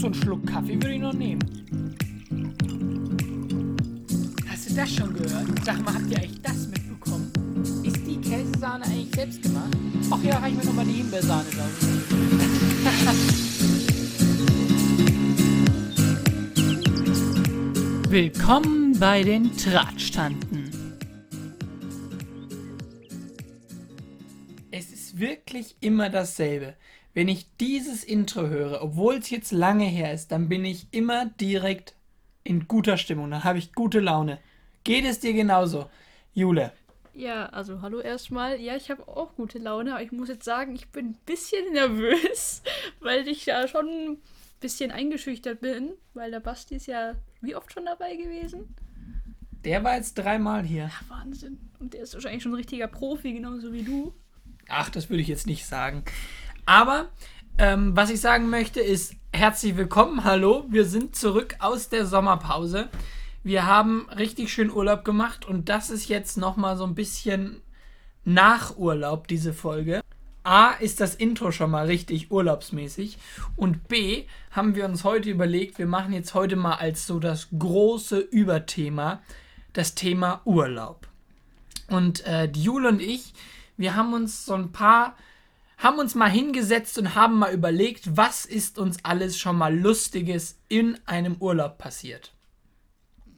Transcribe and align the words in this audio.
so 0.00 0.06
einen 0.06 0.14
Schluck 0.14 0.46
Kaffee 0.46 0.76
würde 0.76 0.94
ich 0.94 1.00
noch 1.00 1.12
nehmen. 1.12 1.40
Hast 4.48 4.70
du 4.70 4.74
das 4.74 4.90
schon 4.94 5.12
gehört? 5.12 5.46
Sag 5.62 5.84
mal, 5.84 5.92
habt 5.92 6.10
ihr 6.10 6.16
eigentlich 6.16 6.40
das 6.40 6.68
mitbekommen? 6.68 7.30
Ist 7.84 7.98
die 8.06 8.18
Käsesahne 8.18 8.86
eigentlich 8.86 9.14
selbst 9.14 9.42
gemacht? 9.42 9.76
Ach 10.10 10.22
ja, 10.22 10.38
reicht 10.38 10.56
mir 10.56 10.64
nochmal 10.64 10.86
die 10.86 10.92
Himbeersahne 10.92 11.50
drauf. 11.50 11.68
Willkommen 18.10 18.98
bei 18.98 19.22
den 19.22 19.54
Tratschtanten. 19.54 20.70
Es 24.70 24.92
ist 24.92 25.20
wirklich 25.20 25.76
immer 25.80 26.08
dasselbe. 26.08 26.74
Wenn 27.12 27.28
ich 27.28 27.46
dieses 27.56 28.04
Intro 28.04 28.46
höre, 28.46 28.82
obwohl 28.82 29.16
es 29.16 29.30
jetzt 29.30 29.50
lange 29.50 29.84
her 29.84 30.12
ist, 30.12 30.30
dann 30.30 30.48
bin 30.48 30.64
ich 30.64 30.86
immer 30.92 31.26
direkt 31.26 31.94
in 32.44 32.68
guter 32.68 32.96
Stimmung. 32.96 33.30
Dann 33.30 33.44
habe 33.44 33.58
ich 33.58 33.72
gute 33.72 34.00
Laune. 34.00 34.38
Geht 34.84 35.04
es 35.04 35.18
dir 35.20 35.32
genauso, 35.32 35.90
Jule? 36.32 36.72
Ja, 37.12 37.46
also 37.46 37.82
hallo 37.82 38.00
erstmal. 38.00 38.60
Ja, 38.60 38.76
ich 38.76 38.90
habe 38.90 39.06
auch 39.08 39.34
gute 39.34 39.58
Laune, 39.58 39.92
aber 39.94 40.02
ich 40.02 40.12
muss 40.12 40.28
jetzt 40.28 40.44
sagen, 40.44 40.74
ich 40.74 40.88
bin 40.88 41.06
ein 41.06 41.18
bisschen 41.26 41.72
nervös, 41.72 42.62
weil 43.00 43.26
ich 43.26 43.46
ja 43.46 43.66
schon 43.66 43.88
ein 43.88 44.18
bisschen 44.60 44.92
eingeschüchtert 44.92 45.60
bin, 45.60 45.92
weil 46.14 46.30
der 46.30 46.40
Basti 46.40 46.76
ist 46.76 46.86
ja 46.86 47.14
wie 47.40 47.56
oft 47.56 47.72
schon 47.72 47.86
dabei 47.86 48.16
gewesen? 48.16 48.74
Der 49.64 49.82
war 49.84 49.96
jetzt 49.96 50.14
dreimal 50.14 50.62
hier. 50.62 50.84
Ja, 50.84 50.92
Wahnsinn. 51.08 51.58
Und 51.78 51.92
der 51.92 52.02
ist 52.02 52.14
wahrscheinlich 52.14 52.42
schon 52.42 52.52
ein 52.52 52.56
richtiger 52.56 52.86
Profi, 52.88 53.32
genauso 53.32 53.72
wie 53.72 53.82
du. 53.82 54.14
Ach, 54.68 54.88
das 54.88 55.10
würde 55.10 55.20
ich 55.22 55.28
jetzt 55.28 55.46
nicht 55.46 55.66
sagen. 55.66 56.04
Aber 56.70 57.08
ähm, 57.58 57.96
was 57.96 58.10
ich 58.10 58.20
sagen 58.20 58.48
möchte 58.48 58.78
ist, 58.78 59.16
herzlich 59.32 59.76
willkommen, 59.76 60.22
hallo, 60.22 60.66
wir 60.68 60.84
sind 60.84 61.16
zurück 61.16 61.56
aus 61.58 61.88
der 61.88 62.06
Sommerpause. 62.06 62.88
Wir 63.42 63.66
haben 63.66 64.08
richtig 64.16 64.52
schön 64.52 64.70
Urlaub 64.70 65.04
gemacht 65.04 65.44
und 65.44 65.68
das 65.68 65.90
ist 65.90 66.08
jetzt 66.08 66.38
nochmal 66.38 66.76
so 66.76 66.84
ein 66.84 66.94
bisschen 66.94 67.60
nach 68.24 68.76
Urlaub, 68.76 69.26
diese 69.26 69.52
Folge. 69.52 70.00
A 70.44 70.70
ist 70.74 71.00
das 71.00 71.16
Intro 71.16 71.50
schon 71.50 71.72
mal 71.72 71.86
richtig 71.86 72.30
urlaubsmäßig 72.30 73.18
und 73.56 73.88
B 73.88 74.26
haben 74.52 74.76
wir 74.76 74.84
uns 74.84 75.02
heute 75.02 75.28
überlegt, 75.28 75.76
wir 75.76 75.88
machen 75.88 76.12
jetzt 76.12 76.34
heute 76.34 76.54
mal 76.54 76.76
als 76.76 77.04
so 77.04 77.18
das 77.18 77.48
große 77.58 78.20
Überthema 78.20 79.20
das 79.72 79.96
Thema 79.96 80.40
Urlaub. 80.44 81.08
Und 81.88 82.24
äh, 82.26 82.48
die 82.48 82.62
Jule 82.62 82.90
und 82.90 83.02
ich, 83.02 83.34
wir 83.76 83.96
haben 83.96 84.12
uns 84.12 84.46
so 84.46 84.54
ein 84.54 84.70
paar 84.70 85.16
haben 85.80 85.98
uns 85.98 86.14
mal 86.14 86.30
hingesetzt 86.30 86.98
und 86.98 87.14
haben 87.14 87.38
mal 87.38 87.52
überlegt, 87.52 88.16
was 88.16 88.44
ist 88.44 88.78
uns 88.78 89.02
alles 89.02 89.38
schon 89.38 89.56
mal 89.56 89.74
Lustiges 89.74 90.60
in 90.68 90.98
einem 91.06 91.36
Urlaub 91.40 91.78
passiert. 91.78 92.34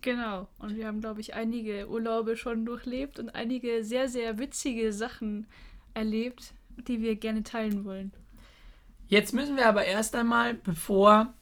Genau. 0.01 0.49
Und 0.59 0.77
wir 0.77 0.89
haben, 0.89 1.01
glaube 1.01 1.21
ich, 1.21 1.35
einige 1.35 1.89
Urlaube 1.89 2.37
schon 2.37 2.67
durchlebt 2.67 3.21
und 3.21 3.31
einige 3.31 3.85
sehr, 3.85 4.09
sehr 4.09 4.39
witzige 4.39 4.93
Sachen 4.93 5.47
erlebt, 5.95 6.53
die 6.89 7.01
wir 7.01 7.15
gerne 7.15 7.45
teilen 7.45 7.85
wollen. 7.85 8.13
Jetzt 9.07 9.33
müssen 9.33 9.57
wir 9.57 9.69
aber 9.69 9.85
erst 9.85 10.17
einmal, 10.17 10.55
bevor 10.55 11.33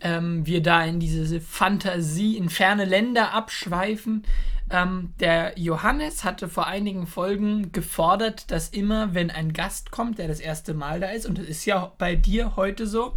ähm, 0.00 0.44
wir 0.46 0.62
da 0.62 0.84
in 0.84 1.00
diese 1.00 1.40
Fantasie, 1.40 2.36
in 2.36 2.50
ferne 2.50 2.84
Länder 2.84 3.32
abschweifen, 3.32 4.24
ähm, 4.70 5.12
der 5.20 5.58
Johannes 5.58 6.24
hatte 6.24 6.48
vor 6.48 6.66
einigen 6.66 7.06
Folgen 7.06 7.72
gefordert, 7.72 8.50
dass 8.50 8.68
immer, 8.68 9.14
wenn 9.14 9.30
ein 9.30 9.52
Gast 9.52 9.90
kommt, 9.90 10.18
der 10.18 10.28
das 10.28 10.40
erste 10.40 10.74
Mal 10.74 11.00
da 11.00 11.08
ist, 11.08 11.26
und 11.26 11.38
das 11.38 11.46
ist 11.46 11.64
ja 11.66 11.92
bei 11.98 12.16
dir 12.16 12.56
heute 12.56 12.86
so, 12.86 13.14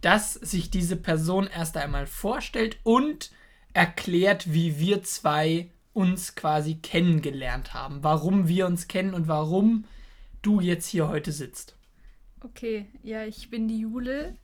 dass 0.00 0.34
sich 0.34 0.70
diese 0.70 0.96
Person 0.96 1.48
erst 1.48 1.76
einmal 1.76 2.06
vorstellt 2.06 2.78
und 2.84 3.30
erklärt, 3.72 4.52
wie 4.52 4.78
wir 4.78 5.02
zwei 5.02 5.68
uns 5.92 6.34
quasi 6.34 6.76
kennengelernt 6.76 7.74
haben, 7.74 8.04
warum 8.04 8.48
wir 8.48 8.66
uns 8.66 8.86
kennen 8.86 9.14
und 9.14 9.28
warum 9.28 9.84
du 10.42 10.60
jetzt 10.60 10.86
hier 10.86 11.08
heute 11.08 11.32
sitzt. 11.32 11.74
Okay, 12.42 12.86
ja, 13.02 13.24
ich 13.24 13.50
bin 13.50 13.66
die 13.66 13.80
Jule. 13.80 14.36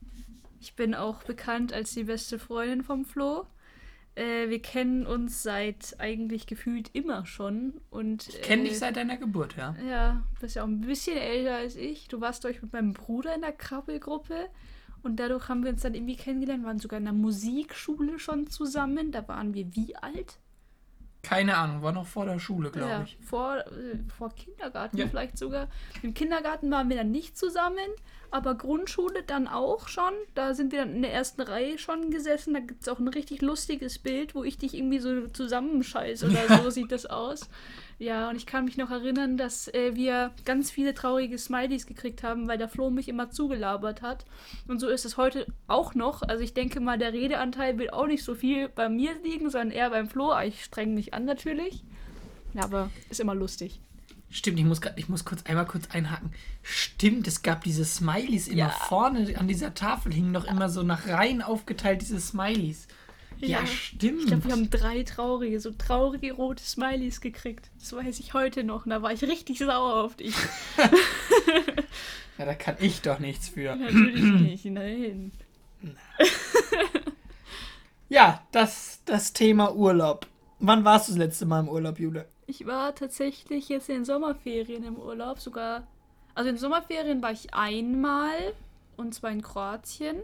Ich 0.59 0.75
bin 0.75 0.95
auch 0.95 1.23
bekannt 1.23 1.71
als 1.71 1.93
die 1.93 2.05
beste 2.05 2.39
Freundin 2.39 2.83
vom 2.83 3.05
Flo. 3.05 3.45
Äh, 4.15 4.49
wir 4.49 4.61
kennen 4.61 5.05
uns 5.07 5.41
seit 5.41 5.95
eigentlich 5.99 6.45
gefühlt 6.45 6.89
immer 6.93 7.25
schon. 7.25 7.81
Und, 7.89 8.27
ich 8.27 8.41
kenne 8.41 8.63
äh, 8.63 8.69
dich 8.69 8.79
seit 8.79 8.95
deiner 8.95 9.17
Geburt, 9.17 9.55
ja. 9.57 9.75
Ja, 9.87 10.23
bist 10.39 10.55
ja 10.55 10.63
auch 10.63 10.67
ein 10.67 10.81
bisschen 10.81 11.17
älter 11.17 11.55
als 11.55 11.75
ich. 11.75 12.07
Du 12.07 12.21
warst, 12.21 12.41
glaube 12.41 12.55
ich, 12.55 12.61
mit 12.61 12.73
meinem 12.73 12.93
Bruder 12.93 13.33
in 13.33 13.41
der 13.41 13.53
Krabbelgruppe. 13.53 14.49
Und 15.01 15.17
dadurch 15.17 15.49
haben 15.49 15.63
wir 15.63 15.71
uns 15.71 15.81
dann 15.81 15.95
irgendwie 15.95 16.15
kennengelernt, 16.15 16.63
waren 16.63 16.79
sogar 16.79 16.97
in 16.97 17.05
der 17.05 17.13
Musikschule 17.13 18.19
schon 18.19 18.47
zusammen. 18.47 19.11
Da 19.11 19.27
waren 19.27 19.53
wir 19.53 19.75
wie 19.75 19.95
alt? 19.95 20.39
Keine 21.23 21.55
Ahnung, 21.55 21.81
war 21.81 21.93
noch 21.93 22.05
vor 22.05 22.25
der 22.25 22.37
Schule, 22.37 22.69
glaube 22.69 22.89
ja, 22.89 23.03
ich. 23.03 23.17
Vor, 23.21 23.57
äh, 23.57 23.97
vor 24.17 24.33
Kindergarten 24.35 24.97
ja. 24.97 25.07
vielleicht 25.07 25.37
sogar. 25.37 25.69
Im 26.01 26.13
Kindergarten 26.13 26.69
waren 26.69 26.89
wir 26.89 26.97
dann 26.97 27.11
nicht 27.11 27.37
zusammen, 27.37 27.77
aber 28.33 28.55
Grundschule 28.55 29.21
dann 29.21 29.47
auch 29.47 29.87
schon. 29.87 30.11
Da 30.33 30.55
sind 30.55 30.71
wir 30.71 30.79
dann 30.79 30.95
in 30.95 31.01
der 31.03 31.13
ersten 31.13 31.41
Reihe 31.41 31.77
schon 31.77 32.09
gesessen. 32.09 32.55
Da 32.55 32.61
gibt 32.61 32.81
es 32.81 32.89
auch 32.89 32.97
ein 32.97 33.07
richtig 33.07 33.41
lustiges 33.43 33.99
Bild, 33.99 34.33
wo 34.33 34.43
ich 34.43 34.57
dich 34.57 34.73
irgendwie 34.73 34.97
so 34.97 35.27
zusammenscheiße 35.27 36.27
oder 36.27 36.63
so 36.63 36.69
sieht 36.71 36.91
das 36.91 37.05
aus. 37.05 37.47
Ja, 37.99 38.29
und 38.29 38.35
ich 38.35 38.47
kann 38.47 38.65
mich 38.65 38.75
noch 38.75 38.89
erinnern, 38.89 39.37
dass 39.37 39.67
äh, 39.67 39.95
wir 39.95 40.31
ganz 40.45 40.71
viele 40.71 40.95
traurige 40.95 41.37
Smileys 41.37 41.85
gekriegt 41.85 42.23
haben, 42.23 42.47
weil 42.47 42.57
der 42.57 42.69
Flo 42.69 42.89
mich 42.89 43.07
immer 43.07 43.29
zugelabert 43.29 44.01
hat. 44.01 44.25
Und 44.67 44.79
so 44.79 44.87
ist 44.87 45.05
es 45.05 45.15
heute 45.15 45.45
auch 45.67 45.93
noch. 45.93 46.23
Also 46.23 46.43
ich 46.43 46.55
denke 46.55 46.79
mal, 46.79 46.97
der 46.97 47.13
Redeanteil 47.13 47.77
wird 47.77 47.93
auch 47.93 48.07
nicht 48.07 48.23
so 48.23 48.33
viel 48.33 48.67
bei 48.67 48.89
mir 48.89 49.11
liegen, 49.23 49.51
sondern 49.51 49.69
eher 49.69 49.91
beim 49.91 50.09
Flo. 50.09 50.33
Ich 50.39 50.63
streng 50.63 50.95
mich 50.95 51.13
an 51.13 51.25
natürlich. 51.25 51.83
Ja, 52.55 52.63
aber 52.63 52.89
ist 53.11 53.19
immer 53.19 53.35
lustig. 53.35 53.79
Stimmt, 54.33 54.57
ich 54.57 54.65
muss, 54.65 54.81
grad, 54.81 54.97
ich 54.97 55.09
muss 55.09 55.25
kurz 55.25 55.43
einmal 55.43 55.67
kurz 55.67 55.91
einhaken. 55.91 56.31
Stimmt, 56.63 57.27
es 57.27 57.43
gab 57.43 57.63
diese 57.63 57.85
Smileys 57.85 58.47
immer 58.47 58.57
ja. 58.57 58.69
vorne 58.69 59.37
an 59.37 59.47
dieser 59.47 59.75
Tafel, 59.75 60.11
hingen 60.11 60.31
noch 60.31 60.45
immer 60.45 60.69
so 60.69 60.81
nach 60.81 61.07
Reihen 61.07 61.43
aufgeteilt, 61.43 62.01
diese 62.01 62.19
Smileys. 62.19 62.87
Ja, 63.37 63.59
ja 63.59 63.67
stimmt. 63.67 64.21
Ich 64.21 64.27
glaube, 64.27 64.45
wir 64.45 64.51
haben 64.53 64.71
drei 64.71 65.03
traurige, 65.03 65.59
so 65.59 65.69
traurige 65.69 66.33
rote 66.33 66.63
Smileys 66.63 67.21
gekriegt. 67.21 67.69
Das 67.77 67.93
weiß 67.93 68.19
ich 68.19 68.33
heute 68.33 68.63
noch. 68.63 68.85
Und 68.85 68.89
da 68.89 69.03
war 69.03 69.13
ich 69.13 69.21
richtig 69.21 69.59
sauer 69.59 70.03
auf 70.03 70.15
dich. 70.15 70.33
ja, 72.39 72.45
da 72.45 72.55
kann 72.55 72.77
ich 72.79 73.03
doch 73.03 73.19
nichts 73.19 73.49
für. 73.49 73.75
Natürlich 73.75 74.23
nicht, 74.23 74.65
nein. 74.65 75.31
ja, 78.09 78.41
das, 78.51 79.01
das 79.05 79.33
Thema 79.33 79.75
Urlaub. 79.75 80.25
Wann 80.57 80.83
warst 80.85 81.09
du 81.09 81.11
das 81.11 81.19
letzte 81.19 81.45
Mal 81.45 81.59
im 81.59 81.69
Urlaub, 81.69 81.99
Jule? 81.99 82.32
Ich 82.45 82.65
war 82.65 82.95
tatsächlich 82.95 83.69
jetzt 83.69 83.89
in 83.89 83.95
den 83.95 84.05
Sommerferien 84.05 84.83
im 84.83 84.97
Urlaub, 84.97 85.39
sogar. 85.39 85.87
Also 86.35 86.49
in 86.49 86.55
den 86.55 86.61
Sommerferien 86.61 87.21
war 87.21 87.31
ich 87.31 87.53
einmal 87.53 88.53
und 88.97 89.13
zwar 89.13 89.31
in 89.31 89.41
Kroatien 89.41 90.21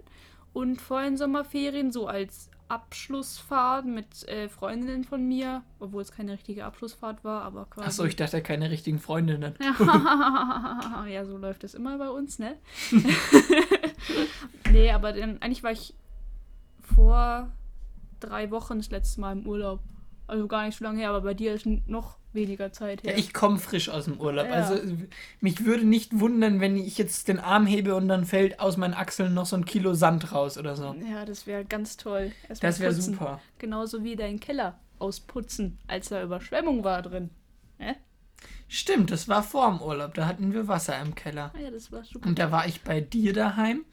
und 0.53 0.81
vor 0.81 1.01
den 1.01 1.17
Sommerferien 1.17 1.91
so 1.91 2.07
als 2.07 2.49
Abschlussfahrt 2.69 3.85
mit 3.85 4.27
äh, 4.27 4.47
Freundinnen 4.47 5.03
von 5.03 5.27
mir, 5.27 5.63
obwohl 5.79 6.03
es 6.03 6.11
keine 6.11 6.33
richtige 6.33 6.65
Abschlussfahrt 6.65 7.23
war, 7.23 7.41
aber 7.41 7.65
quasi. 7.65 7.87
Achso, 7.87 8.05
ich 8.05 8.15
dachte 8.15 8.43
keine 8.43 8.69
richtigen 8.69 8.99
Freundinnen. 8.99 9.55
ja, 11.09 11.25
so 11.25 11.37
läuft 11.37 11.63
es 11.63 11.73
immer 11.73 11.97
bei 11.97 12.09
uns, 12.09 12.37
ne? 12.37 12.57
nee, 14.71 14.91
aber 14.91 15.13
dann, 15.13 15.41
eigentlich 15.41 15.63
war 15.63 15.71
ich 15.71 15.95
vor 16.95 17.51
drei 18.19 18.51
Wochen 18.51 18.77
das 18.77 18.91
letzte 18.91 19.19
Mal 19.19 19.31
im 19.31 19.47
Urlaub. 19.47 19.79
Also 20.29 20.47
gar 20.47 20.65
nicht 20.65 20.77
so 20.77 20.83
lange 20.83 20.99
her, 20.99 21.09
aber 21.09 21.21
bei 21.21 21.33
dir 21.33 21.53
ist 21.53 21.65
noch 21.65 22.17
weniger 22.33 22.71
Zeit 22.71 23.03
her. 23.03 23.13
Ja, 23.13 23.17
ich 23.17 23.33
komme 23.33 23.57
frisch 23.57 23.89
aus 23.89 24.05
dem 24.05 24.19
Urlaub. 24.19 24.47
Ja. 24.47 24.53
Also 24.53 24.79
mich 25.41 25.65
würde 25.65 25.85
nicht 25.85 26.19
wundern, 26.19 26.59
wenn 26.59 26.77
ich 26.77 26.97
jetzt 26.97 27.27
den 27.27 27.39
Arm 27.39 27.65
hebe 27.65 27.95
und 27.95 28.07
dann 28.07 28.25
fällt 28.25 28.59
aus 28.59 28.77
meinen 28.77 28.93
Achseln 28.93 29.33
noch 29.33 29.45
so 29.45 29.55
ein 29.55 29.65
Kilo 29.65 29.93
Sand 29.93 30.31
raus 30.31 30.57
oder 30.57 30.75
so. 30.75 30.95
Ja, 31.11 31.25
das 31.25 31.47
wäre 31.47 31.65
ganz 31.65 31.97
toll. 31.97 32.31
Erst 32.47 32.63
das 32.63 32.79
wäre 32.79 32.93
super. 32.93 33.41
Genauso 33.57 34.03
wie 34.03 34.15
dein 34.15 34.39
Keller 34.39 34.79
ausputzen, 34.99 35.79
als 35.87 36.09
da 36.09 36.21
Überschwemmung 36.21 36.83
war 36.83 37.01
drin. 37.01 37.29
Äh? 37.79 37.95
Stimmt, 38.67 39.11
das 39.11 39.27
war 39.27 39.41
vor 39.41 39.69
dem 39.71 39.81
Urlaub. 39.81 40.13
Da 40.13 40.27
hatten 40.27 40.53
wir 40.53 40.67
Wasser 40.67 40.99
im 41.01 41.15
Keller. 41.15 41.51
Ah 41.55 41.59
ja, 41.59 41.71
das 41.71 41.91
war 41.91 42.03
super. 42.03 42.27
Und 42.27 42.37
da 42.37 42.51
war 42.51 42.67
ich 42.67 42.81
bei 42.81 43.01
dir 43.01 43.33
daheim. 43.33 43.85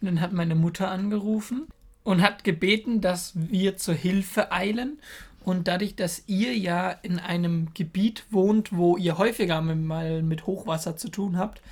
Und 0.00 0.06
dann 0.06 0.20
hat 0.20 0.32
meine 0.32 0.54
Mutter 0.54 0.90
angerufen 0.90 1.66
und 2.04 2.22
hat 2.22 2.44
gebeten, 2.44 3.00
dass 3.00 3.32
wir 3.34 3.76
zur 3.76 3.94
Hilfe 3.94 4.52
eilen 4.52 5.00
und 5.44 5.68
dadurch, 5.68 5.96
dass 5.96 6.24
ihr 6.26 6.56
ja 6.56 6.90
in 6.90 7.18
einem 7.18 7.72
Gebiet 7.74 8.24
wohnt, 8.30 8.76
wo 8.76 8.96
ihr 8.96 9.18
häufiger 9.18 9.60
mal 9.60 10.22
mit 10.22 10.46
Hochwasser 10.46 10.96
zu 10.96 11.08
tun 11.08 11.38
habt, 11.38 11.62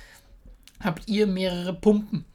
habt 0.79 1.07
ihr 1.07 1.27
mehrere 1.27 1.73
Pumpen. 1.73 2.25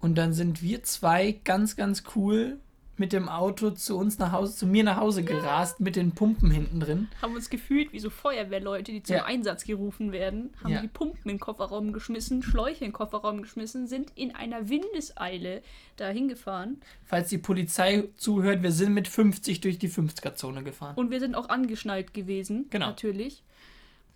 Und 0.00 0.16
dann 0.16 0.32
sind 0.32 0.62
wir 0.62 0.82
zwei 0.82 1.32
ganz, 1.44 1.76
ganz 1.76 2.02
cool 2.16 2.58
mit 2.98 3.12
dem 3.12 3.28
Auto 3.28 3.70
zu 3.70 3.96
uns 3.96 4.18
nach 4.18 4.32
Hause, 4.32 4.54
zu 4.54 4.66
mir 4.66 4.84
nach 4.84 4.98
Hause 4.98 5.24
gerast 5.24 5.80
mit 5.80 5.96
den 5.96 6.12
Pumpen 6.12 6.50
hinten 6.50 6.78
drin. 6.80 7.08
Haben 7.22 7.34
uns 7.34 7.48
gefühlt 7.50 7.92
wie 7.92 7.98
so 7.98 8.10
Feuerwehrleute, 8.10 8.92
die 8.92 9.02
zum 9.02 9.16
Ja. 9.16 9.24
Einsatz 9.24 9.64
gerufen 9.64 10.12
werden, 10.12 10.52
haben 10.62 10.72
Ja. 10.72 10.82
die 10.82 10.88
Pumpen 10.88 11.18
in 11.24 11.28
den 11.30 11.40
Kofferraum 11.40 11.92
geschmissen, 11.92 12.42
Schläuche 12.42 12.84
in 12.84 12.90
den 12.90 12.92
Kofferraum 12.92 13.40
geschmissen, 13.42 13.86
sind 13.86 14.12
in 14.14 14.34
einer 14.34 14.68
Windeseile 14.68 15.62
dahin 15.96 16.28
gefahren 16.28 16.80
Falls 17.04 17.28
die 17.30 17.38
Polizei 17.38 18.08
zuhört, 18.16 18.62
wir 18.62 18.72
sind 18.72 18.92
mit 18.94 19.08
50 19.08 19.60
durch 19.60 19.78
die 19.78 19.88
50er-Zone 19.88 20.62
gefahren. 20.62 20.94
und 20.96 21.10
wir 21.10 21.20
sind 21.20 21.34
auch 21.34 21.48
angeschnallt 21.48 22.12
gewesen. 22.14 22.66
Genau. 22.70 22.86
Natürlich. 22.88 23.42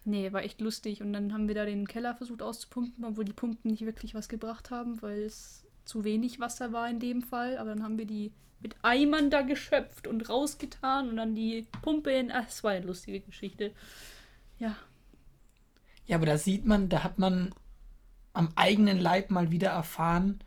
Nee, 0.05 0.33
war 0.33 0.45
echt 0.45 0.61
lustig. 0.61 1.01
Und 1.03 1.13
dann 1.13 1.33
haben 1.33 1.49
wir 1.49 1.55
da 1.57 1.65
den 1.65 1.89
Keller 1.89 2.15
versucht 2.15 2.41
auszupumpen, 2.41 3.05
obwohl 3.05 3.25
die 3.25 3.33
Pumpen 3.33 3.71
nicht 3.73 3.85
wirklich 3.85 4.15
was 4.15 4.29
gebracht 4.29 4.71
haben, 4.71 5.03
weil 5.03 5.23
es 5.23 5.65
zu 5.87 6.05
wenig 6.05 6.41
Wasser 6.41 6.73
war 6.73 6.89
in 6.89 7.01
dem 7.01 7.23
Fall. 7.23 7.57
Aber 7.59 7.71
dann 7.71 7.83
haben 7.83 7.99
wir 7.99 8.07
die 8.07 8.33
mit 8.61 8.77
Eimern 8.83 9.31
da 9.31 9.43
geschöpft 9.43 10.07
und 10.07 10.29
rausgetan 10.29 11.09
und 11.09 11.17
dann 11.17 11.35
die 11.35 11.67
Pumpe 11.83 12.11
in. 12.13 12.31
Ach, 12.31 12.49
es 12.49 12.63
war 12.65 12.73
eine 12.73 12.87
lustige 12.87 13.21
Geschichte. 13.21 13.73
Ja. 14.59 14.77
Ja, 16.07 16.17
aber 16.17 16.27
da 16.27 16.39
sieht 16.39 16.65
man, 16.67 16.89
da 16.89 17.03
hat 17.03 17.19
man 17.19 17.53
am 18.33 18.51
eigenen 18.55 18.99
Leib 18.99 19.31
mal 19.31 19.51
wieder 19.51 19.71
erfahren, 19.71 20.41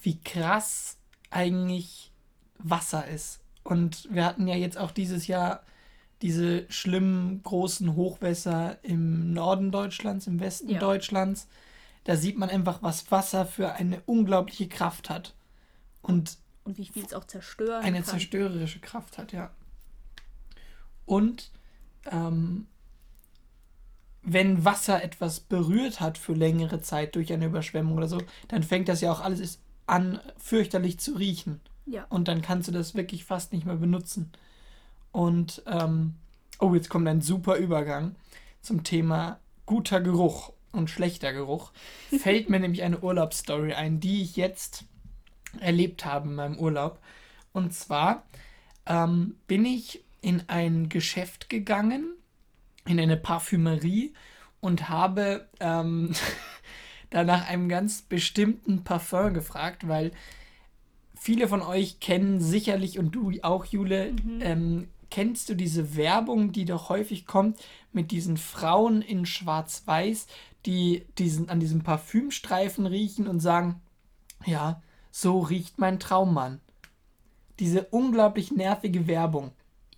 wie 0.00 0.20
krass 0.20 0.98
eigentlich 1.30 2.12
Wasser 2.58 3.06
ist. 3.06 3.40
Und 3.62 4.08
wir 4.10 4.24
hatten 4.24 4.46
ja 4.46 4.56
jetzt 4.56 4.78
auch 4.78 4.90
dieses 4.90 5.26
Jahr 5.26 5.62
diese 6.22 6.70
schlimmen 6.70 7.42
großen 7.42 7.96
Hochwässer 7.96 8.78
im 8.82 9.32
Norden 9.32 9.70
Deutschlands, 9.70 10.26
im 10.26 10.40
Westen 10.40 10.70
Ja. 10.70 10.78
Deutschlands. 10.78 11.48
Da 12.04 12.16
sieht 12.16 12.38
man 12.38 12.50
einfach, 12.50 12.82
was 12.82 13.10
Wasser 13.10 13.46
für 13.46 13.72
eine 13.72 14.00
unglaubliche 14.06 14.68
Kraft 14.68 15.10
hat. 15.10 15.34
Und 16.02 16.38
Und 16.64 16.78
wie 16.78 16.86
viel 16.86 17.04
es 17.04 17.14
auch 17.14 17.24
zerstören 17.24 17.82
eine 17.82 17.98
kann. 17.98 18.06
zerstörerische 18.06 18.80
Kraft 18.80 19.18
hat, 19.18 19.32
ja. 19.32 19.50
Und 21.06 21.50
ähm, 22.10 22.66
wenn 24.22 24.64
Wasser 24.64 25.02
etwas 25.02 25.40
berührt 25.40 26.00
hat 26.00 26.16
für 26.16 26.32
längere 26.32 26.80
Zeit 26.80 27.14
durch 27.14 27.32
eine 27.32 27.46
Überschwemmung 27.46 27.96
oder 27.96 28.08
so, 28.08 28.20
dann 28.48 28.62
fängt 28.62 28.88
das 28.88 29.02
ja 29.02 29.12
auch 29.12 29.20
alles 29.20 29.60
an, 29.86 30.18
fürchterlich 30.38 30.98
zu 30.98 31.12
riechen. 31.12 31.60
Ja. 31.86 32.06
Und 32.08 32.28
dann 32.28 32.40
kannst 32.40 32.68
du 32.68 32.72
das 32.72 32.94
wirklich 32.94 33.26
fast 33.26 33.52
nicht 33.52 33.66
mehr 33.66 33.76
benutzen. 33.76 34.32
Und, 35.12 35.62
ähm, 35.66 36.14
oh, 36.58 36.74
jetzt 36.74 36.88
kommt 36.88 37.06
ein 37.06 37.20
super 37.20 37.56
Übergang 37.56 38.16
zum 38.62 38.82
Thema 38.82 39.38
guter 39.66 40.00
Geruch 40.00 40.53
und 40.74 40.90
schlechter 40.90 41.32
Geruch. 41.32 41.72
Fällt 42.18 42.50
mir 42.50 42.60
nämlich 42.60 42.82
eine 42.82 43.00
Urlaubsstory 43.00 43.74
ein, 43.74 44.00
die 44.00 44.22
ich 44.22 44.36
jetzt 44.36 44.84
erlebt 45.60 46.04
habe 46.04 46.28
in 46.28 46.34
meinem 46.34 46.58
Urlaub. 46.58 46.98
Und 47.52 47.72
zwar 47.72 48.24
ähm, 48.86 49.36
bin 49.46 49.64
ich 49.64 50.04
in 50.20 50.42
ein 50.48 50.88
Geschäft 50.88 51.48
gegangen, 51.48 52.14
in 52.86 52.98
eine 52.98 53.16
Parfümerie 53.16 54.12
und 54.60 54.88
habe 54.88 55.48
ähm, 55.60 56.12
da 57.10 57.24
nach 57.24 57.48
einem 57.48 57.68
ganz 57.68 58.02
bestimmten 58.02 58.82
Parfum 58.84 59.34
gefragt, 59.34 59.86
weil 59.86 60.12
viele 61.14 61.48
von 61.48 61.62
euch 61.62 62.00
kennen 62.00 62.40
sicherlich 62.40 62.98
und 62.98 63.12
du 63.12 63.32
auch, 63.42 63.64
Jule, 63.66 64.12
ähm, 64.40 64.88
kennst 65.10 65.48
du 65.48 65.54
diese 65.54 65.96
Werbung, 65.96 66.52
die 66.52 66.64
doch 66.64 66.88
häufig 66.88 67.26
kommt 67.26 67.60
mit 67.92 68.10
diesen 68.10 68.36
Frauen 68.36 69.00
in 69.00 69.26
Schwarz-Weiß, 69.26 70.26
die 70.66 71.04
diesen, 71.18 71.48
an 71.50 71.60
diesem 71.60 71.82
Parfümstreifen 71.82 72.86
riechen 72.86 73.26
und 73.28 73.40
sagen, 73.40 73.80
ja, 74.46 74.82
so 75.10 75.40
riecht 75.40 75.78
mein 75.78 75.98
Traummann. 76.00 76.60
Diese 77.60 77.84
unglaublich 77.90 78.50
nervige 78.50 79.06
Werbung, 79.06 79.52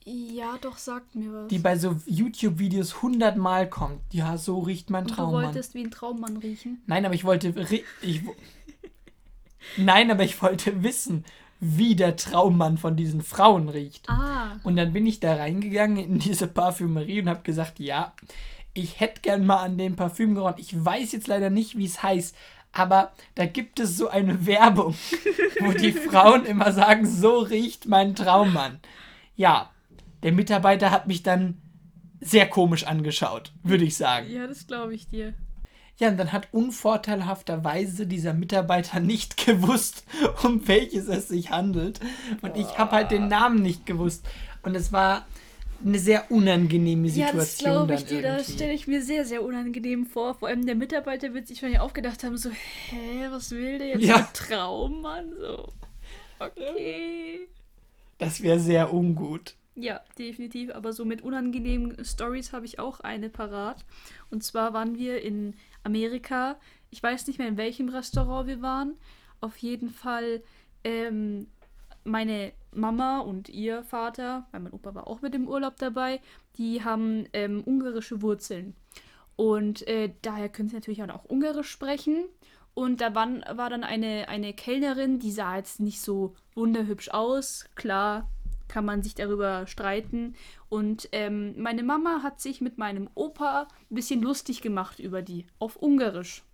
Ja, 0.05 0.57
doch, 0.61 0.77
sagt 0.77 1.15
mir 1.15 1.33
was. 1.33 1.49
die 1.49 1.59
bei 1.59 1.77
so 1.79 1.97
YouTube-Videos 2.07 3.01
hundertmal 3.03 3.69
kommt. 3.69 4.01
Ja, 4.13 4.37
so 4.37 4.59
riecht 4.61 4.91
mein 4.91 5.05
und 5.05 5.11
du 5.11 5.15
Traummann. 5.15 5.45
wolltest 5.47 5.75
wie 5.75 5.85
ein 5.85 5.91
Traummann 5.91 6.37
riechen. 6.37 6.83
Nein, 6.87 7.05
aber 7.07 7.15
ich 7.15 7.25
wollte. 7.25 7.55
Ich, 8.03 8.23
Nein, 9.77 10.11
aber 10.11 10.23
ich 10.23 10.41
wollte 10.43 10.83
wissen, 10.83 11.25
wie 11.61 11.97
der 11.97 12.17
Traummann 12.17 12.79
von 12.79 12.97
diesen 12.97 13.23
Frauen 13.23 13.69
riecht. 13.69 14.09
Ah. 14.09 14.57
Und 14.63 14.77
dann 14.77 14.93
bin 14.93 15.07
ich 15.07 15.19
da 15.21 15.35
reingegangen 15.37 15.97
in 15.97 16.19
diese 16.19 16.47
Parfümerie 16.47 17.23
und 17.23 17.29
habe 17.29 17.43
gesagt, 17.43 17.79
ja, 17.81 18.13
ich 18.83 19.01
hätte 19.01 19.21
gern 19.21 19.47
mal 19.47 19.63
an 19.63 19.79
dem 19.79 19.97
Parfüm 19.97 20.35
gerochen. 20.35 20.57
Ich 20.59 20.85
weiß 20.85 21.13
jetzt 21.13 21.27
leider 21.27 21.51
nicht, 21.51 21.77
wie 21.77 21.85
es 21.85 22.03
heißt, 22.03 22.35
aber 22.73 23.13
da 23.35 23.47
gibt 23.47 23.81
es 23.81 23.97
so 23.97 24.09
eine 24.09 24.47
Werbung, 24.47 24.95
wo 25.61 25.73
die 25.73 25.93
Frauen 25.93 26.45
immer 26.45 26.73
sagen, 26.73 27.07
so 27.07 27.39
riecht 27.39 27.87
mein 27.87 28.15
Traummann. 28.15 28.81
Ja, 29.37 29.71
der 30.23 30.33
Mitarbeiter 30.33 30.91
hat 30.91 31.07
mich 31.07 31.23
dann 31.23 31.61
sehr 32.21 32.49
komisch 32.49 32.85
angeschaut, 32.85 33.53
würde 33.63 33.85
ich 33.85 33.97
sagen. 33.97 34.31
Ja, 34.31 34.47
das 34.47 34.67
glaube 34.67 34.95
ich 34.95 35.09
dir. 35.09 35.35
Ja, 35.99 36.09
und 36.09 36.19
dann 36.19 36.33
hat 36.33 36.49
unvorteilhafterweise 36.53 38.07
dieser 38.07 38.35
Mitarbeiter 38.35 39.01
nicht 39.01 39.37
gewusst, 39.47 40.05
um 40.43 40.67
welches 40.69 41.09
es 41.09 41.29
sich 41.29 41.51
handelt. 41.51 42.01
Und 42.43 42.57
ich 42.57 42.79
habe 42.79 42.93
halt 42.93 43.11
den 43.11 43.29
Namen 43.29 43.63
nicht 43.63 43.87
gewusst. 43.87 44.27
Und 44.63 44.75
es 44.75 44.93
war 44.93 45.27
eine 45.85 45.99
sehr 45.99 46.31
unangenehme 46.31 47.07
Ja, 47.09 47.27
Situation 47.29 47.37
das 47.39 47.59
glaube 47.59 47.95
ich 47.95 48.05
dir. 48.05 48.23
Das 48.23 48.53
stelle 48.53 48.73
ich 48.73 48.87
mir 48.87 49.03
sehr, 49.03 49.25
sehr 49.25 49.43
unangenehm 49.43 50.07
vor. 50.07 50.35
Vor 50.35 50.49
allem 50.49 50.67
der 50.67 50.75
Mitarbeiter 50.75 51.35
wird 51.35 51.47
sich 51.47 51.59
wahrscheinlich 51.63 51.81
aufgedacht 51.81 52.25
haben, 52.25 52.37
so, 52.37 52.51
hä, 52.51 53.27
was 53.31 53.51
will 53.51 53.79
der 53.79 53.89
jetzt 53.89 54.03
Ja. 54.05 54.19
mit 54.19 54.35
Traummann? 54.35 55.33
So, 55.39 55.69
okay. 56.39 57.49
Das 58.19 58.43
wäre 58.43 58.59
sehr 58.59 58.93
ungut. 58.93 59.55
Ja, 59.75 60.01
definitiv. 60.19 60.71
Aber 60.75 60.93
so 60.93 61.05
mit 61.05 61.21
unangenehmen 61.23 62.03
Stories 62.05 62.53
habe 62.53 62.65
ich 62.65 62.79
auch 62.79 63.01
eine 63.01 63.29
parat. 63.29 63.85
Und 64.31 64.43
zwar 64.43 64.73
waren 64.73 64.97
wir 64.97 65.21
in 65.23 65.55
Amerika. 65.85 66.57
Ich 66.91 67.03
weiß 67.03 67.27
nicht 67.27 67.39
mehr, 67.39 67.49
in 67.49 67.59
welchem 67.59 67.89
Restaurant 67.91 68.49
wir 68.49 68.63
waren. 68.63 68.95
Auf 69.41 69.59
jeden 69.59 69.91
Fall 69.91 70.43
ähm, 70.83 71.47
meine 72.05 72.53
Mama 72.77 73.21
und 73.21 73.49
ihr 73.49 73.83
Vater, 73.83 74.47
weil 74.51 74.61
mein 74.61 74.73
Opa 74.73 74.95
war 74.95 75.07
auch 75.07 75.23
mit 75.23 75.35
im 75.35 75.49
Urlaub 75.49 75.77
dabei, 75.77 76.21
die 76.57 76.85
haben 76.85 77.27
ähm, 77.33 77.63
ungarische 77.65 78.23
Wurzeln. 78.23 78.75
Und 79.37 79.87
äh, 79.87 80.13
daher 80.23 80.49
können 80.49 80.69
sie 80.69 80.75
natürlich 80.75 81.03
auch 81.03 81.25
Ungarisch 81.25 81.71
sprechen. 81.71 82.25
Und 82.75 83.01
da 83.01 83.15
waren, 83.15 83.45
war 83.55 83.71
dann 83.71 83.85
eine, 83.85 84.29
eine 84.29 84.53
Kellnerin, 84.53 85.19
die 85.19 85.31
sah 85.31 85.57
jetzt 85.57 85.81
nicht 85.81 86.01
so 86.01 86.35
wunderhübsch 86.55 87.09
aus. 87.09 87.67
Klar, 87.75 88.29
kann 88.69 88.85
man 88.85 89.03
sich 89.03 89.15
darüber 89.15 89.67
streiten. 89.67 90.35
Und 90.69 91.09
ähm, 91.13 91.55
meine 91.61 91.83
Mama 91.83 92.23
hat 92.23 92.41
sich 92.41 92.61
mit 92.61 92.79
meinem 92.79 93.09
Opa 93.15 93.69
ein 93.91 93.95
bisschen 93.95 94.23
lustig 94.23 94.63
gemacht 94.63 94.99
über 94.99 95.23
die, 95.23 95.47
auf 95.59 95.77
Ungarisch. 95.77 96.46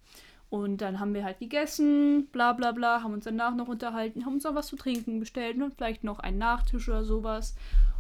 Und 0.53 0.83
dann 0.83 1.01
haben 1.01 1.15
wir 1.15 1.25
halt 1.25 1.39
gegessen, 1.39 2.27
bla 2.31 2.53
bla 2.53 2.73
bla, 2.73 3.03
haben 3.03 3.15
uns 3.15 3.25
danach 3.25 3.55
noch 3.55 3.69
unterhalten, 3.69 4.27
haben 4.27 4.35
uns 4.35 4.45
noch 4.45 4.55
was 4.55 4.67
zu 4.67 4.77
trinken 4.77 5.19
bestellt 5.19 5.57
und 5.57 5.75
vielleicht 5.75 6.05
noch 6.05 6.19
einen 6.19 6.37
Nachtisch 6.37 6.91
oder 6.91 7.05
sowas. 7.05 7.55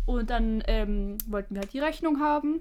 Und 0.05 0.29
dann 0.29 0.63
ähm, 0.67 1.17
wollten 1.27 1.55
wir 1.55 1.63
halt 1.63 1.73
die 1.73 1.79
Rechnung 1.79 2.21
haben. 2.21 2.61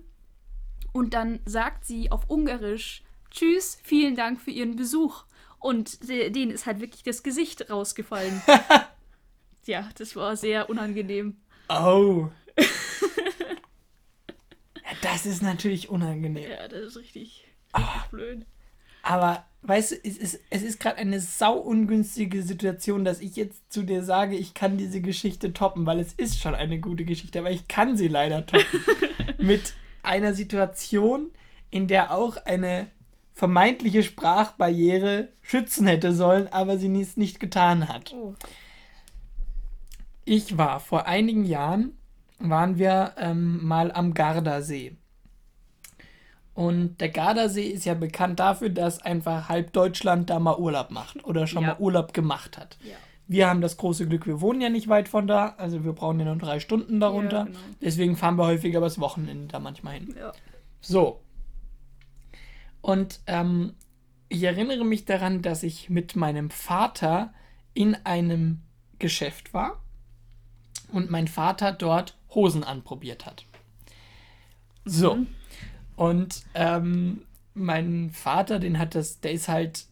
Und 0.94 1.14
dann 1.14 1.40
sagt 1.46 1.84
sie 1.84 2.10
auf 2.10 2.30
Ungarisch, 2.30 3.04
Tschüss, 3.32 3.80
vielen 3.84 4.16
Dank 4.16 4.40
für 4.40 4.52
Ihren 4.52 4.78
Besuch. 4.78 5.26
Und 5.60 6.08
de- 6.08 6.30
denen 6.30 6.52
ist 6.52 6.66
halt 6.68 6.80
wirklich 6.80 7.04
das 7.04 7.22
Gesicht 7.22 7.70
rausgefallen. 7.70 8.42
ja, 9.66 9.90
das 9.98 10.16
war 10.16 10.38
sehr 10.38 10.70
unangenehm. 10.70 11.36
Oh. 11.68 12.30
ja, 14.84 14.92
das 15.02 15.26
ist 15.26 15.42
natürlich 15.42 15.90
unangenehm. 15.90 16.50
Ja, 16.50 16.68
das 16.70 16.80
ist 16.82 16.98
richtig, 16.98 17.46
Ah. 17.74 17.80
richtig 17.82 18.10
blöd. 18.12 18.46
Aber 19.04 19.46
weißt 19.64 19.92
du, 19.92 19.96
es 20.04 20.18
ist, 20.18 20.40
es 20.50 20.64
ist 20.64 20.80
gerade 20.80 20.98
eine 20.98 21.20
sau 21.20 21.58
ungünstige 21.58 22.42
Situation, 22.42 23.06
dass 23.06 23.20
ich 23.20 23.36
jetzt 23.36 23.72
zu 23.72 23.84
dir 23.84 24.04
sage, 24.04 24.36
ich 24.36 24.54
kann 24.54 24.78
diese 24.78 25.02
Geschichte 25.02 25.54
toppen, 25.54 25.86
weil 25.86 26.00
es 26.00 26.14
ist 26.14 26.40
schon 26.40 26.56
eine 26.56 26.80
gute 26.80 27.06
Geschichte, 27.06 27.40
aber 27.40 27.52
ich 27.52 27.68
kann 27.68 27.98
sie 27.98 28.08
leider 28.08 28.46
toppen. 28.46 28.80
Mit 29.38 29.74
einer 30.04 30.34
Situation, 30.34 31.30
in 31.70 31.88
der 31.88 32.12
auch 32.12 32.38
eine 32.46 32.88
vermeintliche 33.34 34.04
Sprachbarriere 34.04 35.30
schützen 35.42 35.88
hätte 35.88 36.14
sollen, 36.14 36.48
aber 36.48 36.78
sie 36.78 37.02
es 37.02 37.18
nicht 37.18 37.40
getan 37.40 37.88
hat. 37.88 38.14
Oh. 38.14 38.36
Ich 40.26 40.58
war 40.58 40.80
vor 40.80 41.08
einigen 41.08 41.46
Jahren, 41.46 41.98
waren 42.40 42.78
wir 42.78 43.14
ähm, 43.18 43.66
mal 43.66 43.92
am 43.92 44.14
Gardasee. 44.14 44.96
Und 46.54 47.00
der 47.00 47.10
Gardasee 47.10 47.68
ist 47.68 47.86
ja 47.86 47.94
bekannt 47.94 48.40
dafür, 48.40 48.70
dass 48.70 49.02
einfach 49.02 49.48
halb 49.50 49.72
Deutschland 49.74 50.30
da 50.30 50.40
mal 50.40 50.58
Urlaub 50.58 50.92
macht 50.92 51.24
oder 51.26 51.48
schon 51.48 51.64
Ja. 51.64 51.70
mal 51.70 51.80
Urlaub 51.80 52.14
gemacht 52.14 52.58
hat. 52.58 52.78
Ja. 52.84 52.96
Wir 53.28 53.48
haben 53.48 53.62
das 53.62 53.78
große 53.78 54.08
Glück, 54.08 54.26
wir 54.28 54.42
wohnen 54.42 54.60
ja 54.60 54.70
nicht 54.70 54.90
weit 54.90 55.08
von 55.08 55.26
da, 55.28 55.56
also 55.58 55.86
wir 55.86 55.94
brauchen 55.94 56.20
ja 56.20 56.26
nur 56.26 56.36
drei 56.36 56.60
Stunden 56.60 57.00
darunter. 57.00 57.38
Ja, 57.38 57.44
genau. 57.46 57.60
Deswegen 57.82 58.18
fahren 58.18 58.36
wir 58.36 58.46
häufiger 58.46 58.80
übers 58.80 59.00
Wochenende 59.00 59.48
da 59.48 59.60
manchmal 59.60 59.94
hin. 59.94 60.14
So. 60.82 61.22
Und 62.82 63.22
ähm, 63.28 63.74
ich 64.28 64.44
erinnere 64.44 64.84
mich 64.84 65.06
daran, 65.06 65.42
dass 65.42 65.64
ich 65.64 65.90
mit 65.90 66.16
meinem 66.18 66.50
Vater 66.50 67.34
in 67.74 67.96
einem 68.04 68.62
Geschäft 69.00 69.54
war. 69.54 69.82
und 70.92 71.10
mein 71.10 71.28
Vater 71.30 71.72
dort 71.72 72.18
Hosen 72.36 72.66
anprobiert 72.66 73.26
hat. 73.26 73.46
So. 74.84 75.16
Mhm. 75.16 75.28
Und 75.96 76.44
ähm, 76.54 77.26
mein 77.54 78.12
Vater, 78.12 78.60
den 78.60 78.80
hat 78.80 78.96
das, 78.96 79.20
der 79.20 79.32
ist 79.34 79.48
halt, 79.48 79.86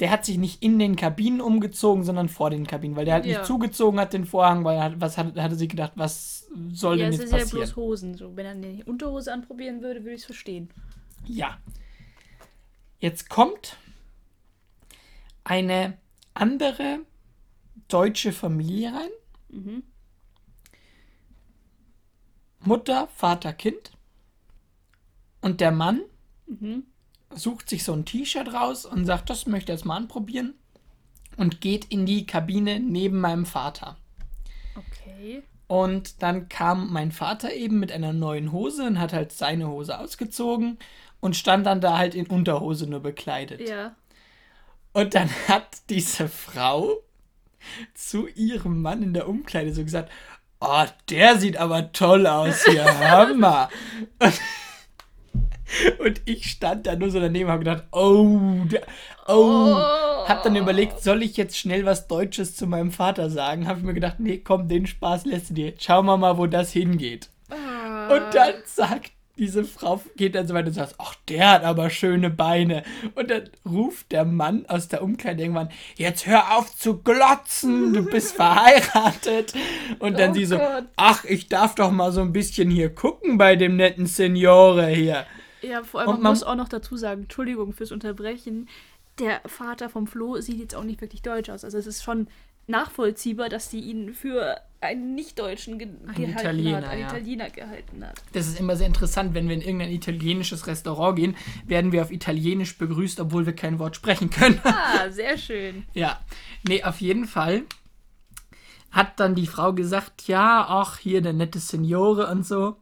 der 0.00 0.10
hat 0.10 0.24
sich 0.24 0.38
nicht 0.38 0.62
in 0.62 0.78
den 0.78 0.94
Kabinen 0.96 1.40
umgezogen, 1.40 2.04
sondern 2.04 2.28
vor 2.28 2.50
den 2.50 2.66
Kabinen, 2.66 2.96
weil 2.96 3.04
der 3.04 3.14
halt 3.14 3.26
Ja. 3.26 3.38
nicht 3.38 3.46
zugezogen 3.46 3.98
hat 3.98 4.12
den 4.12 4.26
Vorhang, 4.26 4.64
weil 4.64 4.76
er 4.76 4.84
hat, 4.84 5.00
was 5.00 5.18
hat, 5.18 5.36
hatte 5.36 5.56
sich 5.56 5.68
gedacht, 5.68 5.92
was 5.96 6.46
soll 6.72 6.98
Ja, 6.98 7.06
denn 7.06 7.14
es 7.14 7.18
jetzt 7.20 7.24
ist 7.26 7.32
ja 7.32 7.38
passieren? 7.38 7.66
bloß 7.66 7.76
Hosen. 7.76 8.14
So, 8.14 8.36
wenn 8.36 8.46
er 8.46 8.52
eine 8.52 8.84
Unterhose 8.84 9.32
anprobieren 9.32 9.82
würde, 9.82 10.00
würde 10.02 10.14
ich 10.14 10.20
es 10.20 10.26
verstehen. 10.26 10.70
Ja. 11.26 11.58
Jetzt 13.00 13.28
kommt 13.28 13.76
eine 15.44 15.98
andere 16.34 17.00
deutsche 17.88 18.32
Familie 18.32 18.92
rein. 18.94 19.10
Mhm. 19.50 19.82
Mutter, 22.60 23.08
Vater, 23.08 23.52
Kind. 23.52 23.90
Und 25.40 25.60
der 25.60 25.70
Mann 25.72 26.00
Mhm. 26.46 26.84
sucht 27.34 27.68
sich 27.68 27.84
so 27.84 27.92
ein 27.92 28.06
T-Shirt 28.06 28.52
raus 28.54 28.86
und 28.86 29.04
sagt, 29.04 29.28
das 29.28 29.46
möchte 29.46 29.72
er 29.72 29.76
jetzt 29.76 29.84
mal 29.84 29.96
anprobieren. 29.96 30.54
Und 31.36 31.60
geht 31.60 31.84
in 31.84 32.06
die 32.06 32.26
Kabine 32.26 32.80
neben 32.80 33.20
meinem 33.20 33.46
Vater. 33.46 33.96
Okay. 34.74 35.42
Und 35.66 36.22
dann 36.22 36.48
kam 36.48 36.90
mein 36.92 37.12
Vater 37.12 37.52
eben 37.52 37.78
mit 37.78 37.92
einer 37.92 38.12
neuen 38.14 38.50
Hose 38.50 38.84
und 38.86 38.98
hat 38.98 39.12
halt 39.12 39.30
seine 39.32 39.68
Hose 39.68 39.98
ausgezogen 39.98 40.78
und 41.20 41.36
stand 41.36 41.66
dann 41.66 41.80
da 41.82 41.98
halt 41.98 42.14
in 42.14 42.26
Unterhose 42.26 42.86
nur 42.88 43.00
bekleidet. 43.00 43.68
Ja. 43.68 43.94
Und 44.94 45.14
dann 45.14 45.28
hat 45.46 45.66
diese 45.90 46.28
Frau 46.28 47.02
zu 47.94 48.26
ihrem 48.28 48.80
Mann 48.80 49.02
in 49.02 49.12
der 49.12 49.28
Umkleide 49.28 49.74
so 49.74 49.84
gesagt, 49.84 50.10
oh, 50.60 50.86
der 51.10 51.38
sieht 51.38 51.58
aber 51.58 51.92
toll 51.92 52.26
aus 52.26 52.64
hier, 52.64 52.84
Hammer. 53.10 53.68
Und, 54.18 54.40
und 55.98 56.20
ich 56.24 56.50
stand 56.50 56.86
da 56.86 56.96
nur 56.96 57.10
so 57.10 57.20
daneben 57.20 57.46
und 57.46 57.52
habe 57.52 57.64
gedacht, 57.64 57.84
oh, 57.92 58.38
der, 58.70 58.82
oh. 59.26 59.74
Hab 60.26 60.42
dann 60.42 60.56
überlegt, 60.56 61.00
soll 61.02 61.22
ich 61.22 61.36
jetzt 61.36 61.56
schnell 61.56 61.84
was 61.84 62.06
Deutsches 62.08 62.54
zu 62.56 62.66
meinem 62.66 62.90
Vater 62.90 63.30
sagen? 63.30 63.66
Habe 63.66 63.78
ich 63.80 63.84
mir 63.84 63.94
gedacht, 63.94 64.20
nee, 64.20 64.38
komm, 64.38 64.68
den 64.68 64.86
Spaß 64.86 65.24
lässt 65.26 65.50
du 65.50 65.54
dir. 65.54 65.72
Schauen 65.78 66.06
wir 66.06 66.16
mal, 66.16 66.38
wo 66.38 66.46
das 66.46 66.72
hingeht. 66.72 67.30
Ah. 67.50 68.08
Und 68.14 68.34
dann 68.34 68.54
sagt 68.64 69.12
diese 69.38 69.64
Frau, 69.64 70.02
geht 70.16 70.34
dann 70.34 70.46
so 70.46 70.54
weiter 70.54 70.66
und 70.66 70.72
sagt, 70.74 70.96
ach, 70.98 71.14
der 71.28 71.52
hat 71.52 71.64
aber 71.64 71.90
schöne 71.90 72.28
Beine. 72.28 72.82
Und 73.14 73.30
dann 73.30 73.48
ruft 73.64 74.10
der 74.12 74.24
Mann 74.24 74.66
aus 74.66 74.88
der 74.88 75.02
Umkleide 75.02 75.42
irgendwann, 75.42 75.70
jetzt 75.96 76.26
hör 76.26 76.56
auf 76.58 76.76
zu 76.76 76.98
glotzen, 76.98 77.92
du 77.92 78.04
bist 78.04 78.34
verheiratet. 78.36 79.54
Und 80.00 80.18
dann 80.18 80.32
Oh 80.32 80.34
sie 80.34 80.44
so, 80.44 80.58
Gott. 80.58 80.84
ach, 80.96 81.24
ich 81.24 81.48
darf 81.48 81.76
doch 81.76 81.90
mal 81.90 82.10
so 82.12 82.20
ein 82.20 82.32
bisschen 82.32 82.68
hier 82.68 82.92
gucken 82.92 83.38
bei 83.38 83.54
dem 83.56 83.76
netten 83.76 84.06
Signore 84.06 84.88
hier. 84.88 85.24
Ja, 85.62 85.82
vor 85.82 86.00
allem, 86.00 86.10
Und 86.10 86.22
man 86.22 86.32
muss 86.32 86.42
auch 86.42 86.54
noch 86.54 86.68
dazu 86.68 86.96
sagen, 86.96 87.22
Entschuldigung 87.22 87.72
fürs 87.72 87.92
Unterbrechen, 87.92 88.68
der 89.18 89.40
Vater 89.46 89.88
vom 89.88 90.06
Flo 90.06 90.40
sieht 90.40 90.58
jetzt 90.58 90.74
auch 90.74 90.84
nicht 90.84 91.00
wirklich 91.00 91.22
deutsch 91.22 91.50
aus. 91.50 91.64
Also 91.64 91.78
es 91.78 91.86
ist 91.86 92.02
schon 92.02 92.28
nachvollziehbar, 92.68 93.48
dass 93.48 93.70
die 93.70 93.80
ihn 93.80 94.14
für 94.14 94.60
einen 94.80 95.14
Nicht-Deutschen 95.14 95.78
ge 95.78 95.88
gehalten 95.88 96.22
Italiener, 96.22 96.76
hat, 96.76 96.84
einen 96.84 97.00
ja. 97.00 97.08
Italiener 97.08 97.50
gehalten 97.50 98.04
hat. 98.04 98.22
Das 98.32 98.46
ist 98.46 98.60
immer 98.60 98.76
sehr 98.76 98.86
interessant, 98.86 99.34
wenn 99.34 99.48
wir 99.48 99.56
in 99.56 99.62
irgendein 99.62 99.90
italienisches 99.90 100.66
Restaurant 100.66 101.16
gehen, 101.16 101.36
werden 101.66 101.90
wir 101.90 102.02
auf 102.02 102.12
Italienisch 102.12 102.78
begrüßt, 102.78 103.18
obwohl 103.20 103.46
wir 103.46 103.54
kein 103.54 103.78
Wort 103.78 103.96
sprechen 103.96 104.30
können. 104.30 104.60
Ah, 104.62 105.08
sehr 105.10 105.36
schön. 105.36 105.84
Ja, 105.94 106.20
nee, 106.68 106.84
auf 106.84 107.00
jeden 107.00 107.26
Fall 107.26 107.62
hat 108.90 109.18
dann 109.18 109.34
die 109.34 109.46
Frau 109.46 109.72
gesagt, 109.72 110.28
ja, 110.28 110.64
ach, 110.68 110.98
hier 110.98 111.20
der 111.20 111.32
nette 111.32 111.58
Signore 111.58 112.28
und 112.28 112.46
so. 112.46 112.76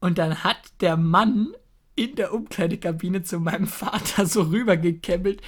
Und 0.00 0.18
dann 0.18 0.44
hat 0.44 0.58
der 0.80 0.96
Mann 0.96 1.54
in 1.94 2.14
der 2.14 2.32
Umkleidekabine 2.32 3.22
zu 3.22 3.38
meinem 3.38 3.66
Vater 3.66 4.26
so 4.26 4.42
rübergekämmelt. 4.42 5.40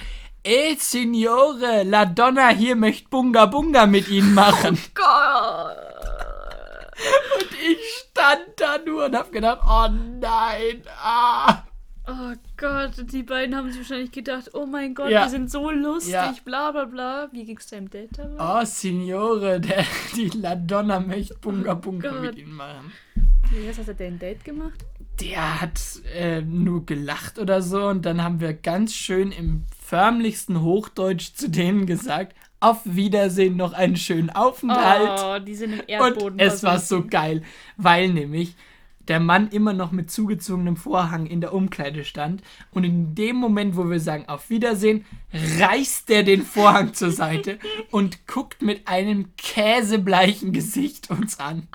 Ey, 0.43 0.75
Signore, 0.79 1.83
la 1.83 2.05
Donna 2.05 2.49
hier 2.49 2.75
möchte 2.75 3.09
Bunga 3.09 3.47
Bunga 3.47 3.87
mit 3.87 4.07
Ihnen 4.09 4.33
machen. 4.35 4.77
Gott. 4.93 5.75
Und 7.39 7.51
ich 7.51 7.79
stand 8.11 8.45
da 8.57 8.77
nur 8.85 9.05
und 9.05 9.15
hab 9.15 9.31
gedacht, 9.31 9.59
oh 9.67 9.87
nein, 10.19 10.81
ah. 11.03 11.63
Oh 12.07 12.33
Gott, 12.57 12.91
die 13.11 13.23
beiden 13.23 13.55
haben 13.55 13.71
sich 13.71 13.81
wahrscheinlich 13.81 14.11
gedacht, 14.11 14.51
oh 14.53 14.67
mein 14.67 14.93
Gott, 14.93 15.09
Ja. 15.09 15.23
wir 15.23 15.29
sind 15.31 15.49
so 15.49 15.71
lustig, 15.71 16.13
Ja. 16.13 16.35
bla 16.45 16.69
bla 16.71 16.85
bla. 16.85 17.27
Wie 17.31 17.43
ging's 17.45 17.65
deinem 17.67 17.89
Date 17.89 18.11
dabei? 18.19 18.61
Oh, 18.61 18.63
Signore, 18.65 19.59
der, 19.59 19.83
die 20.15 20.27
La 20.29 20.53
Donna 20.55 20.99
möchte 20.99 21.33
Bunga 21.39 21.73
Bunga 21.73 22.09
Gott. 22.11 22.21
mit 22.21 22.37
Ihnen 22.37 22.53
machen. 22.53 22.91
Wie 23.51 23.67
hast 23.67 23.87
du 23.87 23.95
dein 23.95 24.19
Date 24.19 24.43
gemacht? 24.43 24.85
Der 25.19 25.61
hat 25.61 25.79
äh, 26.13 26.41
nur 26.41 26.85
gelacht 26.85 27.39
oder 27.39 27.61
so 27.61 27.87
und 27.87 28.05
dann 28.05 28.23
haben 28.23 28.39
wir 28.39 28.53
ganz 28.53 28.93
schön 28.93 29.31
im 29.31 29.63
förmlichsten 29.85 30.61
Hochdeutsch 30.61 31.33
zu 31.35 31.49
denen 31.49 31.85
gesagt, 31.85 32.35
auf 32.59 32.81
Wiedersehen, 32.83 33.57
noch 33.57 33.73
einen 33.73 33.95
schönen 33.95 34.29
Aufenthalt. 34.29 35.21
Oh, 35.23 35.45
die 35.45 35.55
sind 35.55 35.73
im 35.73 35.81
Erdboden 35.87 36.33
und 36.33 36.39
es 36.39 36.63
war 36.63 36.79
so 36.79 37.05
geil, 37.05 37.43
weil 37.77 38.09
nämlich 38.09 38.55
der 39.07 39.19
Mann 39.19 39.49
immer 39.49 39.73
noch 39.73 39.91
mit 39.91 40.09
zugezogenem 40.09 40.77
Vorhang 40.77 41.27
in 41.27 41.41
der 41.41 41.53
Umkleide 41.53 42.03
stand 42.03 42.41
und 42.71 42.83
in 42.83 43.13
dem 43.13 43.35
Moment, 43.35 43.77
wo 43.77 43.89
wir 43.89 43.99
sagen 43.99 44.27
auf 44.27 44.49
Wiedersehen, 44.49 45.05
reißt 45.59 46.09
er 46.09 46.23
den 46.23 46.41
Vorhang 46.41 46.93
zur 46.93 47.11
Seite 47.11 47.59
und 47.91 48.25
guckt 48.27 48.61
mit 48.61 48.87
einem 48.87 49.35
käsebleichen 49.37 50.53
Gesicht 50.53 51.09
uns 51.09 51.39
an. 51.39 51.67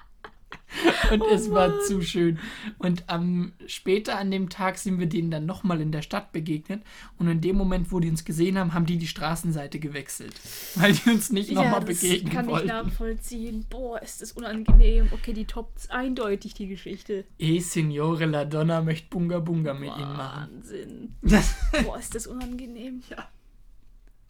Und 1.11 1.23
es 1.31 1.51
war 1.51 1.81
zu 1.81 2.03
schön. 2.03 2.39
Und 2.79 3.05
am, 3.09 3.53
später 3.67 4.19
an 4.19 4.31
dem 4.31 4.49
Tag 4.49 4.79
sind 4.79 4.99
wir 4.99 5.07
denen 5.07 5.31
dann 5.31 5.47
nochmal 5.47 5.81
in 5.81 5.93
der 5.93 6.03
Stadt 6.03 6.33
begegnet. 6.33 6.83
Und 7.19 7.29
in 7.29 7.41
dem 7.41 7.57
Moment, 7.57 7.93
wo 7.93 8.01
die 8.01 8.09
uns 8.09 8.25
gesehen 8.25 8.59
haben, 8.59 8.75
haben 8.75 8.87
die 8.87 8.97
die 8.99 9.07
Straßenseite 9.07 9.79
gewechselt. 9.79 10.35
Weil 10.77 10.93
die 10.93 11.11
uns 11.11 11.31
nicht 11.31 11.53
nochmal 11.53 11.85
das 11.85 12.01
begegnen 12.01 12.33
kann 12.33 12.45
ich 12.47 12.51
wollten. 12.51 12.69
nachvollziehen. 12.69 13.67
Boah, 13.69 14.01
ist 14.01 14.23
das 14.23 14.33
unangenehm. 14.33 15.09
Okay, 15.13 15.33
die 15.33 15.45
toppt 15.45 15.91
eindeutig 15.91 16.55
die 16.55 16.69
Geschichte. 16.69 17.25
Eh, 17.39 17.61
Signore 17.61 18.27
La 18.27 18.45
Donna 18.45 18.81
möchte 18.81 19.09
Bunga 19.09 19.39
Bunga 19.41 19.75
mit 19.75 19.91
ihnen 19.91 20.13
machen. 20.17 20.51
Wahnsinn. 20.53 21.15
Boah, 21.85 21.99
ist 21.99 22.15
das 22.15 22.27
unangenehm. 22.27 23.03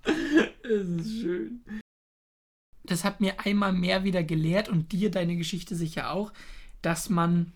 das 0.05 0.73
ist 0.73 1.21
schön. 1.21 1.61
Das 2.91 3.05
hat 3.05 3.21
mir 3.21 3.39
einmal 3.39 3.73
mehr 3.73 4.03
wieder 4.03 4.25
gelehrt 4.25 4.69
und 4.69 4.91
dir 4.91 5.13
deine 5.13 5.37
Geschichte 5.37 5.77
sicher 5.77 6.11
auch, 6.11 6.33
dass 6.83 7.09
man 7.09 7.53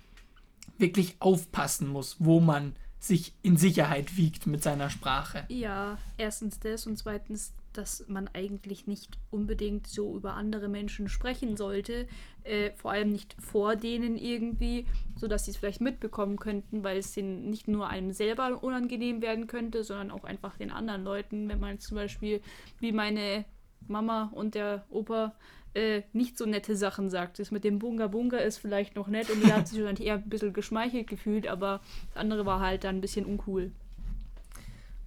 wirklich 0.78 1.16
aufpassen 1.18 1.88
muss, 1.88 2.16
wo 2.20 2.38
man 2.38 2.76
sich 3.00 3.32
in 3.42 3.56
Sicherheit 3.56 4.16
wiegt 4.16 4.46
mit 4.46 4.62
seiner 4.62 4.90
Sprache. 4.90 5.44
Ja, 5.48 5.98
erstens 6.18 6.60
das 6.60 6.86
und 6.86 6.96
zweitens, 6.98 7.52
dass 7.72 8.04
man 8.06 8.28
eigentlich 8.32 8.86
nicht 8.86 9.18
unbedingt 9.32 9.88
so 9.88 10.16
über 10.16 10.34
andere 10.34 10.68
Menschen 10.68 11.08
sprechen 11.08 11.56
sollte. 11.56 12.06
Äh, 12.44 12.70
vor 12.76 12.92
allem 12.92 13.10
nicht 13.10 13.34
vor 13.40 13.74
denen 13.74 14.16
irgendwie, 14.16 14.86
sodass 15.16 15.46
sie 15.46 15.50
es 15.50 15.56
vielleicht 15.56 15.80
mitbekommen 15.80 16.38
könnten, 16.38 16.84
weil 16.84 16.98
es 16.98 17.10
denen 17.10 17.50
nicht 17.50 17.66
nur 17.66 17.88
einem 17.88 18.12
selber 18.12 18.62
unangenehm 18.62 19.20
werden 19.20 19.48
könnte, 19.48 19.82
sondern 19.82 20.12
auch 20.12 20.22
einfach 20.22 20.56
den 20.58 20.70
anderen 20.70 21.02
Leuten. 21.02 21.48
Wenn 21.48 21.58
man 21.58 21.80
zum 21.80 21.96
Beispiel 21.96 22.40
wie 22.78 22.92
meine 22.92 23.44
Mama 23.88 24.30
und 24.34 24.54
der 24.54 24.84
Opa 24.90 25.34
äh, 25.74 26.02
nicht 26.12 26.38
so 26.38 26.46
nette 26.46 26.76
Sachen 26.76 27.10
sagt. 27.10 27.38
Das 27.38 27.50
mit 27.50 27.64
dem 27.64 27.78
Bunga 27.78 28.06
Bunga 28.06 28.38
ist 28.38 28.58
vielleicht 28.58 28.96
noch 28.96 29.08
nett 29.08 29.30
und 29.30 29.42
die 29.42 29.52
hat 29.52 29.68
sich 29.68 29.78
wahrscheinlich 29.80 30.06
eher 30.06 30.14
ein 30.14 30.28
bisschen 30.28 30.52
geschmeichelt 30.52 31.06
gefühlt, 31.06 31.46
aber 31.46 31.80
das 32.08 32.20
andere 32.20 32.46
war 32.46 32.60
halt 32.60 32.84
dann 32.84 32.96
ein 32.96 33.00
bisschen 33.00 33.26
uncool. 33.26 33.72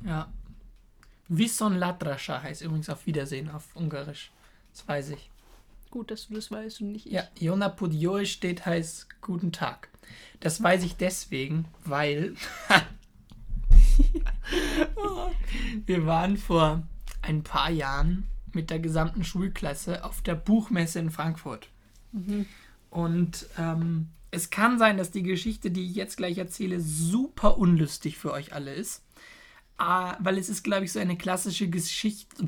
Ja. 0.06 0.32
Vison 1.30 1.76
Latrascha 1.76 2.42
heißt 2.42 2.62
übrigens 2.62 2.90
auf 2.90 3.06
Wiedersehen 3.06 3.50
auf 3.50 3.76
Ungarisch. 3.76 4.32
Das 4.72 4.88
weiß 4.88 5.10
ich. 5.10 5.30
Gut, 5.90 6.12
dass 6.12 6.28
du 6.28 6.36
das 6.36 6.52
weißt 6.52 6.82
und 6.82 6.92
nicht 6.92 7.06
ich. 7.06 7.14
Ja, 7.14 7.24
Jona 7.40 7.70
Pudioi 7.70 8.26
steht 8.26 8.66
heißt 8.66 9.22
Guten 9.22 9.52
Tag. 9.52 9.90
Das 10.40 10.62
weiß 10.62 10.84
ich 10.84 10.96
deswegen, 10.98 11.66
weil 11.84 12.36
wir 15.86 16.06
waren 16.06 16.38
vor 16.38 16.84
ein 17.22 17.44
paar 17.44 17.70
Jahren 17.72 18.28
mit 18.58 18.72
der 18.72 18.80
gesamten 18.80 19.24
Schulklasse 19.24 20.04
auf 20.04 20.24
der 20.24 20.34
Buchmesse 20.34 20.98
in 20.98 21.12
Frankfurt. 21.12 21.70
Und 22.90 23.46
ähm, 23.60 24.08
es 24.32 24.50
kann 24.50 24.80
sein, 24.80 24.98
dass 24.98 25.12
die 25.12 25.22
Geschichte, 25.22 25.70
die 25.70 25.86
ich 25.86 25.96
jetzt 25.96 26.18
gleich 26.18 26.40
erzähle, 26.40 26.82
super 26.82 27.60
unlustig 27.60 28.18
für 28.18 28.32
euch 28.32 28.54
alle 28.54 28.74
ist. 28.74 29.04
Ah, 29.78 30.18
weil 30.20 30.40
es 30.40 30.50
ist, 30.50 30.64
glaube 30.64 30.86
ich, 30.86 30.92
so 30.92 31.00
eine 31.00 31.18
klassische 31.18 31.70
Geschichte. 31.70 32.48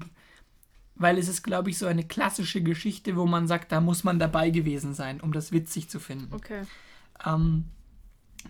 Weil 0.96 1.20
es 1.20 1.28
ist, 1.28 1.44
glaube 1.44 1.70
ich, 1.70 1.78
so 1.78 1.86
eine 1.86 2.04
klassische 2.04 2.64
Geschichte, 2.64 3.16
wo 3.16 3.28
man 3.28 3.48
sagt, 3.48 3.72
da 3.72 3.82
muss 3.82 4.04
man 4.04 4.18
dabei 4.18 4.50
gewesen 4.50 4.96
sein, 4.96 5.22
um 5.22 5.32
das 5.32 5.52
witzig 5.52 5.90
zu 5.90 6.00
finden. 6.00 6.34
Okay. 6.34 6.64
Ähm, 7.24 7.66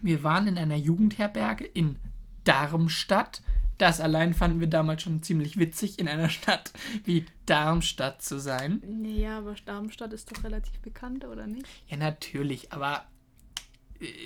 wir 0.01 0.23
waren 0.23 0.47
in 0.47 0.57
einer 0.57 0.77
Jugendherberge 0.77 1.65
in 1.65 1.97
Darmstadt. 2.45 3.41
Das 3.79 4.01
allein 4.01 4.33
fanden 4.33 4.59
wir 4.59 4.67
damals 4.67 5.01
schon 5.01 5.23
ziemlich 5.23 5.57
witzig, 5.57 5.97
in 5.97 6.07
einer 6.07 6.29
Stadt 6.29 6.71
wie 7.05 7.25
Darmstadt 7.47 8.21
zu 8.21 8.39
sein. 8.39 8.83
Nee, 8.85 9.23
ja, 9.23 9.39
aber 9.39 9.55
Darmstadt 9.65 10.13
ist 10.13 10.31
doch 10.31 10.43
relativ 10.43 10.77
bekannt, 10.79 11.25
oder 11.25 11.47
nicht? 11.47 11.65
Ja, 11.87 11.97
natürlich, 11.97 12.71
aber. 12.71 13.05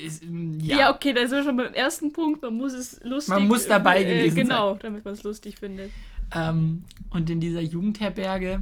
Ist, 0.05 0.23
ja. 0.59 0.77
ja, 0.77 0.93
okay, 0.93 1.13
da 1.13 1.21
sind 1.21 1.37
wir 1.37 1.43
schon 1.43 1.57
beim 1.57 1.73
ersten 1.73 2.11
Punkt. 2.13 2.41
Man 2.41 2.55
muss 2.55 2.73
es 2.73 2.99
lustig 3.03 3.33
Man 3.33 3.47
muss 3.47 3.67
dabei 3.67 4.03
äh, 4.03 4.05
gewesen 4.05 4.35
genau, 4.35 4.73
sein. 4.73 4.73
Genau, 4.73 4.75
damit 4.75 5.05
man 5.05 5.13
es 5.13 5.23
lustig 5.23 5.57
findet. 5.57 5.91
Ähm, 6.35 6.83
und 7.09 7.29
in 7.29 7.39
dieser 7.39 7.61
Jugendherberge 7.61 8.61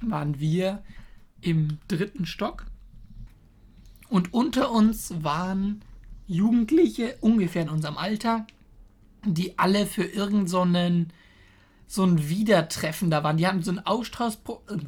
waren 0.00 0.40
wir 0.40 0.82
im 1.40 1.78
dritten 1.86 2.26
Stock. 2.26 2.66
Und 4.08 4.32
unter 4.32 4.70
uns 4.72 5.22
waren 5.22 5.82
Jugendliche, 6.26 7.16
ungefähr 7.20 7.62
in 7.62 7.68
unserem 7.68 7.96
Alter, 7.96 8.46
die 9.34 9.58
alle 9.58 9.86
für 9.86 10.04
irgendeinen 10.04 10.46
so 10.46 10.60
einen, 10.62 11.12
so 11.86 12.04
ein 12.04 12.28
Wiedertreffen 12.28 13.10
da 13.10 13.22
waren. 13.24 13.36
Die 13.36 13.46
haben 13.46 13.62
so 13.62 13.72
ein 13.72 13.84
Austauschpro 13.84 14.62
äh, 14.68 14.78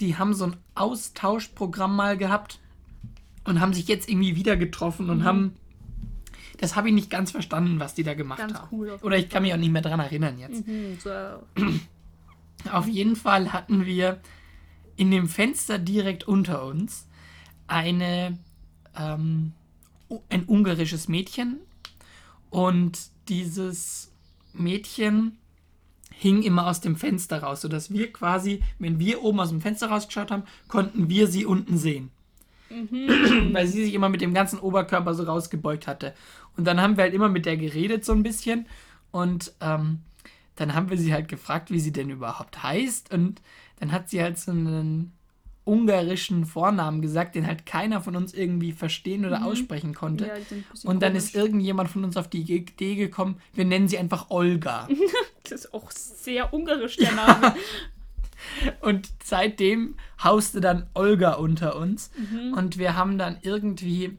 die 0.00 0.16
haben 0.16 0.32
so 0.32 0.46
ein 0.46 0.56
Austauschprogramm 0.74 1.94
mal 1.94 2.16
gehabt 2.16 2.58
und 3.44 3.60
haben 3.60 3.74
sich 3.74 3.86
jetzt 3.86 4.08
irgendwie 4.08 4.34
wieder 4.34 4.56
getroffen 4.56 5.10
und 5.10 5.18
mhm. 5.18 5.24
haben 5.24 5.56
das 6.58 6.76
habe 6.76 6.88
ich 6.88 6.94
nicht 6.94 7.08
ganz 7.08 7.30
verstanden, 7.30 7.80
was 7.80 7.94
die 7.94 8.02
da 8.02 8.12
gemacht 8.12 8.38
ganz 8.38 8.54
haben. 8.54 8.68
Cool, 8.70 8.98
Oder 9.00 9.16
ich 9.16 9.30
kann 9.30 9.42
mich 9.42 9.54
auch 9.54 9.58
nicht 9.58 9.72
mehr 9.72 9.80
dran 9.80 9.98
erinnern 9.98 10.38
jetzt. 10.38 10.66
Mhm, 10.66 10.98
so. 11.02 11.10
Auf 12.70 12.86
jeden 12.86 13.16
Fall 13.16 13.54
hatten 13.54 13.86
wir 13.86 14.20
in 14.96 15.10
dem 15.10 15.26
Fenster 15.26 15.78
direkt 15.78 16.28
unter 16.28 16.64
uns 16.64 17.08
eine 17.66 18.38
ähm, 18.94 19.52
ein 20.28 20.44
ungarisches 20.44 21.08
Mädchen 21.08 21.60
und 22.50 22.98
dieses 23.28 24.12
Mädchen 24.52 25.38
hing 26.10 26.42
immer 26.42 26.66
aus 26.66 26.80
dem 26.80 26.96
Fenster 26.96 27.42
raus, 27.42 27.62
sodass 27.62 27.90
wir 27.90 28.12
quasi, 28.12 28.62
wenn 28.78 28.98
wir 28.98 29.22
oben 29.22 29.40
aus 29.40 29.48
dem 29.48 29.60
Fenster 29.60 29.88
rausgeschaut 29.88 30.30
haben, 30.30 30.42
konnten 30.68 31.08
wir 31.08 31.26
sie 31.28 31.46
unten 31.46 31.78
sehen. 31.78 32.10
Mhm. 32.68 33.52
Weil 33.52 33.66
sie 33.66 33.84
sich 33.84 33.94
immer 33.94 34.08
mit 34.08 34.20
dem 34.20 34.34
ganzen 34.34 34.58
Oberkörper 34.58 35.14
so 35.14 35.22
rausgebeugt 35.22 35.86
hatte. 35.86 36.14
Und 36.56 36.66
dann 36.66 36.80
haben 36.80 36.96
wir 36.96 37.04
halt 37.04 37.14
immer 37.14 37.28
mit 37.28 37.46
der 37.46 37.56
geredet 37.56 38.04
so 38.04 38.12
ein 38.12 38.22
bisschen 38.22 38.66
und 39.12 39.52
ähm, 39.60 40.00
dann 40.56 40.74
haben 40.74 40.90
wir 40.90 40.98
sie 40.98 41.12
halt 41.12 41.28
gefragt, 41.28 41.70
wie 41.70 41.80
sie 41.80 41.92
denn 41.92 42.10
überhaupt 42.10 42.62
heißt 42.62 43.14
und 43.14 43.40
dann 43.78 43.92
hat 43.92 44.10
sie 44.10 44.22
halt 44.22 44.38
so 44.38 44.50
einen 44.50 45.12
ungarischen 45.70 46.44
Vornamen 46.44 47.00
gesagt, 47.00 47.36
den 47.36 47.46
halt 47.46 47.64
keiner 47.64 48.00
von 48.00 48.16
uns 48.16 48.34
irgendwie 48.34 48.72
verstehen 48.72 49.24
oder 49.24 49.40
mhm. 49.40 49.46
aussprechen 49.46 49.94
konnte. 49.94 50.26
Ja, 50.26 50.34
und 50.82 51.00
dann 51.00 51.12
komisch. 51.12 51.26
ist 51.26 51.34
irgendjemand 51.36 51.88
von 51.88 52.02
uns 52.02 52.16
auf 52.16 52.28
die 52.28 52.40
Idee 52.40 52.96
gekommen, 52.96 53.36
wir 53.54 53.64
nennen 53.64 53.86
sie 53.86 53.96
einfach 53.96 54.30
Olga. 54.30 54.88
das 55.44 55.52
ist 55.52 55.74
auch 55.74 55.90
sehr 55.92 56.52
ungarisch, 56.52 56.96
der 56.96 57.12
Name. 57.12 57.54
und 58.80 59.08
seitdem 59.22 59.94
hauste 60.22 60.60
dann 60.60 60.88
Olga 60.94 61.34
unter 61.34 61.76
uns. 61.76 62.10
Mhm. 62.16 62.54
Und 62.54 62.78
wir 62.78 62.96
haben 62.96 63.16
dann 63.16 63.38
irgendwie 63.42 64.18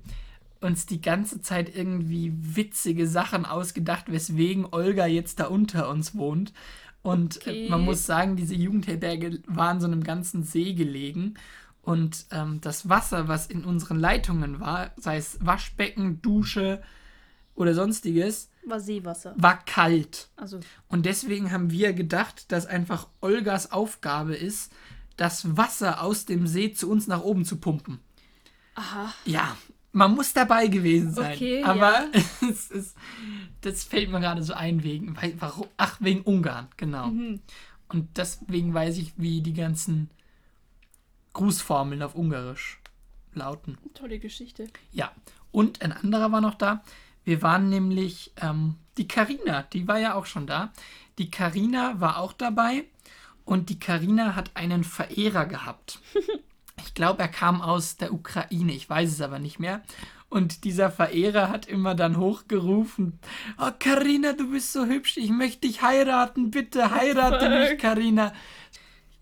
uns 0.62 0.86
die 0.86 1.02
ganze 1.02 1.42
Zeit 1.42 1.76
irgendwie 1.76 2.32
witzige 2.34 3.08
Sachen 3.08 3.46
ausgedacht, 3.46 4.12
weswegen 4.12 4.68
Olga 4.72 5.06
jetzt 5.06 5.40
da 5.40 5.48
unter 5.48 5.90
uns 5.90 6.16
wohnt. 6.16 6.54
Und 7.04 7.38
okay. 7.38 7.68
man 7.70 7.82
muss 7.82 8.06
sagen, 8.06 8.36
diese 8.36 8.56
Jugendherberge 8.56 9.42
war 9.48 9.70
an 9.70 9.82
so 9.82 9.88
einem 9.88 10.04
ganzen 10.04 10.44
See 10.44 10.74
gelegen. 10.74 11.36
Und 11.82 12.26
ähm, 12.32 12.62
das 12.62 12.90
Wasser, 12.90 13.28
was 13.28 13.48
in 13.48 13.66
unseren 13.66 14.00
Leitungen 14.00 14.60
war, 14.60 14.92
sei 14.98 15.18
es 15.18 15.44
Waschbecken, 15.44 16.22
Dusche 16.22 16.82
oder 17.56 17.74
sonstiges, 17.74 18.52
war 18.66 18.80
Seewasser. 18.80 19.34
War 19.38 19.64
kalt. 19.66 20.30
Also. 20.36 20.60
Und 20.88 21.06
deswegen 21.06 21.52
haben 21.52 21.72
wir 21.72 21.94
gedacht, 21.94 22.52
dass 22.52 22.68
einfach 22.68 23.08
Olgas 23.20 23.72
Aufgabe 23.72 24.36
ist, 24.36 24.72
das 25.18 25.58
Wasser 25.58 26.04
aus 26.04 26.26
dem 26.26 26.48
See 26.48 26.72
zu 26.72 26.90
uns 26.90 27.08
nach 27.08 27.22
oben 27.22 27.46
zu 27.46 27.58
pumpen. 27.58 28.00
Aha. 28.76 29.14
Ja, 29.26 29.58
man 29.92 30.16
muss 30.16 30.34
dabei 30.34 30.68
gewesen 30.68 31.14
sein. 31.14 31.34
Okay, 31.34 31.64
aber 31.64 31.92
ja. 31.92 32.22
es 32.50 32.72
ist, 32.72 32.98
das 33.62 33.84
fällt 33.84 34.10
mir 34.10 34.20
gerade 34.20 34.44
so 34.44 34.54
ein 34.54 34.84
wegen, 34.84 35.18
warum, 35.40 35.68
ach, 35.78 35.98
wegen 36.00 36.22
Ungarn, 36.22 36.68
genau. 36.78 37.08
Mhm. 37.08 37.42
Und 37.90 38.18
deswegen 38.18 38.74
weiß 38.74 38.98
ich, 38.98 39.14
wie 39.18 39.42
die 39.42 39.54
ganzen 39.54 40.10
Grußformeln 41.34 42.02
auf 42.02 42.16
Ungarisch 42.16 42.80
lauten. 43.34 43.78
Tolle 43.94 44.20
Geschichte. 44.20 44.68
Ja. 44.92 45.12
Und 45.52 45.82
ein 45.82 45.92
anderer 45.92 46.32
war 46.32 46.42
noch 46.42 46.56
da. 46.56 46.84
Wir 47.24 47.42
waren 47.42 47.70
nämlich 47.70 48.32
ähm, 48.42 48.76
die 48.98 49.08
Karina, 49.08 49.64
die 49.64 49.88
war 49.88 50.00
ja 50.00 50.16
auch 50.16 50.26
schon 50.26 50.48
da. 50.48 50.72
Die 51.18 51.30
Karina 51.30 52.00
war 52.00 52.18
auch 52.18 52.34
dabei 52.34 52.86
und 53.46 53.70
die 53.70 53.80
Karina 53.80 54.36
hat 54.36 54.52
einen 54.56 54.84
Verehrer 54.84 55.46
gehabt. 55.46 56.00
Ich 56.86 56.94
glaube, 56.94 57.22
er 57.22 57.28
kam 57.28 57.62
aus 57.62 57.98
der 57.98 58.14
Ukraine, 58.14 58.74
ich 58.74 58.90
weiß 58.90 59.12
es 59.12 59.22
aber 59.22 59.40
nicht 59.40 59.60
mehr. 59.60 59.82
Und 60.30 60.64
dieser 60.64 60.90
Verehrer 60.90 61.50
hat 61.50 61.68
immer 61.68 61.94
dann 61.94 62.18
hochgerufen: 62.18 63.20
Oh, 63.58 63.72
Karina, 63.78 64.34
du 64.34 64.50
bist 64.52 64.72
so 64.72 64.86
hübsch, 64.86 65.18
ich 65.18 65.30
möchte 65.30 65.68
dich 65.68 65.82
heiraten, 65.82 66.52
bitte 66.52 66.92
heirate 66.92 67.50
mich, 67.50 67.78
Karina. 67.78 68.34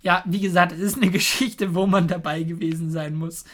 Ja, 0.02 0.24
wie 0.28 0.40
gesagt, 0.40 0.72
es 0.72 0.80
ist 0.80 0.98
eine 0.98 1.10
Geschichte, 1.12 1.74
wo 1.74 1.88
man 1.88 2.08
dabei 2.08 2.44
gewesen 2.44 2.92
sein 2.92 3.16
muss. 3.16 3.46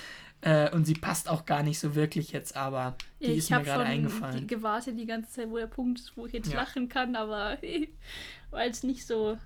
Äh, 0.42 0.70
und 0.72 0.86
sie 0.86 0.94
passt 0.94 1.30
auch 1.30 1.46
gar 1.46 1.64
nicht 1.64 1.80
so 1.80 1.96
wirklich 1.96 2.32
jetzt, 2.32 2.56
aber 2.56 2.98
die 3.20 3.32
ich 3.32 3.38
ist 3.38 3.50
mir 3.50 3.64
gerade 3.64 3.86
eingefallen. 3.86 4.36
Ich 4.36 4.42
habe 4.42 4.48
gewartet 4.48 5.00
die 5.00 5.08
ganze 5.08 5.32
Zeit, 5.32 5.50
wo 5.50 5.58
der 5.58 5.68
Punkt 5.68 6.00
ist, 6.00 6.16
wo 6.16 6.28
ich 6.28 6.34
jetzt 6.34 6.52
ja. 6.52 6.58
lachen 6.58 6.88
kann, 6.88 7.16
aber 7.16 7.58
war 8.52 8.66
jetzt 8.66 8.84
nicht 8.84 9.08
so 9.08 9.40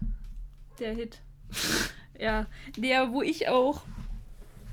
der 0.80 0.94
Hit. 0.94 1.20
ja, 2.20 2.48
der, 2.76 3.14
wo 3.14 3.22
ich 3.22 3.48
auch 3.48 3.84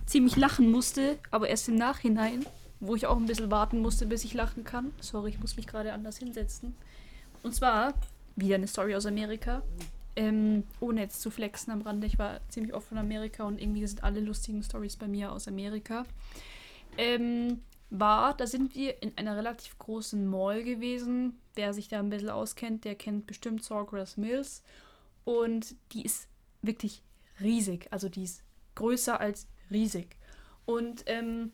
ziemlich 0.07 0.37
lachen 0.37 0.71
musste, 0.71 1.19
aber 1.31 1.49
erst 1.49 1.69
im 1.69 1.75
Nachhinein, 1.75 2.47
wo 2.81 2.95
ich 2.95 3.07
auch 3.07 3.17
ein 3.17 3.27
bisschen 3.27 3.51
warten 3.51 3.81
musste, 3.81 4.07
bis 4.07 4.25
ich 4.25 4.35
lachen 4.35 4.65
kann. 4.65 4.93
Sorry, 5.01 5.31
ich 5.31 5.41
muss 5.41 5.57
mich 5.57 5.67
gerade 5.67 5.93
anders 5.93 6.19
hinsetzen. 6.19 6.75
Und 7.43 7.55
zwar 7.55 7.95
wieder 8.37 8.55
eine 8.55 8.67
Story 8.67 8.95
aus 8.95 9.07
Amerika. 9.07 9.63
Ähm, 10.15 10.65
ohne 10.81 11.03
jetzt 11.03 11.21
zu 11.21 11.31
flexen 11.31 11.73
am 11.73 11.83
Rande. 11.83 12.07
Ich 12.07 12.19
war 12.19 12.41
ziemlich 12.49 12.73
oft 12.73 12.91
in 12.91 12.99
Amerika 12.99 13.45
und 13.45 13.61
irgendwie 13.61 13.87
sind 13.87 14.03
alle 14.03 14.21
lustigen 14.21 14.63
Stories 14.63 14.97
bei 14.97 15.09
mir 15.09 15.31
aus 15.31 15.47
Amerika. 15.47 16.07
Ähm, 16.97 17.61
war, 17.91 18.35
da 18.35 18.47
sind 18.47 18.75
wir 18.75 19.03
in 19.03 19.17
einer 19.17 19.37
relativ 19.37 19.79
großen 19.79 20.27
Mall 20.27 20.65
gewesen. 20.65 21.39
Wer 21.55 21.75
sich 21.75 21.89
da 21.89 21.99
ein 21.99 22.11
bisschen 22.11 22.31
auskennt, 22.31 22.85
der 22.85 22.95
kennt 22.95 23.27
bestimmt 23.27 23.63
Sawgrass 23.63 24.17
Mills. 24.17 24.63
Und 25.25 25.75
die 25.93 26.03
ist 26.03 26.29
wirklich 26.63 27.03
riesig. 27.41 27.89
Also 27.91 28.09
die 28.09 28.25
ist 28.25 28.43
größer 28.75 29.21
als 29.21 29.47
riesig. 29.71 30.17
Und 30.65 31.05
ähm, 31.07 31.53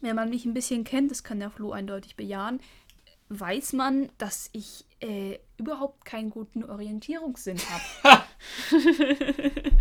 wenn 0.00 0.16
man 0.16 0.30
mich 0.30 0.44
ein 0.44 0.54
bisschen 0.54 0.84
kennt, 0.84 1.10
das 1.10 1.24
kann 1.24 1.40
der 1.40 1.50
Flo 1.50 1.72
eindeutig 1.72 2.16
bejahen, 2.16 2.60
weiß 3.28 3.72
man, 3.72 4.10
dass 4.18 4.50
ich 4.52 4.84
äh, 5.00 5.38
überhaupt 5.58 6.04
keinen 6.04 6.30
guten 6.30 6.64
Orientierungssinn 6.64 7.58
habe. 8.12 8.22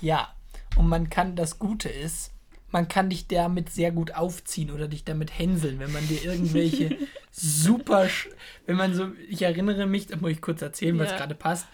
ja, 0.00 0.34
und 0.76 0.88
man 0.88 1.08
kann, 1.08 1.36
das 1.36 1.58
Gute 1.58 1.88
ist, 1.88 2.32
man 2.70 2.88
kann 2.88 3.10
dich 3.10 3.28
damit 3.28 3.70
sehr 3.70 3.92
gut 3.92 4.14
aufziehen 4.14 4.70
oder 4.70 4.88
dich 4.88 5.04
damit 5.04 5.38
hänseln, 5.38 5.78
wenn 5.78 5.92
man 5.92 6.06
dir 6.08 6.24
irgendwelche 6.24 6.96
super, 7.30 8.08
wenn 8.66 8.76
man 8.76 8.94
so, 8.94 9.12
ich 9.28 9.42
erinnere 9.42 9.86
mich, 9.86 10.06
da 10.06 10.16
muss 10.16 10.32
ich 10.32 10.40
kurz 10.40 10.62
erzählen, 10.62 10.98
was 10.98 11.10
ja. 11.10 11.18
gerade 11.18 11.34
passt. 11.34 11.66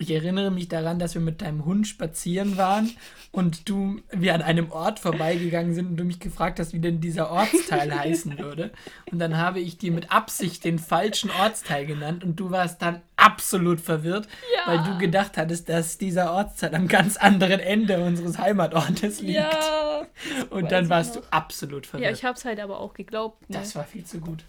Ich 0.00 0.10
erinnere 0.10 0.50
mich 0.50 0.66
daran, 0.66 0.98
dass 0.98 1.12
wir 1.12 1.20
mit 1.20 1.42
deinem 1.42 1.66
Hund 1.66 1.86
spazieren 1.86 2.56
waren 2.56 2.90
und 3.32 3.68
du 3.68 4.00
wir 4.10 4.34
an 4.34 4.40
einem 4.40 4.72
Ort 4.72 4.98
vorbeigegangen 4.98 5.74
sind 5.74 5.88
und 5.88 5.96
du 5.98 6.04
mich 6.04 6.20
gefragt 6.20 6.58
hast, 6.58 6.72
wie 6.72 6.78
denn 6.78 7.02
dieser 7.02 7.30
Ortsteil 7.30 7.94
heißen 7.98 8.38
würde. 8.38 8.72
Und 9.12 9.18
dann 9.18 9.36
habe 9.36 9.60
ich 9.60 9.76
dir 9.76 9.92
mit 9.92 10.10
Absicht 10.10 10.64
den 10.64 10.78
falschen 10.78 11.30
Ortsteil 11.30 11.84
genannt 11.84 12.24
und 12.24 12.40
du 12.40 12.50
warst 12.50 12.80
dann 12.80 13.02
absolut 13.16 13.78
verwirrt, 13.78 14.26
ja. 14.54 14.72
weil 14.72 14.84
du 14.84 14.96
gedacht 14.96 15.36
hattest, 15.36 15.68
dass 15.68 15.98
dieser 15.98 16.32
Ortsteil 16.32 16.74
am 16.74 16.88
ganz 16.88 17.18
anderen 17.18 17.60
Ende 17.60 18.02
unseres 18.02 18.38
Heimatortes 18.38 19.20
liegt. 19.20 19.34
Ja, 19.34 20.06
und 20.48 20.72
dann 20.72 20.88
warst 20.88 21.16
du 21.16 21.20
absolut 21.30 21.84
verwirrt. 21.84 22.10
Ja, 22.10 22.16
ich 22.16 22.24
habe 22.24 22.38
es 22.38 22.46
halt 22.46 22.58
aber 22.58 22.80
auch 22.80 22.94
geglaubt. 22.94 23.50
Ne? 23.50 23.58
Das 23.58 23.76
war 23.76 23.84
viel 23.84 24.06
zu 24.06 24.18
gut. 24.20 24.44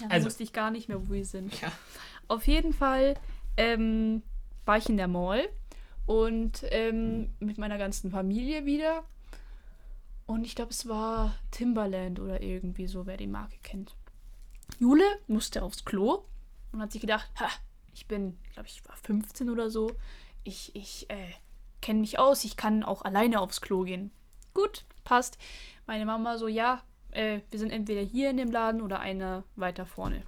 Ja, 0.00 0.08
also 0.08 0.26
wusste 0.26 0.42
ich 0.42 0.52
gar 0.52 0.72
nicht 0.72 0.88
mehr, 0.88 1.00
wo 1.00 1.14
wir 1.14 1.24
sind. 1.24 1.60
Ja. 1.60 1.70
Auf 2.26 2.48
jeden 2.48 2.72
Fall 2.72 3.14
ähm, 3.56 4.22
war 4.66 4.76
ich 4.76 4.88
in 4.88 4.96
der 4.96 5.08
Mall 5.08 5.48
und 6.04 6.64
ähm, 6.70 7.34
mit 7.40 7.56
meiner 7.56 7.78
ganzen 7.78 8.10
Familie 8.10 8.66
wieder. 8.66 9.04
Und 10.26 10.44
ich 10.44 10.54
glaube, 10.56 10.72
es 10.72 10.88
war 10.88 11.34
Timberland 11.52 12.20
oder 12.20 12.42
irgendwie 12.42 12.88
so, 12.88 13.06
wer 13.06 13.16
die 13.16 13.28
Marke 13.28 13.56
kennt. 13.62 13.94
Jule 14.78 15.04
musste 15.28 15.62
aufs 15.62 15.84
Klo 15.84 16.24
und 16.72 16.80
hat 16.80 16.92
sich 16.92 17.00
gedacht, 17.00 17.30
ha, 17.38 17.48
ich 17.94 18.06
bin, 18.06 18.36
glaube 18.52 18.68
ich, 18.68 18.86
war 18.86 18.96
15 18.96 19.48
oder 19.48 19.70
so. 19.70 19.92
Ich, 20.42 20.74
ich 20.74 21.08
äh, 21.08 21.32
kenne 21.80 22.00
mich 22.00 22.18
aus, 22.18 22.44
ich 22.44 22.56
kann 22.56 22.82
auch 22.82 23.02
alleine 23.02 23.40
aufs 23.40 23.60
Klo 23.60 23.82
gehen. 23.82 24.10
Gut, 24.52 24.84
passt. 25.04 25.38
Meine 25.86 26.06
Mama 26.06 26.38
so, 26.38 26.48
ja, 26.48 26.82
äh, 27.12 27.40
wir 27.50 27.58
sind 27.60 27.70
entweder 27.70 28.02
hier 28.02 28.30
in 28.30 28.36
dem 28.36 28.50
Laden 28.50 28.82
oder 28.82 28.98
einer 28.98 29.44
weiter 29.54 29.86
vorne. 29.86 30.22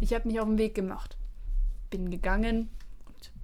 Ich 0.00 0.12
habe 0.12 0.26
mich 0.26 0.40
auf 0.40 0.46
den 0.46 0.58
Weg 0.58 0.74
gemacht. 0.74 1.16
bin 1.90 2.10
gegangen 2.10 2.70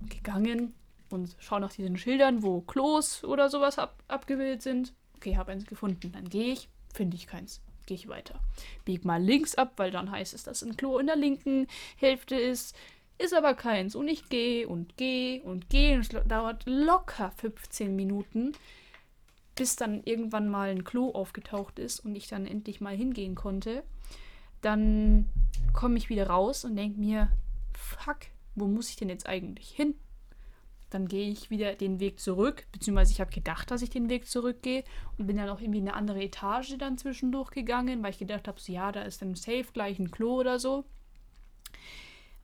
gegangen 0.09 0.75
und 1.11 1.37
schaue 1.39 1.61
nach 1.61 1.73
diesen 1.73 1.97
Schildern, 1.97 2.43
wo 2.43 2.61
Klos 2.61 3.25
oder 3.25 3.49
sowas 3.49 3.79
ab, 3.79 4.03
abgebildet 4.09 4.63
sind. 4.63 4.95
Okay, 5.17 5.37
habe 5.37 5.53
eins 5.53 5.67
gefunden. 5.67 6.13
Dann 6.13 6.29
gehe 6.29 6.53
ich, 6.53 6.69
finde 6.93 7.17
ich 7.17 7.27
keins. 7.27 7.63
Gehe 7.87 7.97
ich 7.97 8.09
weiter. 8.09 8.41
Bieg 8.85 9.05
mal 9.05 9.23
links 9.23 9.55
ab, 9.55 9.73
weil 9.77 9.91
dann 9.91 10.11
heißt 10.11 10.35
es, 10.35 10.45
dass 10.45 10.63
ein 10.63 10.77
Klo 10.77 10.99
in 10.99 11.07
der 11.07 11.17
linken 11.17 11.67
Hälfte 11.97 12.37
ist. 12.37 12.77
Ist 13.17 13.35
aber 13.35 13.55
keins. 13.55 13.97
Und 13.97 14.09
ich 14.09 14.29
gehe 14.29 14.69
und 14.69 14.97
gehe 14.97 15.43
und 15.43 15.71
gehe. 15.71 15.97
Und 15.97 16.15
es 16.15 16.29
dauert 16.29 16.65
locker 16.67 17.33
15 17.39 17.97
Minuten, 17.97 18.53
bis 19.57 19.75
dann 19.75 20.03
irgendwann 20.05 20.49
mal 20.49 20.71
ein 20.71 20.85
Klo 20.85 21.11
aufgetaucht 21.11 21.79
ist 21.79 22.01
und 22.01 22.15
ich 22.15 22.29
dann 22.29 22.47
endlich 22.47 22.81
mal 22.81 22.95
hingehen 22.95 23.35
konnte. 23.35 23.83
Dann 24.61 25.29
komme 25.73 25.99
ich 25.99 26.09
wieder 26.11 26.29
raus 26.29 26.65
und 26.65 26.77
denke 26.77 27.01
mir, 27.01 27.31
fuck, 27.73 28.19
wo 28.61 28.67
muss 28.67 28.91
ich 28.91 28.97
denn 28.97 29.09
jetzt 29.09 29.29
eigentlich 29.29 29.71
hin? 29.71 29.95
Dann 30.91 31.07
gehe 31.07 31.29
ich 31.29 31.51
wieder 31.51 31.75
den 31.75 32.01
Weg 32.01 32.19
zurück, 32.19 32.67
beziehungsweise 32.73 33.13
ich 33.13 33.21
habe 33.21 33.31
gedacht, 33.31 33.71
dass 33.71 33.83
ich 33.83 33.91
den 33.91 34.09
Weg 34.09 34.27
zurückgehe 34.27 34.85
und 35.19 35.27
bin 35.27 35.37
dann 35.37 35.51
auch 35.51 35.61
irgendwie 35.61 35.81
in 35.81 35.89
eine 35.89 35.97
andere 35.97 36.23
Etage 36.23 36.77
dann 36.79 36.97
zwischendurch 36.97 37.51
gegangen, 37.51 38.03
weil 38.03 38.11
ich 38.11 38.19
gedacht 38.19 38.49
habe, 38.49 38.59
so, 38.59 38.73
ja, 38.73 38.91
da 38.91 39.03
ist 39.03 39.21
dann 39.21 39.35
safe 39.35 39.67
gleich 39.73 39.99
ein 39.99 40.11
Klo 40.11 40.37
oder 40.37 40.59
so. 40.59 40.85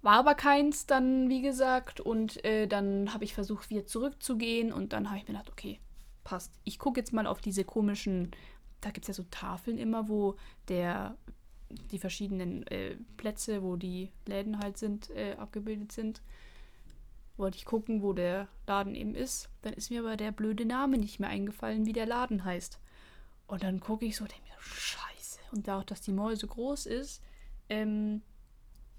War 0.03 0.18
aber 0.18 0.35
keins 0.35 0.85
dann, 0.85 1.31
wie 1.31 1.40
gesagt, 1.40 2.00
und 2.00 2.44
äh, 2.44 2.66
dann 2.66 3.14
habe 3.14 3.24
ich 3.24 3.33
versucht, 3.33 3.70
wieder 3.70 3.87
zurückzugehen 3.87 4.70
und 4.70 4.92
dann 4.92 5.09
habe 5.09 5.16
ich 5.16 5.22
mir 5.22 5.33
gedacht, 5.33 5.50
okay, 5.50 5.81
passt. 6.24 6.53
Ich 6.64 6.79
gucke 6.79 7.00
jetzt 7.00 7.14
mal 7.14 7.27
auf 7.27 7.40
diese 7.40 7.64
komischen, 7.64 8.33
da 8.83 8.90
gibt 8.90 9.05
es 9.05 9.09
ja 9.09 9.22
so 9.22 9.29
Tafeln 9.31 9.79
immer, 9.79 10.11
wo 10.11 10.37
der 10.68 11.16
die 11.90 11.98
verschiedenen 11.98 12.66
äh, 12.66 12.96
Plätze, 13.16 13.62
wo 13.62 13.76
die 13.76 14.10
Läden 14.26 14.58
halt 14.58 14.78
sind, 14.78 15.10
äh, 15.10 15.34
abgebildet 15.34 15.92
sind 15.92 16.22
wollte 17.37 17.56
ich 17.56 17.64
gucken, 17.64 18.02
wo 18.02 18.12
der 18.12 18.48
Laden 18.66 18.94
eben 18.94 19.14
ist. 19.14 19.48
Dann 19.62 19.72
ist 19.72 19.90
mir 19.90 20.00
aber 20.00 20.16
der 20.16 20.32
blöde 20.32 20.64
Name 20.64 20.98
nicht 20.98 21.20
mehr 21.20 21.30
eingefallen, 21.30 21.87
wie 21.87 21.92
der 21.92 22.06
Laden 22.06 22.44
heißt. 22.44 22.78
Und 23.46 23.62
dann 23.62 23.80
gucke 23.80 24.04
ich 24.04 24.16
so, 24.16 24.24
denke 24.24 24.44
mir, 24.44 24.60
scheiße. 24.60 25.40
Und 25.52 25.68
da 25.68 25.80
auch, 25.80 25.84
dass 25.84 26.00
die 26.00 26.12
Mall 26.12 26.37
so 26.37 26.46
groß 26.46 26.87
ist, 26.87 27.22
ähm, 27.68 28.22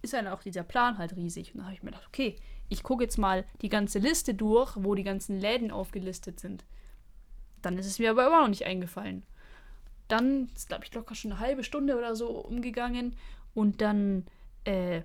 ist 0.02 0.14
dann 0.14 0.28
auch 0.28 0.44
dieser 0.44 0.64
Plan 0.64 0.98
halt 0.98 1.16
riesig. 1.16 1.54
Und 1.54 1.60
dann 1.60 1.66
habe 1.66 1.76
ich 1.76 1.84
mir 1.84 1.92
gedacht, 1.92 2.08
okay, 2.08 2.36
ich 2.70 2.84
gucke 2.84 3.04
jetzt 3.04 3.18
mal 3.18 3.46
die 3.62 3.70
ganze 3.70 4.00
Liste 4.00 4.34
durch, 4.34 4.76
wo 4.78 4.96
die 4.96 5.04
ganzen 5.04 5.40
Läden 5.40 5.72
aufgelistet 5.72 6.40
sind. 6.40 6.66
Dann 7.62 7.78
ist 7.78 7.88
es 7.88 8.00
mir 8.00 8.12
aber 8.12 8.28
immer 8.28 8.42
noch 8.42 8.50
nicht 8.50 8.66
eingefallen. 8.66 9.24
Dann 10.08 10.50
ist, 10.56 10.68
glaube 10.68 10.86
ich, 10.86 10.94
locker 10.94 11.16
schon 11.16 11.32
eine 11.32 11.40
halbe 11.40 11.64
Stunde 11.64 11.98
oder 11.98 12.16
so 12.16 12.30
umgegangen. 12.30 13.16
Und 13.54 13.82
dann 13.82 14.26
äh, 14.66 15.02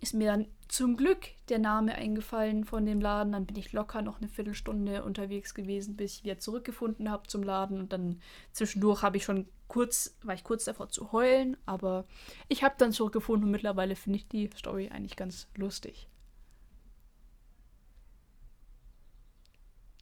ist 0.00 0.14
mir 0.14 0.32
dann 0.32 0.46
zum 0.68 0.96
Glück 0.96 1.28
der 1.48 1.58
Name 1.58 1.94
eingefallen 1.94 2.64
von 2.64 2.84
dem 2.84 3.00
Laden. 3.00 3.32
Dann 3.32 3.46
bin 3.46 3.56
ich 3.56 3.72
locker 3.72 4.02
noch 4.02 4.18
eine 4.18 4.28
Viertelstunde 4.28 5.04
unterwegs 5.04 5.54
gewesen, 5.54 5.96
bis 5.96 6.16
ich 6.16 6.24
wieder 6.24 6.38
zurückgefunden 6.38 7.10
habe 7.10 7.26
zum 7.28 7.42
Laden. 7.42 7.78
Und 7.78 7.92
dann 7.92 8.20
zwischendurch 8.52 9.02
habe 9.02 9.16
ich 9.16 9.24
schon 9.24 9.46
kurz, 9.68 10.16
war 10.22 10.34
ich 10.34 10.44
kurz 10.44 10.64
davor 10.64 10.88
zu 10.88 11.12
heulen, 11.12 11.56
aber 11.66 12.04
ich 12.48 12.62
habe 12.62 12.74
dann 12.78 12.92
zurückgefunden 12.92 13.44
und 13.44 13.50
mittlerweile 13.50 13.96
finde 13.96 14.18
ich 14.18 14.28
die 14.28 14.50
Story 14.56 14.88
eigentlich 14.88 15.16
ganz 15.16 15.48
lustig. 15.56 16.08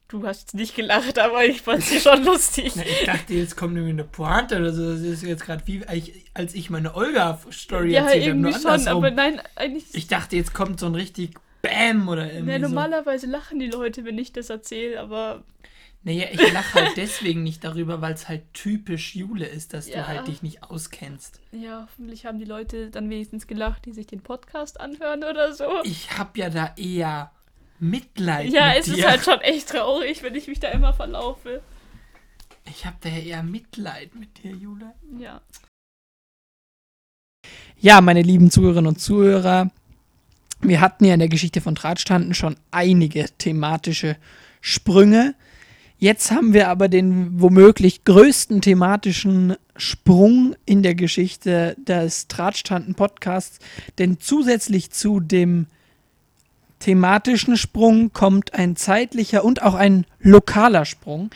Du 0.07 0.25
hast 0.25 0.53
nicht 0.53 0.75
gelacht, 0.75 1.17
aber 1.17 1.45
ich 1.45 1.63
fand 1.63 1.81
sie 1.81 1.99
schon 1.99 2.23
lustig. 2.23 2.73
Na, 2.75 2.83
ich 2.83 3.05
dachte, 3.05 3.33
jetzt 3.33 3.57
kommt 3.57 3.75
irgendwie 3.75 3.93
eine 3.93 4.03
Pointe 4.03 4.57
oder 4.57 4.71
so. 4.71 4.91
Das 4.91 5.01
ist 5.01 5.23
jetzt 5.23 5.43
gerade 5.43 5.65
wie 5.65 5.83
als 6.33 6.53
ich 6.53 6.69
meine 6.69 6.95
Olga-Story 6.95 7.91
ja, 7.91 8.03
erzählt 8.03 8.13
habe. 8.13 8.39
Ja, 8.39 8.47
irgendwie 8.47 8.53
schon, 8.53 8.87
aber 8.87 9.09
nein, 9.09 9.41
eigentlich. 9.55 9.85
Ich 9.93 10.07
dachte, 10.07 10.35
jetzt 10.35 10.53
kommt 10.53 10.79
so 10.79 10.85
ein 10.85 10.95
richtig 10.95 11.33
Bäm 11.63 12.07
oder 12.07 12.31
irgendwie. 12.31 12.53
Ja, 12.53 12.59
normalerweise 12.59 13.25
so. 13.25 13.31
lachen 13.31 13.59
die 13.59 13.67
Leute, 13.67 14.05
wenn 14.05 14.17
ich 14.19 14.31
das 14.31 14.49
erzähle, 14.51 14.99
aber. 14.99 15.43
Naja, 16.03 16.27
ich 16.31 16.53
lache 16.53 16.81
halt 16.81 16.91
deswegen 16.97 17.41
nicht 17.41 17.63
darüber, 17.63 17.99
weil 17.99 18.13
es 18.13 18.29
halt 18.29 18.43
typisch 18.53 19.15
Jule 19.15 19.47
ist, 19.47 19.73
dass 19.73 19.89
ja. 19.89 19.95
du 19.95 20.07
halt 20.07 20.27
dich 20.27 20.43
nicht 20.43 20.61
auskennst. 20.61 21.39
Ja, 21.51 21.81
hoffentlich 21.81 22.27
haben 22.27 22.37
die 22.37 22.45
Leute 22.45 22.91
dann 22.91 23.09
wenigstens 23.09 23.47
gelacht, 23.47 23.85
die 23.85 23.91
sich 23.91 24.05
den 24.05 24.21
Podcast 24.21 24.79
anhören 24.79 25.23
oder 25.23 25.53
so. 25.53 25.65
Ich 25.83 26.15
hab 26.15 26.37
ja 26.37 26.51
da 26.51 26.75
eher 26.77 27.31
Mitleid. 27.79 28.51
Ja, 28.51 28.69
mit 28.69 28.79
es 28.79 28.85
dir. 28.85 28.97
ist 28.97 29.07
halt 29.07 29.23
schon 29.23 29.41
echt 29.41 29.69
traurig, 29.69 30.23
wenn 30.23 30.35
ich 30.35 30.47
mich 30.47 30.59
da 30.59 30.69
immer 30.69 30.93
verlaufe. 30.93 31.61
Ich 32.69 32.85
habe 32.85 32.97
daher 33.01 33.23
eher 33.23 33.43
Mitleid 33.43 34.15
mit 34.15 34.43
dir, 34.43 34.51
Jule. 34.51 34.93
Ja. 35.19 35.41
Ja, 37.79 38.01
meine 38.01 38.21
lieben 38.21 38.49
Zuhörerinnen 38.49 38.87
und 38.87 38.99
Zuhörer, 38.99 39.69
wir 40.61 40.81
hatten 40.81 41.05
ja 41.05 41.13
in 41.13 41.19
der 41.19 41.29
Geschichte 41.29 41.61
von 41.61 41.75
Drahtstanden 41.75 42.33
schon 42.33 42.55
einige 42.71 43.25
thematische 43.37 44.17
Sprünge. 44.61 45.35
Jetzt 45.97 46.31
haben 46.31 46.53
wir 46.53 46.69
aber 46.69 46.87
den 46.87 47.39
womöglich 47.39 48.03
größten 48.03 48.61
thematischen 48.61 49.55
Sprung 49.77 50.55
in 50.65 50.83
der 50.83 50.95
Geschichte 50.95 51.75
des 51.77 52.27
Drahtstanden-Podcasts, 52.27 53.59
denn 53.97 54.19
zusätzlich 54.19 54.91
zu 54.91 55.19
dem 55.19 55.67
thematischen 56.85 57.57
Sprung 57.57 58.13
kommt 58.13 58.53
ein 58.53 58.75
zeitlicher 58.75 59.43
und 59.43 59.63
auch 59.63 59.73
ein 59.73 60.05
lokaler 60.19 60.85
Sprung. 60.85 61.31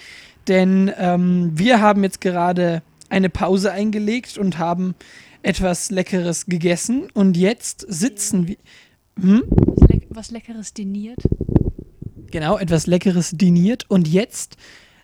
Denn 0.47 0.91
ähm, 0.95 1.53
wir 1.55 1.81
haben 1.81 2.03
jetzt 2.03 2.21
gerade 2.21 2.83
eine 3.09 3.31
Pause 3.31 3.71
eingelegt 3.71 4.37
und 4.37 4.59
haben 4.59 4.93
etwas 5.41 5.89
Leckeres 5.89 6.45
gegessen. 6.45 7.07
Und 7.15 7.35
jetzt 7.35 7.83
sitzen 7.89 8.47
wir. 8.47 8.57
Hm? 9.19 9.41
Was, 9.49 9.89
Le 9.89 10.01
was 10.09 10.31
Leckeres 10.31 10.73
diniert. 10.75 11.17
Genau, 12.29 12.59
etwas 12.59 12.85
Leckeres 12.85 13.31
diniert. 13.31 13.89
Und 13.89 14.07
jetzt 14.07 14.55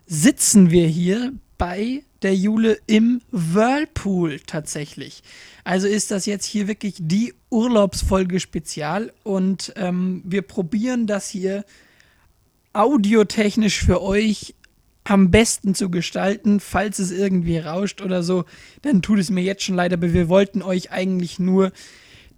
sitzen 0.06 0.70
wir 0.70 0.86
hier 0.86 1.34
bei 1.58 2.04
der 2.26 2.36
Jule 2.36 2.80
im 2.88 3.22
Whirlpool 3.32 4.40
tatsächlich. 4.40 5.22
Also 5.64 5.88
ist 5.88 6.10
das 6.10 6.26
jetzt 6.26 6.46
hier 6.46 6.68
wirklich 6.68 6.96
die 6.98 7.36
Urlaubsfolge 7.52 8.40
Spezial 8.40 9.14
und 9.24 9.72
ähm, 9.76 10.24
wir 10.26 10.42
probieren 10.42 11.06
das 11.06 11.30
hier 11.30 11.66
audiotechnisch 12.74 13.80
für 13.80 14.02
euch 14.02 14.56
am 15.04 15.30
besten 15.30 15.76
zu 15.76 15.92
gestalten. 15.92 16.60
Falls 16.60 16.98
es 16.98 17.12
irgendwie 17.12 17.60
rauscht 17.60 18.02
oder 18.02 18.24
so, 18.24 18.46
dann 18.82 19.04
tut 19.04 19.20
es 19.20 19.30
mir 19.30 19.44
jetzt 19.44 19.64
schon 19.64 19.76
leid, 19.76 19.94
aber 19.94 20.12
wir 20.12 20.28
wollten 20.28 20.64
euch 20.64 20.92
eigentlich 20.92 21.38
nur 21.38 21.72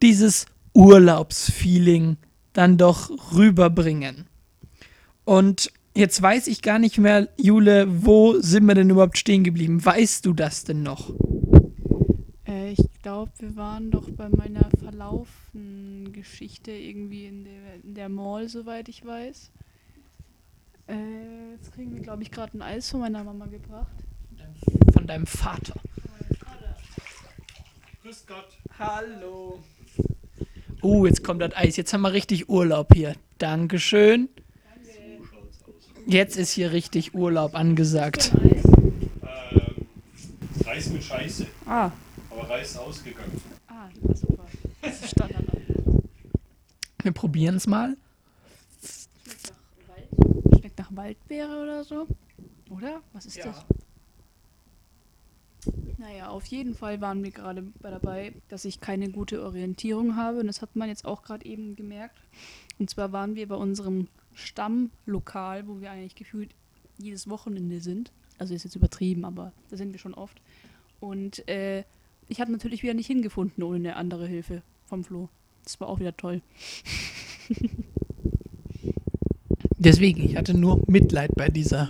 dieses 0.02 0.47
Urlaubsfeeling 0.73 2.17
dann 2.52 2.78
doch 2.78 3.10
rüberbringen. 3.34 4.26
Und 5.23 5.71
jetzt 5.97 6.21
weiß 6.21 6.47
ich 6.47 6.62
gar 6.62 6.79
nicht 6.79 6.97
mehr, 6.97 7.27
Jule, 7.38 7.88
wo 8.05 8.39
sind 8.39 8.65
wir 8.65 8.75
denn 8.75 8.89
überhaupt 8.89 9.17
stehen 9.17 9.43
geblieben? 9.43 9.83
Weißt 9.83 10.25
du 10.25 10.33
das 10.33 10.63
denn 10.63 10.83
noch? 10.83 11.12
Äh, 12.47 12.71
ich 12.71 13.01
glaube, 13.01 13.31
wir 13.39 13.55
waren 13.55 13.91
doch 13.91 14.10
bei 14.12 14.29
meiner 14.29 14.69
verlaufen 14.79 16.13
Geschichte 16.13 16.71
irgendwie 16.71 17.25
in 17.25 17.43
der, 17.43 17.83
in 17.83 17.95
der 17.95 18.10
Mall, 18.10 18.47
soweit 18.47 18.88
ich 18.89 19.05
weiß. 19.05 19.51
Äh, 20.88 21.53
jetzt 21.53 21.73
kriegen 21.73 21.93
wir, 21.93 22.01
glaube 22.01 22.23
ich, 22.23 22.31
gerade 22.31 22.57
ein 22.57 22.62
Eis 22.62 22.89
von 22.89 23.01
meiner 23.01 23.23
Mama 23.23 23.47
gebracht. 23.47 23.91
Von 24.93 25.07
deinem 25.07 25.25
Vater. 25.25 25.73
Grüß 28.03 28.25
Gott. 28.25 28.57
Hallo. 28.79 29.60
Oh, 30.81 31.05
jetzt 31.05 31.23
kommt 31.23 31.41
das 31.41 31.55
Eis. 31.55 31.75
Jetzt 31.75 31.91
haben 31.91 32.01
wir 32.01 32.13
richtig 32.13 32.47
Urlaub 32.47 32.93
hier. 32.93 33.15
Dankeschön. 33.38 34.29
Jetzt 36.10 36.38
ist 36.38 36.52
hier 36.52 36.72
richtig 36.72 37.13
Urlaub 37.13 37.54
angesagt. 37.54 38.32
Ähm, 38.34 39.86
Reis 40.65 40.89
mit 40.89 41.04
Scheiße. 41.04 41.46
Ah. 41.65 41.91
Aber 42.30 42.50
Reis 42.50 42.72
ist 42.72 42.78
ausgegangen. 42.78 43.41
Ah, 43.67 43.89
super. 44.13 44.46
Das 44.82 45.02
ist 45.02 45.12
Standard. 45.12 45.43
Wir 47.04 47.12
probieren 47.12 47.56
es 47.56 47.67
mal. 47.67 47.98
Schmeckt 48.82 49.50
nach 49.50 49.89
Wald. 49.89 50.60
Schmeckt 50.60 50.80
nach 50.80 50.96
Waldbeere 50.96 51.62
oder 51.62 51.84
so. 51.84 52.08
Oder? 52.70 53.02
Was 53.12 53.26
ist 53.26 53.36
ja. 53.36 53.48
das? 53.48 53.65
Naja, 55.98 56.30
auf 56.30 56.46
jeden 56.46 56.74
Fall 56.74 57.02
waren 57.02 57.22
wir 57.22 57.32
gerade 57.32 57.65
dabei, 57.82 58.34
dass 58.48 58.63
ich 58.63 58.80
keine 58.80 59.10
gute 59.10 59.43
Orientierung 59.43 60.15
habe. 60.15 60.39
Und 60.39 60.48
das 60.48 60.62
hat 60.62 60.74
man 60.78 60.88
jetzt 60.88 61.04
auch 61.04 61.22
gerade 61.24 61.46
eben 61.46 61.76
gemerkt. 61.76 62.17
Und 62.80 62.89
zwar 62.89 63.12
waren 63.12 63.36
wir 63.36 63.50
bei 63.50 63.56
unserem 63.56 64.08
Stammlokal, 64.38 65.67
wo 65.67 65.82
wir 65.82 65.91
eigentlich 65.91 66.15
gefühlt 66.15 66.52
jedes 66.97 67.28
Wochenende 67.28 67.82
sind. 67.82 68.12
Also 68.38 68.54
ist 68.54 68.63
jetzt 68.63 68.76
übertrieben, 68.76 69.26
aber 69.26 69.52
da 69.69 69.78
sind 69.78 69.91
wir 69.91 70.00
schon 70.00 70.13
oft. 70.13 70.39
Und 71.00 71.47
äh, 71.47 71.84
ich 72.30 72.39
habe 72.39 72.52
natürlich 72.52 72.84
wieder 72.84 72.93
nicht 72.93 73.08
hingefunden 73.08 73.63
ohne 73.63 73.78
eine 73.78 73.95
andere 73.95 74.28
Hilfe 74.28 74.62
vom 74.86 75.04
Flo. 75.04 75.30
Das 75.63 75.80
war 75.80 75.89
auch 75.89 76.00
wieder 76.00 76.15
toll. 76.15 76.41
Deswegen, 79.80 80.23
ich 80.23 80.38
hatte 80.38 80.54
nur 80.54 80.84
Mitleid 80.88 81.36
bei 81.36 81.50
dieser 81.50 81.89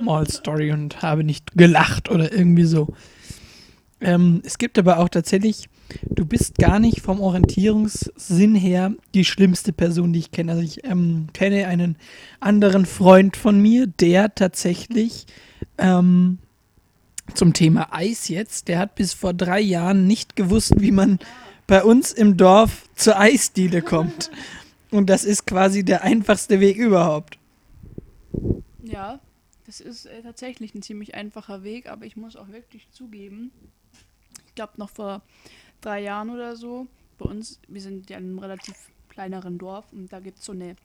Mall-Story 0.00 0.72
und 0.72 1.02
habe 1.02 1.24
nicht 1.24 1.52
gelacht 1.52 2.10
oder 2.10 2.32
irgendwie 2.32 2.64
so. 2.64 2.94
Ähm, 4.00 4.42
es 4.44 4.58
gibt 4.58 4.78
aber 4.78 4.98
auch 4.98 5.08
tatsächlich, 5.08 5.68
du 6.10 6.26
bist 6.26 6.56
gar 6.58 6.78
nicht 6.78 7.00
vom 7.00 7.20
Orientierungssinn 7.20 8.54
her 8.54 8.92
die 9.14 9.24
schlimmste 9.24 9.72
Person, 9.72 10.12
die 10.12 10.18
ich 10.18 10.30
kenne. 10.30 10.52
Also 10.52 10.62
ich 10.62 10.84
ähm, 10.84 11.28
kenne 11.32 11.66
einen 11.66 11.96
anderen 12.40 12.84
Freund 12.84 13.36
von 13.36 13.60
mir, 13.60 13.86
der 13.86 14.34
tatsächlich 14.34 15.26
ähm, 15.78 16.38
zum 17.34 17.52
Thema 17.52 17.88
Eis 17.92 18.28
jetzt, 18.28 18.68
der 18.68 18.78
hat 18.78 18.94
bis 18.94 19.12
vor 19.12 19.32
drei 19.32 19.60
Jahren 19.60 20.06
nicht 20.06 20.36
gewusst, 20.36 20.74
wie 20.78 20.92
man 20.92 21.18
bei 21.66 21.82
uns 21.82 22.12
im 22.12 22.36
Dorf 22.36 22.88
zur 22.94 23.18
Eisdiele 23.18 23.82
kommt. 23.82 24.30
Und 24.90 25.10
das 25.10 25.24
ist 25.24 25.46
quasi 25.46 25.84
der 25.84 26.02
einfachste 26.02 26.60
Weg 26.60 26.76
überhaupt. 26.76 27.38
Ja, 28.84 29.20
das 29.66 29.80
ist 29.80 30.06
äh, 30.06 30.22
tatsächlich 30.22 30.74
ein 30.74 30.82
ziemlich 30.82 31.14
einfacher 31.14 31.64
Weg, 31.64 31.88
aber 31.88 32.04
ich 32.04 32.16
muss 32.16 32.36
auch 32.36 32.48
wirklich 32.48 32.88
zugeben, 32.92 33.50
glaube 34.56 34.72
noch 34.76 34.90
vor 34.90 35.22
drei 35.80 36.00
Jahren 36.00 36.30
oder 36.30 36.56
so, 36.56 36.88
bei 37.18 37.26
uns, 37.26 37.60
wir 37.68 37.80
sind 37.80 38.10
ja 38.10 38.18
in 38.18 38.24
einem 38.24 38.38
relativ 38.40 38.90
kleineren 39.08 39.58
Dorf 39.58 39.92
und 39.92 40.12
da 40.12 40.20
gibt 40.20 40.40
es 40.40 40.44
so 40.44 40.52
eine 40.52 40.76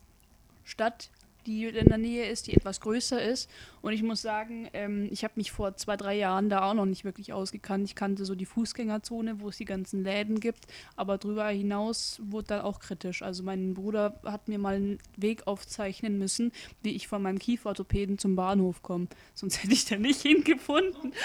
Stadt, 0.64 1.10
die 1.46 1.64
in 1.64 1.88
der 1.88 1.98
Nähe 1.98 2.28
ist, 2.28 2.46
die 2.46 2.54
etwas 2.54 2.80
größer 2.80 3.20
ist. 3.20 3.50
Und 3.80 3.92
ich 3.92 4.02
muss 4.02 4.22
sagen, 4.22 4.68
ähm, 4.72 5.08
ich 5.10 5.24
habe 5.24 5.34
mich 5.36 5.50
vor 5.50 5.76
zwei, 5.76 5.96
drei 5.96 6.16
Jahren 6.16 6.48
da 6.48 6.70
auch 6.70 6.74
noch 6.74 6.86
nicht 6.86 7.04
wirklich 7.04 7.32
ausgekannt. 7.32 7.84
Ich 7.84 7.94
kannte 7.94 8.24
so 8.24 8.34
die 8.34 8.46
Fußgängerzone, 8.46 9.40
wo 9.40 9.48
es 9.48 9.56
die 9.56 9.64
ganzen 9.64 10.04
Läden 10.04 10.40
gibt, 10.40 10.66
aber 10.96 11.18
darüber 11.18 11.48
hinaus 11.48 12.20
wurde 12.24 12.48
dann 12.48 12.60
auch 12.60 12.80
kritisch. 12.80 13.22
Also 13.22 13.42
mein 13.42 13.74
Bruder 13.74 14.20
hat 14.24 14.48
mir 14.48 14.58
mal 14.58 14.76
einen 14.76 14.98
Weg 15.16 15.46
aufzeichnen 15.46 16.18
müssen, 16.18 16.52
wie 16.82 16.90
ich 16.94 17.08
von 17.08 17.22
meinem 17.22 17.38
Kieferorthopäden 17.38 18.18
zum 18.18 18.36
Bahnhof 18.36 18.82
komme. 18.82 19.08
Sonst 19.34 19.62
hätte 19.62 19.72
ich 19.72 19.84
da 19.84 19.96
nicht 19.96 20.20
hingefunden. 20.22 21.12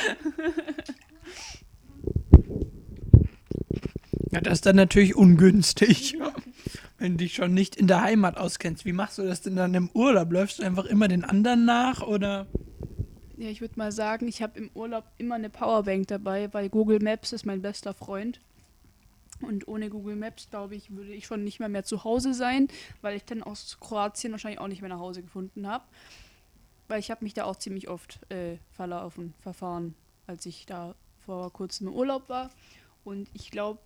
Ja, 4.38 4.42
das 4.42 4.60
ist 4.60 4.68
dann 4.68 4.76
natürlich 4.76 5.16
ungünstig. 5.16 6.16
Wenn 7.00 7.14
du 7.14 7.18
dich 7.18 7.34
schon 7.34 7.56
nicht 7.56 7.76
in 7.76 7.88
der 7.88 8.04
Heimat 8.04 8.38
auskennst, 8.38 8.86
wie 8.86 8.94
machst 8.94 9.18
du 9.18 9.24
das 9.24 9.42
denn 9.42 9.56
dann 9.56 9.74
im 9.74 9.90
Urlaub? 9.96 10.32
Läufst 10.32 10.60
du 10.60 10.64
einfach 10.64 10.86
immer 10.86 11.08
den 11.08 11.24
anderen 11.24 11.66
nach 11.66 12.04
oder? 12.04 12.46
Ja, 13.38 13.50
ich 13.50 13.62
würde 13.62 13.74
mal 13.78 13.92
sagen, 13.92 14.28
ich 14.28 14.44
habe 14.44 14.60
im 14.60 14.70
Urlaub 14.76 15.06
immer 15.18 15.34
eine 15.34 15.50
Powerbank 15.50 16.10
dabei, 16.10 16.54
weil 16.54 16.70
Google 16.70 17.00
Maps 17.00 17.34
ist 17.34 17.48
mein 17.48 17.64
bester 17.64 17.96
Freund. 17.96 18.40
Und 19.42 19.68
ohne 19.68 19.90
Google 19.90 20.16
Maps, 20.16 20.52
glaube 20.52 20.76
ich, 20.76 20.96
würde 20.96 21.14
ich 21.14 21.26
schon 21.26 21.44
nicht 21.44 21.60
mehr 21.60 21.70
mehr 21.70 21.84
zu 21.84 22.04
Hause 22.04 22.36
sein, 22.36 22.68
weil 23.02 23.18
ich 23.18 23.26
dann 23.26 23.42
aus 23.42 23.80
Kroatien 23.80 24.34
wahrscheinlich 24.34 24.60
auch 24.60 24.68
nicht 24.68 24.82
mehr 24.82 24.90
nach 24.90 25.00
Hause 25.00 25.24
gefunden 25.24 25.66
habe. 25.66 25.84
Weil 26.88 27.00
ich 27.00 27.10
habe 27.10 27.26
mich 27.26 27.34
da 27.34 27.46
auch 27.46 27.56
ziemlich 27.56 27.90
oft 27.90 28.20
äh, 28.32 28.58
verlaufen, 28.70 29.34
verfahren, 29.42 29.96
als 30.28 30.46
ich 30.46 30.68
da 30.68 30.94
vor 31.26 31.52
kurzem 31.52 31.88
im 31.88 31.94
Urlaub 31.96 32.30
war. 32.30 32.52
Und 33.04 33.30
ich 33.34 33.50
glaube, 33.50 33.80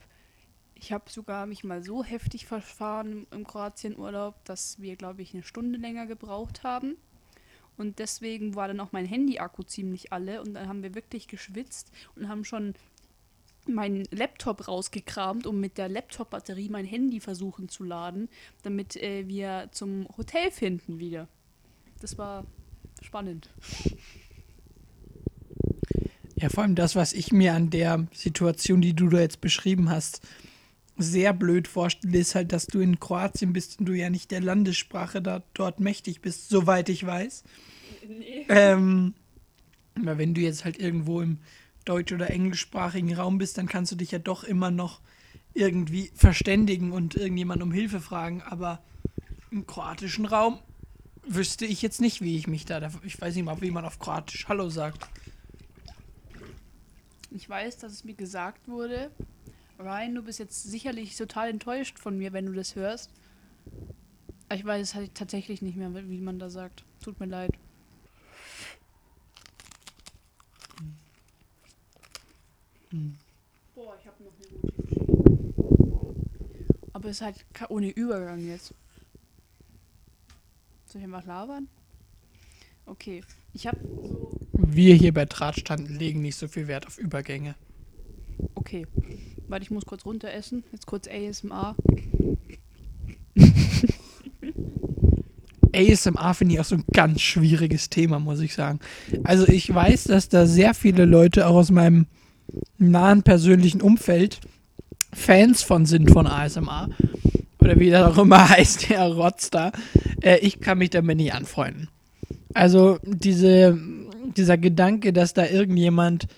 ich 0.82 0.92
habe 0.92 1.10
sogar 1.10 1.46
mich 1.46 1.64
mal 1.64 1.84
so 1.84 2.04
heftig 2.04 2.48
verfahren 2.48 3.28
im 3.30 3.46
Kroatien-Urlaub, 3.46 4.44
dass 4.46 4.82
wir, 4.82 4.96
glaube 4.96 5.22
ich, 5.22 5.34
eine 5.34 5.44
Stunde 5.44 5.78
länger 5.78 6.08
gebraucht 6.08 6.64
haben. 6.64 6.98
Und 7.78 8.00
deswegen 8.00 8.56
war 8.56 8.68
dann 8.68 8.80
auch 8.80 8.92
mein 8.92 9.06
Handy-Akku 9.06 9.62
ziemlich 9.62 10.12
alle. 10.12 10.42
Und 10.42 10.56
dann 10.56 10.68
haben 10.68 10.82
wir 10.82 10.96
wirklich 10.96 11.28
geschwitzt 11.28 11.92
und 12.16 12.28
haben 12.28 12.44
schon 12.44 12.74
meinen 13.68 14.06
Laptop 14.10 14.68
rausgekramt, 14.68 15.46
um 15.46 15.60
mit 15.60 15.78
der 15.78 15.88
Laptop-Batterie 15.88 16.70
mein 16.70 16.86
Handy 16.86 17.20
versuchen 17.20 17.70
zu 17.70 17.84
laden, 17.84 18.28
damit 18.64 18.96
äh, 18.96 19.28
wir 19.28 19.70
zum 19.72 20.08
Hotel 20.18 20.50
finden 20.50 20.98
wieder. 20.98 21.28
Das 22.00 22.18
war 22.18 22.48
spannend. 23.04 23.52
Ja, 26.38 26.50
vor 26.50 26.64
allem 26.64 26.74
das, 26.74 26.96
was 26.96 27.14
ich 27.14 27.32
mir 27.32 27.54
an 27.54 27.70
der 27.70 28.08
Situation, 28.14 28.82
die 28.82 28.96
du 28.96 29.10
da 29.10 29.20
jetzt 29.20 29.42
beschrieben 29.42 29.92
hast, 29.92 30.28
sehr 31.02 31.34
blöd 31.34 31.68
vorstelle, 31.68 32.18
ist 32.18 32.36
halt, 32.36 32.52
dass 32.52 32.68
du 32.68 32.80
in 32.80 33.00
Kroatien 33.00 33.54
bist 33.54 33.80
und 33.80 33.86
du 33.86 33.94
ja 33.94 34.10
nicht 34.10 34.32
der 34.32 34.42
Landessprache 34.42 35.22
da, 35.22 35.44
dort 35.54 35.80
mächtig 35.80 36.22
bist, 36.22 36.50
soweit 36.50 36.90
ich 36.90 37.06
weiß. 37.06 37.44
Nee. 38.08 38.46
Ähm, 38.50 39.14
aber 39.96 40.18
wenn 40.18 40.34
du 40.34 40.42
jetzt 40.42 40.66
halt 40.66 40.80
irgendwo 40.80 41.22
im 41.22 41.40
deutsch- 41.86 42.14
oder 42.14 42.30
englischsprachigen 42.30 43.14
Raum 43.14 43.38
bist, 43.38 43.58
dann 43.58 43.68
kannst 43.68 43.92
du 43.92 43.96
dich 43.96 44.12
ja 44.12 44.20
doch 44.20 44.44
immer 44.44 44.72
noch 44.72 45.02
irgendwie 45.54 46.12
verständigen 46.16 46.92
und 46.92 47.16
irgendjemand 47.16 47.62
um 47.62 47.72
Hilfe 47.72 48.00
fragen. 48.00 48.42
Aber 48.42 48.82
im 49.52 49.68
kroatischen 49.68 50.26
Raum 50.26 50.60
wüsste 51.28 51.66
ich 51.66 51.82
jetzt 51.82 52.02
nicht, 52.02 52.22
wie 52.22 52.38
ich 52.38 52.48
mich 52.48 52.66
da. 52.66 52.92
Ich 53.04 53.20
weiß 53.20 53.36
nicht 53.36 53.46
mal, 53.46 53.62
wie 53.62 53.72
man 53.72 53.86
auf 53.86 54.00
Kroatisch 54.00 54.48
Hallo 54.48 54.70
sagt. 54.70 55.08
Ich 57.32 57.48
weiß, 57.48 57.78
dass 57.78 57.94
es 57.94 58.04
mir 58.04 58.14
gesagt 58.14 58.68
wurde, 58.68 59.12
Ryan, 59.82 60.16
du 60.16 60.22
bist 60.22 60.40
jetzt 60.40 60.64
sicherlich 60.64 61.16
total 61.16 61.50
enttäuscht 61.50 61.98
von 61.98 62.18
mir, 62.18 62.34
wenn 62.34 62.46
du 62.46 62.54
das 62.54 62.76
hörst. 62.76 63.10
Ich 64.54 64.64
weiß 64.64 64.90
es 64.90 64.96
halt 64.96 65.16
tatsächlich 65.16 65.62
nicht 65.62 65.78
mehr, 65.78 65.94
wie 65.94 66.22
man 66.22 66.38
da 66.40 66.50
sagt. 66.50 66.84
Tut 67.02 67.20
mir 67.20 67.26
leid. 67.26 67.52
Hm. 72.90 73.16
Boah, 73.74 73.98
ich 74.00 74.08
hab 74.08 74.20
noch 74.20 74.32
eine 74.36 74.60
gute 74.60 74.82
Geschichte. 74.84 75.12
Aber 76.94 77.10
es 77.10 77.18
ist 77.18 77.22
halt 77.22 77.46
ohne 77.70 77.90
Übergang 77.90 78.46
jetzt. 78.46 78.74
Soll 80.86 81.02
ich 81.02 81.06
einfach 81.06 81.26
labern? 81.26 81.70
Okay, 82.86 83.24
ich 83.54 83.66
hab 83.66 83.78
so. 83.82 84.38
Wir 84.54 84.96
hier 84.96 85.14
bei 85.14 85.26
Drahtstand 85.26 85.90
legen 85.90 86.22
nicht 86.22 86.36
so 86.36 86.48
viel 86.48 86.68
Wert 86.68 86.86
auf 86.86 86.98
Übergänge. 86.98 87.56
Okay. 88.56 88.86
Warte, 89.52 89.64
ich 89.64 89.72
muss 89.72 89.86
kurz 89.86 90.06
runter 90.06 90.32
essen. 90.32 90.64
Jetzt 90.72 90.88
kurz 90.88 91.10
ASMR. 91.10 91.76
ASMR 95.76 96.34
finde 96.36 96.54
ich 96.54 96.60
auch 96.62 96.66
so 96.66 96.76
ein 96.76 96.86
ganz 96.94 97.20
schwieriges 97.20 97.90
Thema, 97.90 98.20
muss 98.20 98.40
ich 98.40 98.54
sagen. 98.54 98.80
Also 99.26 99.46
ich 99.50 99.74
weiß, 99.74 100.06
dass 100.06 100.30
da 100.30 100.46
sehr 100.46 100.74
viele 100.74 101.04
Leute 101.04 101.48
auch 101.48 101.56
aus 101.56 101.70
meinem 101.70 102.06
nahen 102.78 103.24
persönlichen 103.24 103.82
Umfeld 103.82 104.40
Fans 105.12 105.64
von 105.64 105.86
sind 105.86 106.12
von 106.12 106.28
ASMR. 106.28 106.88
Oder 107.60 107.78
wie 107.78 107.90
das 107.90 108.10
auch 108.10 108.24
immer 108.24 108.48
heißt, 108.50 108.90
der 108.90 109.06
Rotz 109.08 109.50
da. 109.50 109.74
Äh, 110.22 110.38
ich 110.38 110.62
kann 110.62 110.78
mich 110.78 110.92
damit 110.92 111.18
nicht 111.18 111.34
anfreunden. 111.34 111.90
Also 112.54 113.00
diese, 113.04 113.78
dieser 114.38 114.58
Gedanke, 114.58 115.12
dass 115.12 115.34
da 115.34 115.46
irgendjemand 115.46 116.30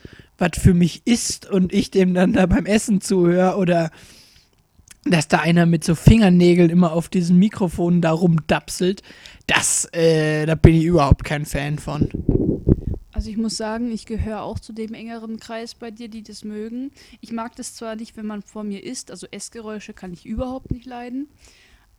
was 0.44 0.62
für 0.62 0.74
mich 0.74 1.02
ist 1.06 1.50
und 1.50 1.72
ich 1.74 1.90
dem 1.90 2.14
dann 2.14 2.34
da 2.34 2.46
beim 2.46 2.66
Essen 2.66 3.00
zuhöre 3.00 3.58
oder 3.58 3.92
dass 5.06 5.28
da 5.28 5.40
einer 5.40 5.66
mit 5.66 5.84
so 5.84 5.96
Fingernägeln 5.96 6.70
immer 6.70 6.92
auf 6.92 7.10
diesen 7.10 7.38
Mikrofonen 7.38 8.02
da 8.02 8.12
rumdapselt, 8.12 9.04
das, 9.48 9.86
äh, 9.94 10.46
da 10.46 10.56
bin 10.56 10.76
ich 10.76 10.84
überhaupt 10.84 11.24
kein 11.24 11.46
Fan 11.46 11.78
von. 11.78 12.10
Also 13.12 13.30
ich 13.30 13.38
muss 13.38 13.58
sagen, 13.58 13.92
ich 13.92 14.06
gehöre 14.06 14.42
auch 14.42 14.60
zu 14.60 14.74
dem 14.74 14.94
engeren 14.94 15.38
Kreis 15.40 15.76
bei 15.76 15.92
dir, 15.92 16.10
die 16.10 16.24
das 16.24 16.44
mögen. 16.44 16.92
Ich 17.22 17.32
mag 17.32 17.56
das 17.56 17.76
zwar 17.76 17.96
nicht, 17.96 18.18
wenn 18.18 18.26
man 18.26 18.42
vor 18.42 18.64
mir 18.64 18.84
isst, 18.84 19.12
also 19.12 19.28
Essgeräusche 19.30 19.94
kann 19.94 20.14
ich 20.14 20.26
überhaupt 20.26 20.72
nicht 20.72 20.86
leiden, 20.86 21.28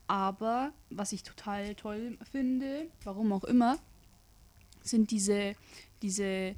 aber 0.07 0.73
was 0.91 1.13
ich 1.13 1.23
total 1.23 1.75
toll 1.77 2.19
finde, 2.31 2.89
warum 3.05 3.33
auch 3.33 3.45
immer, 3.45 3.79
sind 4.83 5.11
diese, 5.11 5.55
diese 6.03 6.57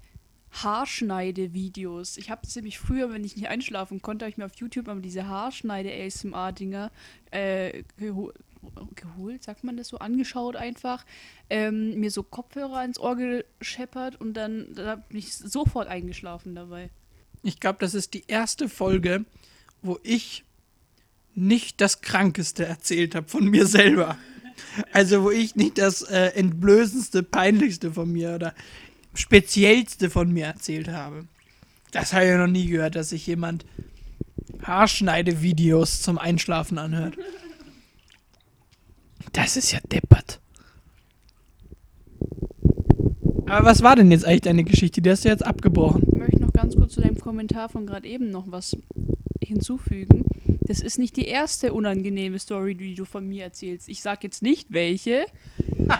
Haarschneide-Videos. 0.62 2.16
Ich 2.16 2.30
habe 2.30 2.42
das 2.44 2.56
nämlich 2.56 2.78
früher, 2.78 3.10
wenn 3.12 3.24
ich 3.24 3.36
nicht 3.36 3.48
einschlafen 3.48 4.02
konnte, 4.02 4.24
habe 4.24 4.30
ich 4.30 4.36
mir 4.36 4.46
auf 4.46 4.56
YouTube 4.56 4.88
immer 4.88 5.00
diese 5.00 5.26
Haarschneide-ASMR-Dinger 5.26 6.90
äh, 7.30 7.82
geho 7.98 8.32
geholt, 8.96 9.44
sagt 9.44 9.62
man 9.62 9.76
das 9.76 9.88
so, 9.88 9.98
angeschaut 9.98 10.56
einfach, 10.56 11.04
ähm, 11.50 12.00
mir 12.00 12.10
so 12.10 12.24
Kopfhörer 12.24 12.84
ins 12.84 12.98
Ohr 12.98 13.16
gescheppert 13.16 14.20
und 14.20 14.34
dann 14.34 14.74
da 14.74 14.96
bin 14.96 15.18
ich 15.18 15.36
sofort 15.36 15.86
eingeschlafen 15.86 16.56
dabei. 16.56 16.90
Ich 17.44 17.60
glaube, 17.60 17.78
das 17.80 17.94
ist 17.94 18.14
die 18.14 18.24
erste 18.26 18.68
Folge, 18.68 19.24
wo 19.82 20.00
ich 20.02 20.44
nicht 21.34 21.80
das 21.80 22.00
Krankeste 22.00 22.66
erzählt 22.66 23.14
habe 23.14 23.28
von 23.28 23.44
mir 23.44 23.66
selber. 23.66 24.18
Also 24.90 25.22
wo 25.22 25.30
ich 25.30 25.54
nicht 25.54 25.78
das 25.78 26.02
äh, 26.02 26.28
entblößendste, 26.28 27.22
peinlichste 27.22 27.92
von 27.92 28.10
mir 28.10 28.34
oder 28.34 28.54
Speziellste 29.16 30.10
von 30.10 30.32
mir 30.32 30.46
erzählt 30.46 30.88
habe. 30.88 31.26
Das 31.92 32.12
habe 32.12 32.24
ich 32.24 32.30
ja 32.30 32.38
noch 32.38 32.46
nie 32.52 32.66
gehört, 32.66 32.94
dass 32.94 33.10
sich 33.10 33.26
jemand 33.26 33.64
Haarschneidevideos 34.62 36.02
zum 36.02 36.18
Einschlafen 36.18 36.78
anhört. 36.78 37.16
Das 39.32 39.56
ist 39.56 39.72
ja 39.72 39.80
deppert. 39.90 40.40
Aber 43.48 43.64
was 43.66 43.82
war 43.82 43.94
denn 43.96 44.10
jetzt 44.10 44.24
eigentlich 44.24 44.40
deine 44.42 44.64
Geschichte? 44.64 45.00
Die 45.00 45.10
hast 45.10 45.24
du 45.24 45.28
jetzt 45.28 45.46
abgebrochen. 45.46 46.02
Ich 46.10 46.18
möchte 46.18 46.40
noch 46.40 46.52
ganz 46.52 46.74
kurz 46.74 46.94
zu 46.94 47.00
deinem 47.00 47.20
Kommentar 47.20 47.68
von 47.68 47.86
gerade 47.86 48.08
eben 48.08 48.30
noch 48.30 48.50
was 48.50 48.76
hinzufügen. 49.40 50.24
Das 50.62 50.80
ist 50.80 50.98
nicht 50.98 51.16
die 51.16 51.26
erste 51.26 51.72
unangenehme 51.72 52.38
Story, 52.40 52.74
die 52.74 52.94
du 52.96 53.04
von 53.04 53.28
mir 53.28 53.44
erzählst. 53.44 53.88
Ich 53.88 54.02
sag 54.02 54.24
jetzt 54.24 54.42
nicht 54.42 54.72
welche. 54.72 55.26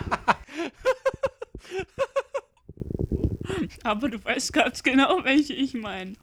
Aber 3.83 4.09
du 4.09 4.23
weißt 4.23 4.53
ganz 4.53 4.83
genau, 4.83 5.23
welche 5.23 5.53
ich 5.53 5.73
meine. 5.73 6.13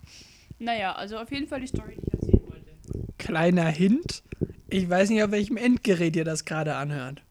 Naja, 0.58 0.92
also 0.92 1.18
auf 1.18 1.30
jeden 1.30 1.46
Fall 1.46 1.60
die 1.60 1.66
Story, 1.66 1.96
die 1.96 2.06
ich 2.06 2.14
erzählen 2.14 2.42
wollte. 2.48 2.70
Kleiner 3.18 3.66
Hint. 3.66 4.22
Ich 4.68 4.88
weiß 4.88 5.10
nicht, 5.10 5.22
auf 5.22 5.30
welchem 5.30 5.56
Endgerät 5.56 6.16
ihr 6.16 6.24
das 6.24 6.44
gerade 6.44 6.76
anhört. 6.76 7.22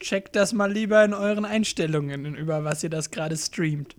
Checkt 0.00 0.36
das 0.36 0.52
mal 0.52 0.70
lieber 0.70 1.04
in 1.04 1.14
euren 1.14 1.44
Einstellungen, 1.44 2.34
über 2.34 2.64
was 2.64 2.82
ihr 2.82 2.90
das 2.90 3.10
gerade 3.10 3.36
streamt. 3.36 3.96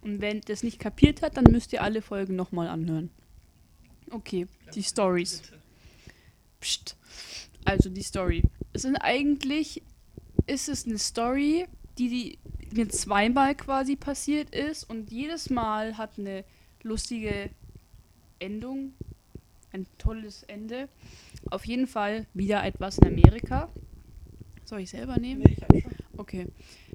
Und 0.00 0.20
wenn 0.20 0.40
das 0.40 0.62
nicht 0.62 0.78
kapiert 0.78 1.22
hat, 1.22 1.36
dann 1.36 1.44
müsst 1.44 1.72
ihr 1.72 1.82
alle 1.82 2.02
Folgen 2.02 2.34
nochmal 2.34 2.68
anhören. 2.68 3.10
Okay, 4.10 4.46
die 4.74 4.82
Stories. 4.82 5.42
Psst. 6.60 6.96
Also 7.64 7.90
die 7.90 8.02
Story. 8.02 8.42
Es 8.72 8.82
sind 8.82 8.96
eigentlich, 8.96 9.82
ist 10.46 10.68
es 10.68 10.86
eine 10.86 10.98
Story, 10.98 11.66
die, 11.98 12.08
die 12.08 12.38
mir 12.72 12.88
zweimal 12.88 13.54
quasi 13.54 13.96
passiert 13.96 14.54
ist 14.54 14.84
und 14.88 15.10
jedes 15.10 15.50
Mal 15.50 15.98
hat 15.98 16.18
eine 16.18 16.44
lustige 16.82 17.50
Endung, 18.38 18.92
ein 19.72 19.86
tolles 19.98 20.42
Ende. 20.44 20.88
Auf 21.50 21.66
jeden 21.66 21.86
Fall 21.86 22.26
wieder 22.34 22.64
etwas 22.64 22.98
in 22.98 23.08
Amerika. 23.08 23.68
Soll 24.64 24.80
ich 24.80 24.90
selber 24.90 25.18
nehmen? 25.18 25.44
Okay. 26.16 26.46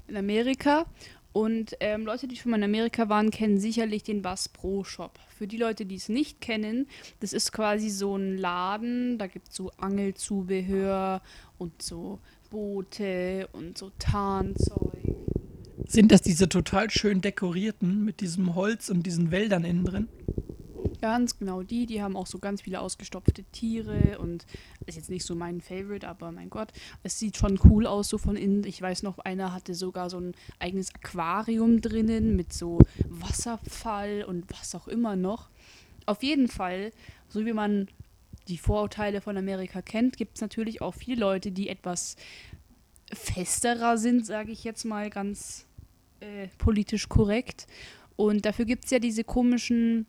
In 0.08 0.16
Amerika. 0.16 0.86
Und 1.32 1.76
ähm, 1.80 2.06
Leute, 2.06 2.28
die 2.28 2.36
schon 2.36 2.50
mal 2.50 2.56
in 2.56 2.64
Amerika 2.64 3.10
waren, 3.10 3.30
kennen 3.30 3.60
sicherlich 3.60 4.02
den 4.02 4.22
Bass 4.22 4.48
Pro 4.48 4.84
Shop. 4.84 5.18
Für 5.28 5.46
die 5.46 5.58
Leute, 5.58 5.84
die 5.84 5.96
es 5.96 6.08
nicht 6.08 6.40
kennen, 6.40 6.88
das 7.20 7.34
ist 7.34 7.52
quasi 7.52 7.90
so 7.90 8.16
ein 8.16 8.38
Laden, 8.38 9.18
da 9.18 9.26
gibt 9.26 9.48
es 9.50 9.56
so 9.56 9.70
Angelzubehör 9.76 11.20
und 11.58 11.82
so 11.82 12.20
Boote 12.48 13.50
und 13.52 13.76
so 13.76 13.90
Tarnzeug. 13.98 15.05
Sind 15.84 16.10
das 16.10 16.22
diese 16.22 16.48
total 16.48 16.90
schön 16.90 17.20
dekorierten 17.20 18.04
mit 18.04 18.20
diesem 18.20 18.54
Holz 18.54 18.88
und 18.88 19.04
diesen 19.04 19.30
Wäldern 19.30 19.64
innen 19.64 19.84
drin? 19.84 20.08
Ganz 21.00 21.38
genau 21.38 21.62
die, 21.62 21.86
die 21.86 22.02
haben 22.02 22.16
auch 22.16 22.26
so 22.26 22.38
ganz 22.38 22.62
viele 22.62 22.80
ausgestopfte 22.80 23.44
Tiere 23.52 24.18
und 24.18 24.46
ist 24.86 24.96
jetzt 24.96 25.10
nicht 25.10 25.24
so 25.26 25.34
mein 25.34 25.60
Favorite, 25.60 26.08
aber 26.08 26.32
mein 26.32 26.48
Gott, 26.48 26.72
es 27.02 27.18
sieht 27.18 27.36
schon 27.36 27.60
cool 27.64 27.86
aus 27.86 28.08
so 28.08 28.16
von 28.18 28.36
innen. 28.36 28.64
Ich 28.64 28.80
weiß 28.80 29.02
noch, 29.02 29.18
einer 29.18 29.52
hatte 29.52 29.74
sogar 29.74 30.08
so 30.08 30.18
ein 30.18 30.34
eigenes 30.58 30.94
Aquarium 30.94 31.82
drinnen 31.82 32.34
mit 32.34 32.52
so 32.52 32.78
Wasserfall 33.08 34.24
und 34.24 34.46
was 34.50 34.74
auch 34.74 34.88
immer 34.88 35.16
noch. 35.16 35.50
Auf 36.06 36.22
jeden 36.22 36.48
Fall, 36.48 36.92
so 37.28 37.44
wie 37.44 37.52
man 37.52 37.88
die 38.48 38.58
Vorurteile 38.58 39.20
von 39.20 39.36
Amerika 39.36 39.82
kennt, 39.82 40.16
gibt 40.16 40.36
es 40.36 40.40
natürlich 40.40 40.80
auch 40.80 40.94
viele 40.94 41.20
Leute, 41.20 41.50
die 41.50 41.68
etwas 41.68 42.16
festerer 43.12 43.98
sind, 43.98 44.24
sage 44.24 44.52
ich 44.52 44.64
jetzt 44.64 44.84
mal 44.84 45.10
ganz 45.10 45.65
äh, 46.20 46.48
politisch 46.58 47.08
korrekt. 47.08 47.66
Und 48.16 48.46
dafür 48.46 48.64
gibt 48.64 48.84
es 48.84 48.90
ja 48.90 48.98
diese 48.98 49.24
komischen 49.24 50.06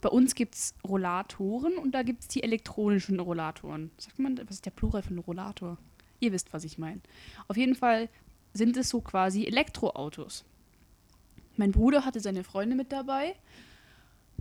bei 0.00 0.08
uns 0.08 0.34
gibt 0.34 0.54
es 0.54 0.74
Rollatoren 0.86 1.76
und 1.76 1.92
da 1.92 2.02
gibt 2.02 2.22
es 2.22 2.28
die 2.28 2.42
elektronischen 2.42 3.18
Rollatoren. 3.18 3.90
Sagt 3.98 4.18
man, 4.18 4.38
was 4.38 4.56
ist 4.56 4.66
der 4.66 4.70
Plural 4.70 5.02
von 5.02 5.18
Rollator? 5.18 5.76
Ihr 6.20 6.32
wisst, 6.32 6.52
was 6.52 6.64
ich 6.64 6.78
meine. 6.78 7.00
Auf 7.48 7.56
jeden 7.56 7.74
Fall 7.74 8.08
sind 8.52 8.76
es 8.76 8.88
so 8.88 9.00
quasi 9.00 9.44
Elektroautos. 9.44 10.44
Mein 11.56 11.72
Bruder 11.72 12.04
hatte 12.04 12.20
seine 12.20 12.44
Freunde 12.44 12.76
mit 12.76 12.92
dabei 12.92 13.34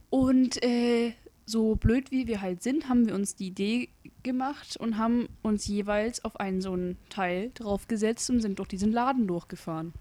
und 0.10 0.64
äh, 0.64 1.14
so 1.46 1.76
blöd 1.76 2.12
wie 2.12 2.28
wir 2.28 2.42
halt 2.42 2.62
sind, 2.62 2.90
haben 2.90 3.08
wir 3.08 3.16
uns 3.16 3.36
die 3.36 3.48
Idee 3.48 3.90
gemacht 4.22 4.78
und 4.78 4.98
haben 4.98 5.28
uns 5.42 5.66
jeweils 5.66 6.24
auf 6.24 6.40
einen 6.40 6.62
so 6.62 6.74
einen 6.74 6.98
Teil 7.10 7.52
draufgesetzt 7.56 8.30
und 8.30 8.42
sind 8.42 8.60
durch 8.60 8.68
diesen 8.68 8.92
Laden 8.92 9.28
durchgefahren. 9.28 9.94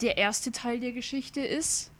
Der 0.00 0.18
erste 0.18 0.52
Teil 0.52 0.80
der 0.80 0.92
Geschichte 0.92 1.40
ist, 1.40 1.90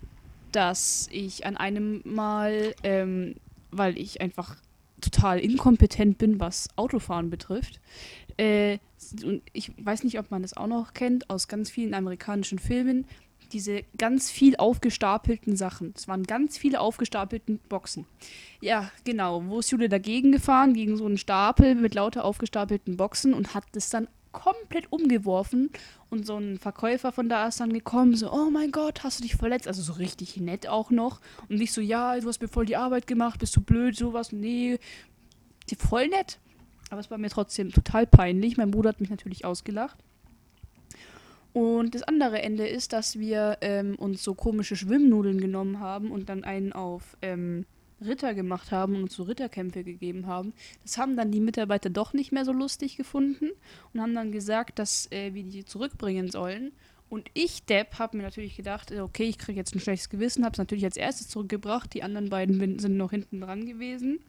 dass 0.52 1.08
ich 1.10 1.46
an 1.46 1.56
einem 1.56 2.02
Mal, 2.04 2.74
ähm, 2.82 3.36
weil 3.70 3.98
ich 3.98 4.20
einfach 4.20 4.56
total 5.00 5.38
inkompetent 5.38 6.18
bin, 6.18 6.40
was 6.40 6.68
Autofahren 6.76 7.30
betrifft, 7.30 7.80
äh, 8.38 8.78
und 9.22 9.42
ich 9.52 9.72
weiß 9.78 10.04
nicht, 10.04 10.18
ob 10.18 10.30
man 10.30 10.42
das 10.42 10.56
auch 10.56 10.66
noch 10.66 10.92
kennt, 10.92 11.30
aus 11.30 11.48
ganz 11.48 11.70
vielen 11.70 11.94
amerikanischen 11.94 12.58
Filmen, 12.58 13.06
diese 13.52 13.82
ganz 13.96 14.30
viel 14.30 14.56
aufgestapelten 14.56 15.56
Sachen. 15.56 15.94
Es 15.96 16.08
waren 16.08 16.24
ganz 16.24 16.58
viele 16.58 16.80
aufgestapelten 16.80 17.60
Boxen. 17.68 18.04
Ja, 18.60 18.90
genau. 19.04 19.44
Wo 19.46 19.60
ist 19.60 19.70
Jule 19.70 19.88
dagegen 19.88 20.32
gefahren? 20.32 20.74
Gegen 20.74 20.96
so 20.96 21.06
einen 21.06 21.18
Stapel 21.18 21.76
mit 21.76 21.94
lauter 21.94 22.24
aufgestapelten 22.24 22.96
Boxen 22.96 23.34
und 23.34 23.54
hat 23.54 23.64
das 23.72 23.88
dann 23.88 24.08
komplett 24.36 24.92
umgeworfen 24.92 25.70
und 26.10 26.26
so 26.26 26.36
ein 26.36 26.58
Verkäufer 26.58 27.10
von 27.10 27.28
da 27.28 27.48
ist 27.48 27.58
dann 27.58 27.72
gekommen, 27.72 28.14
so, 28.14 28.30
oh 28.30 28.50
mein 28.50 28.70
Gott, 28.70 29.02
hast 29.02 29.18
du 29.18 29.22
dich 29.22 29.34
verletzt? 29.34 29.66
Also 29.66 29.80
so 29.80 29.94
richtig 29.94 30.36
nett 30.36 30.68
auch 30.68 30.90
noch. 30.90 31.20
Und 31.48 31.58
nicht 31.58 31.72
so, 31.72 31.80
ja, 31.80 32.20
du 32.20 32.28
hast 32.28 32.42
mir 32.42 32.48
voll 32.48 32.66
die 32.66 32.76
Arbeit 32.76 33.06
gemacht, 33.06 33.40
bist 33.40 33.56
du 33.56 33.62
blöd, 33.62 33.96
sowas. 33.96 34.32
Nee, 34.32 34.78
voll 35.78 36.08
nett. 36.08 36.38
Aber 36.90 37.00
es 37.00 37.10
war 37.10 37.18
mir 37.18 37.30
trotzdem 37.30 37.72
total 37.72 38.06
peinlich. 38.06 38.58
Mein 38.58 38.70
Bruder 38.70 38.90
hat 38.90 39.00
mich 39.00 39.10
natürlich 39.10 39.44
ausgelacht. 39.44 39.96
Und 41.54 41.94
das 41.94 42.02
andere 42.02 42.42
Ende 42.42 42.68
ist, 42.68 42.92
dass 42.92 43.18
wir 43.18 43.56
ähm, 43.62 43.94
uns 43.96 44.22
so 44.22 44.34
komische 44.34 44.76
Schwimmnudeln 44.76 45.40
genommen 45.40 45.80
haben 45.80 46.10
und 46.10 46.28
dann 46.28 46.44
einen 46.44 46.74
auf 46.74 47.16
ähm, 47.22 47.64
Ritter 48.00 48.34
gemacht 48.34 48.72
haben 48.72 48.96
und 48.96 49.10
so 49.10 49.22
Ritterkämpfe 49.22 49.84
gegeben 49.84 50.26
haben. 50.26 50.52
Das 50.82 50.98
haben 50.98 51.16
dann 51.16 51.30
die 51.30 51.40
Mitarbeiter 51.40 51.90
doch 51.90 52.12
nicht 52.12 52.32
mehr 52.32 52.44
so 52.44 52.52
lustig 52.52 52.96
gefunden 52.96 53.50
und 53.92 54.00
haben 54.00 54.14
dann 54.14 54.32
gesagt, 54.32 54.78
dass 54.78 55.10
äh, 55.12 55.32
wir 55.34 55.44
die 55.44 55.64
zurückbringen 55.64 56.30
sollen. 56.30 56.72
Und 57.08 57.30
ich, 57.34 57.64
Depp, 57.64 57.98
habe 57.98 58.16
mir 58.16 58.24
natürlich 58.24 58.56
gedacht, 58.56 58.90
äh, 58.90 59.00
okay, 59.00 59.24
ich 59.24 59.38
kriege 59.38 59.58
jetzt 59.58 59.74
ein 59.74 59.80
schlechtes 59.80 60.08
Gewissen, 60.08 60.44
habe 60.44 60.52
es 60.52 60.58
natürlich 60.58 60.84
als 60.84 60.96
erstes 60.96 61.28
zurückgebracht. 61.28 61.94
Die 61.94 62.02
anderen 62.02 62.28
beiden 62.28 62.78
sind 62.78 62.96
noch 62.96 63.10
hinten 63.10 63.40
dran 63.40 63.64
gewesen. 63.64 64.20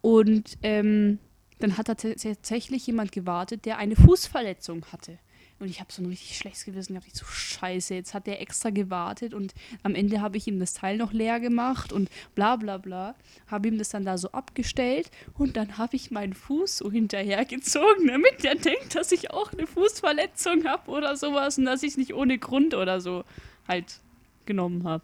Und 0.00 0.58
ähm, 0.62 1.18
dann 1.60 1.78
hat 1.78 1.88
da 1.88 1.94
tatsächlich 1.94 2.86
jemand 2.86 3.12
gewartet, 3.12 3.64
der 3.64 3.78
eine 3.78 3.96
Fußverletzung 3.96 4.84
hatte. 4.92 5.18
Und 5.64 5.70
ich 5.70 5.80
habe 5.80 5.90
so 5.90 6.02
ein 6.02 6.06
richtig 6.06 6.36
schlechtes 6.36 6.66
Gewissen 6.66 6.92
gehabt. 6.92 7.06
Ich 7.06 7.14
so, 7.14 7.24
scheiße, 7.24 7.94
jetzt 7.94 8.12
hat 8.12 8.26
der 8.26 8.42
extra 8.42 8.68
gewartet 8.68 9.32
und 9.32 9.54
am 9.82 9.94
Ende 9.94 10.20
habe 10.20 10.36
ich 10.36 10.46
ihm 10.46 10.60
das 10.60 10.74
Teil 10.74 10.98
noch 10.98 11.14
leer 11.14 11.40
gemacht 11.40 11.90
und 11.90 12.10
bla 12.34 12.56
bla 12.56 12.76
bla. 12.76 13.14
Habe 13.46 13.68
ihm 13.68 13.78
das 13.78 13.88
dann 13.88 14.04
da 14.04 14.18
so 14.18 14.30
abgestellt 14.32 15.10
und 15.38 15.56
dann 15.56 15.78
habe 15.78 15.96
ich 15.96 16.10
meinen 16.10 16.34
Fuß 16.34 16.76
so 16.76 16.90
hinterhergezogen, 16.90 18.08
damit 18.08 18.44
der 18.44 18.56
denkt, 18.56 18.94
dass 18.94 19.10
ich 19.10 19.30
auch 19.30 19.54
eine 19.54 19.66
Fußverletzung 19.66 20.66
habe 20.66 20.90
oder 20.90 21.16
sowas 21.16 21.56
und 21.56 21.64
dass 21.64 21.82
ich 21.82 21.92
es 21.92 21.96
nicht 21.96 22.12
ohne 22.12 22.36
Grund 22.36 22.74
oder 22.74 23.00
so 23.00 23.24
halt 23.66 24.00
genommen 24.44 24.84
habe. 24.84 25.02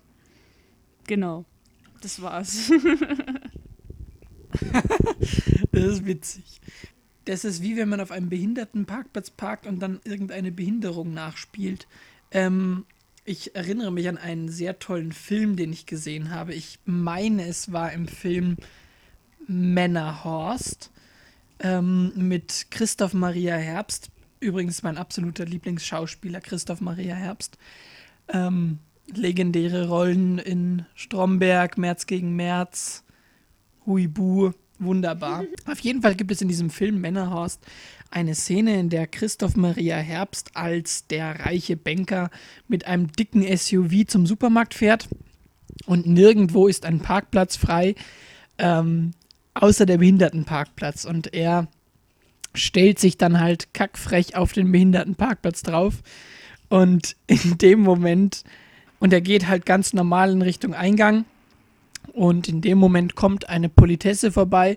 Genau. 1.07 1.46
Das 2.03 2.20
war's. 2.20 2.70
das 5.73 5.85
ist 5.85 6.05
witzig. 6.05 6.61
Das 7.24 7.44
ist 7.44 7.62
wie 7.62 7.76
wenn 7.76 7.88
man 7.88 8.00
auf 8.00 8.11
einem 8.11 8.28
Behindertenparkplatz 8.28 9.30
parkt 9.30 9.66
und 9.66 9.80
dann 9.80 10.00
irgendeine 10.04 10.52
Behinderung 10.52 11.12
nachspielt. 11.12 11.87
Ähm, 12.30 12.85
ich 13.24 13.54
erinnere 13.54 13.92
mich 13.92 14.09
an 14.09 14.18
einen 14.18 14.48
sehr 14.48 14.78
tollen 14.78 15.12
Film, 15.12 15.56
den 15.56 15.72
ich 15.72 15.87
gesehen 15.87 16.30
habe. 16.30 16.54
Ich 16.54 16.78
meine, 16.85 17.46
es 17.46 17.72
war 17.72 17.92
im 17.92 18.09
Film 18.09 18.56
Männerhorst 19.46 20.90
ähm, 21.61 22.12
mit 22.16 22.66
Christoph 22.70 23.14
Maria 23.14 23.56
Herbst. 23.56 24.11
Übrigens 24.40 24.83
mein 24.83 24.96
absoluter 24.96 25.44
Lieblingsschauspieler, 25.44 26.40
Christoph 26.40 26.80
Maria 26.80 27.14
Herbst. 27.14 27.59
Ähm, 28.28 28.78
legendäre 29.12 29.88
Rollen 29.88 30.38
in 30.38 30.87
Stromberg, 30.94 31.76
März 31.76 32.06
gegen 32.06 32.37
März, 32.37 33.04
Huibu. 33.87 34.52
Wunderbar. 34.81 35.45
Auf 35.66 35.79
jeden 35.81 36.01
Fall 36.01 36.14
gibt 36.14 36.33
es 36.33 36.40
in 36.40 36.49
diesem 36.49 36.71
Film 36.71 37.03
Männerhorst 37.03 37.61
eine 38.11 38.35
Szene, 38.35 38.81
in 38.81 38.88
der 38.88 39.07
Christoph 39.07 39.55
Maria 39.55 39.97
Herbst 39.99 40.57
als 40.57 41.07
der 41.07 41.40
reiche 41.40 41.77
Banker 41.77 42.31
mit 42.66 42.87
einem 42.87 43.12
dicken 43.12 43.45
SUV 43.57 44.07
zum 44.07 44.25
Supermarkt 44.27 44.73
fährt 44.73 45.07
und 45.85 46.07
nirgendwo 46.07 46.66
ist 46.66 46.87
ein 46.87 47.01
Parkplatz 47.01 47.57
frei, 47.57 47.95
ähm, 48.57 49.12
außer 49.53 49.85
der 49.85 49.99
Behindertenparkplatz. 49.99 51.05
Und 51.05 51.35
er 51.35 51.69
stellt 52.55 52.99
sich 52.99 53.19
dann 53.19 53.38
halt 53.38 53.75
kackfrech 53.75 54.35
auf 54.35 54.55
den 54.55 54.73
Behindertenparkplatz 54.73 55.62
drauf 55.62 56.03
und 56.71 57.16
in 57.27 57.59
dem 57.59 57.81
Moment, 57.81 58.45
und 58.98 59.13
er 59.13 59.21
geht 59.21 59.46
halt 59.46 59.67
ganz 59.67 59.92
normal 59.92 60.33
in 60.33 60.40
Richtung 60.40 60.73
Eingang 60.73 61.27
und 62.21 62.48
in 62.48 62.60
dem 62.60 62.77
Moment 62.77 63.14
kommt 63.14 63.48
eine 63.48 63.71
Politesse 63.71 64.31
vorbei 64.31 64.77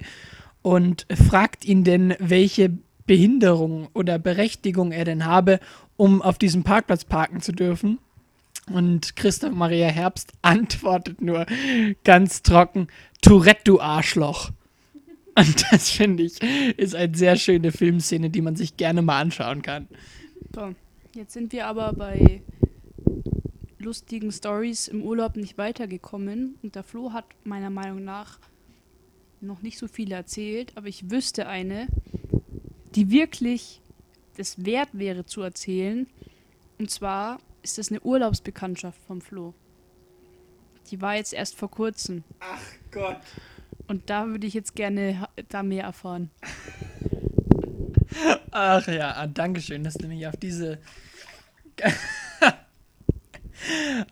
und 0.61 1.05
fragt 1.27 1.65
ihn 1.65 1.83
denn, 1.83 2.15
welche 2.17 2.71
Behinderung 3.05 3.89
oder 3.93 4.17
Berechtigung 4.17 4.93
er 4.93 5.03
denn 5.03 5.25
habe, 5.25 5.59
um 5.97 6.21
auf 6.21 6.37
diesem 6.37 6.63
Parkplatz 6.63 7.03
parken 7.03 7.41
zu 7.41 7.51
dürfen. 7.51 7.99
Und 8.71 9.17
Christoph 9.17 9.51
Maria 9.51 9.87
Herbst 9.87 10.31
antwortet 10.41 11.21
nur 11.21 11.45
ganz 12.05 12.43
trocken: 12.43 12.87
Tourette, 13.21 13.63
du 13.65 13.81
Arschloch. 13.81 14.51
Und 15.35 15.65
das 15.69 15.89
finde 15.89 16.23
ich 16.23 16.41
ist 16.77 16.95
eine 16.95 17.13
sehr 17.13 17.35
schöne 17.35 17.73
Filmszene, 17.73 18.29
die 18.29 18.41
man 18.41 18.55
sich 18.55 18.77
gerne 18.77 19.01
mal 19.01 19.19
anschauen 19.19 19.61
kann. 19.61 19.89
So, 20.55 20.73
jetzt 21.13 21.33
sind 21.33 21.51
wir 21.51 21.67
aber 21.67 21.91
bei 21.91 22.41
lustigen 23.83 24.31
Stories 24.31 24.87
im 24.87 25.03
Urlaub 25.03 25.35
nicht 25.35 25.57
weitergekommen. 25.57 26.57
Und 26.63 26.75
der 26.75 26.83
Flo 26.83 27.13
hat 27.13 27.25
meiner 27.43 27.69
Meinung 27.69 28.03
nach 28.03 28.39
noch 29.41 29.61
nicht 29.61 29.77
so 29.77 29.87
viele 29.87 30.15
erzählt, 30.15 30.71
aber 30.75 30.87
ich 30.87 31.11
wüsste 31.11 31.47
eine, 31.47 31.87
die 32.95 33.11
wirklich 33.11 33.81
das 34.37 34.65
wert 34.65 34.89
wäre 34.93 35.25
zu 35.25 35.41
erzählen. 35.41 36.07
Und 36.79 36.89
zwar 36.89 37.39
ist 37.61 37.77
das 37.77 37.89
eine 37.89 38.01
Urlaubsbekanntschaft 38.01 38.99
vom 39.05 39.21
Flo. 39.21 39.53
Die 40.89 41.01
war 41.01 41.15
jetzt 41.15 41.33
erst 41.33 41.55
vor 41.55 41.69
kurzem. 41.69 42.23
Ach 42.39 42.61
Gott. 42.91 43.19
Und 43.87 44.09
da 44.09 44.27
würde 44.27 44.47
ich 44.47 44.53
jetzt 44.53 44.75
gerne 44.75 45.27
da 45.49 45.63
mehr 45.63 45.83
erfahren. 45.83 46.31
Ach 48.51 48.87
ja, 48.87 49.15
ah, 49.15 49.27
danke 49.27 49.61
schön, 49.61 49.83
dass 49.83 49.95
du 49.95 50.07
mich 50.07 50.27
auf 50.27 50.37
diese 50.37 50.79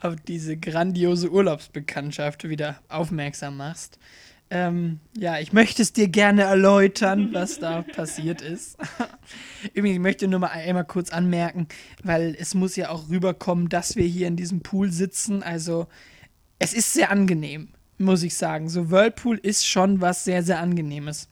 auf 0.02 0.16
diese 0.28 0.58
grandiose 0.58 1.32
Urlaubsbekanntschaft 1.32 2.47
wieder 2.47 2.80
aufmerksam 2.89 3.58
machst. 3.58 3.99
Ähm, 4.54 4.99
ja, 5.18 5.39
ich 5.39 5.54
möchte 5.54 5.82
es 5.82 5.93
dir 5.93 6.10
gerne 6.10 6.43
erläutern, 6.43 7.30
was 7.32 7.60
da 7.60 7.82
passiert 7.95 8.41
ist. 8.41 8.78
Übrigens, 9.74 9.95
ich 9.95 10.02
möchte 10.02 10.28
nur 10.28 10.41
mal 10.41 10.47
einmal 10.47 10.84
kurz 10.84 11.10
anmerken, 11.10 11.68
weil 12.04 12.36
es 12.38 12.54
muss 12.54 12.76
ja 12.76 12.89
auch 12.89 13.10
rüberkommen, 13.10 13.70
dass 13.70 13.95
wir 13.95 14.06
hier 14.06 14.28
in 14.28 14.36
diesem 14.36 14.60
Pool 14.60 14.91
sitzen. 14.91 15.41
Also, 15.41 15.88
es 16.60 16.74
ist 16.74 16.91
sehr 16.91 17.12
angenehm, 17.12 17.70
muss 17.97 18.24
ich 18.24 18.36
sagen. 18.36 18.68
So 18.68 18.91
Whirlpool 18.91 19.38
ist 19.38 19.66
schon 19.66 20.02
was 20.02 20.26
sehr, 20.26 20.43
sehr 20.43 20.60
angenehmes. 20.60 21.30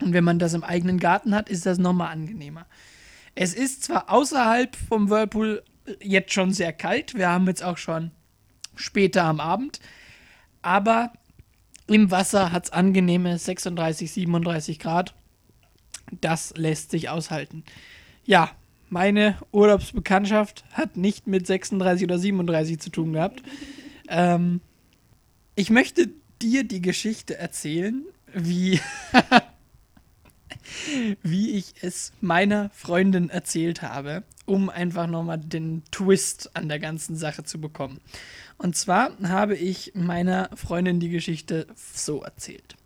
Und 0.00 0.12
wenn 0.12 0.24
man 0.24 0.38
das 0.38 0.54
im 0.54 0.62
eigenen 0.62 1.00
Garten 1.00 1.34
hat, 1.34 1.48
ist 1.48 1.66
das 1.66 1.78
nochmal 1.78 2.12
angenehmer. 2.12 2.66
Es 3.34 3.52
ist 3.52 3.82
zwar 3.82 4.10
außerhalb 4.10 4.76
vom 4.76 5.10
Whirlpool 5.10 5.64
jetzt 6.00 6.32
schon 6.32 6.52
sehr 6.52 6.72
kalt, 6.72 7.14
wir 7.14 7.28
haben 7.28 7.46
jetzt 7.46 7.62
auch 7.62 7.78
schon 7.78 8.10
später 8.76 9.24
am 9.24 9.40
Abend, 9.40 9.80
aber 10.62 11.12
im 11.86 12.10
Wasser 12.10 12.52
hat 12.52 12.64
es 12.64 12.72
angenehme 12.72 13.38
36, 13.38 14.10
37 14.12 14.78
Grad. 14.78 15.14
Das 16.20 16.54
lässt 16.56 16.90
sich 16.90 17.08
aushalten. 17.08 17.64
Ja, 18.24 18.50
meine 18.88 19.36
Urlaubsbekanntschaft 19.52 20.64
hat 20.72 20.96
nicht 20.96 21.26
mit 21.26 21.46
36 21.46 22.04
oder 22.04 22.18
37 22.18 22.78
zu 22.78 22.90
tun 22.90 23.12
gehabt. 23.12 23.42
Ähm, 24.06 24.60
ich 25.54 25.70
möchte 25.70 26.10
dir 26.42 26.62
die 26.62 26.82
Geschichte 26.82 27.38
erzählen, 27.38 28.04
wie 28.34 28.78
wie 31.22 31.52
ich 31.52 31.74
es 31.80 32.12
meiner 32.20 32.70
Freundin 32.70 33.30
erzählt 33.30 33.82
habe, 33.82 34.22
um 34.46 34.70
einfach 34.70 35.06
nochmal 35.06 35.38
den 35.38 35.82
Twist 35.90 36.50
an 36.54 36.68
der 36.68 36.78
ganzen 36.78 37.16
Sache 37.16 37.44
zu 37.44 37.60
bekommen. 37.60 38.00
Und 38.58 38.76
zwar 38.76 39.10
habe 39.22 39.56
ich 39.56 39.92
meiner 39.94 40.50
Freundin 40.54 41.00
die 41.00 41.08
Geschichte 41.08 41.66
so 41.74 42.22
erzählt. 42.22 42.76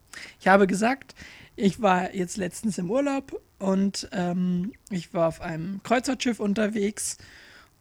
Ich 0.40 0.48
habe 0.48 0.66
gesagt, 0.66 1.14
ich 1.56 1.80
war 1.80 2.14
jetzt 2.14 2.36
letztens 2.36 2.78
im 2.78 2.90
Urlaub 2.90 3.40
und 3.58 4.08
ähm, 4.12 4.72
ich 4.90 5.12
war 5.12 5.28
auf 5.28 5.40
einem 5.40 5.82
Kreuzfahrtschiff 5.82 6.40
unterwegs 6.40 7.18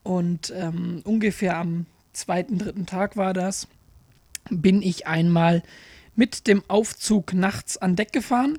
und 0.04 0.52
ähm, 0.56 1.02
ungefähr 1.04 1.58
am 1.58 1.86
zweiten, 2.14 2.58
dritten 2.58 2.86
Tag 2.86 3.18
war 3.18 3.34
das, 3.34 3.68
bin 4.50 4.82
ich 4.82 5.08
einmal 5.08 5.64
mit 6.16 6.48
dem 6.48 6.64
Aufzug 6.68 7.34
nachts 7.34 7.78
an 7.78 7.96
Deck 7.96 8.12
gefahren 8.12 8.58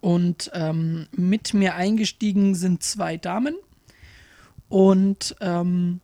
und 0.00 0.50
ähm, 0.54 1.06
mit 1.12 1.54
mir 1.54 1.74
eingestiegen 1.74 2.54
sind 2.54 2.82
zwei 2.82 3.16
Damen. 3.16 3.54
Und 4.68 5.36
ähm, 5.40 6.00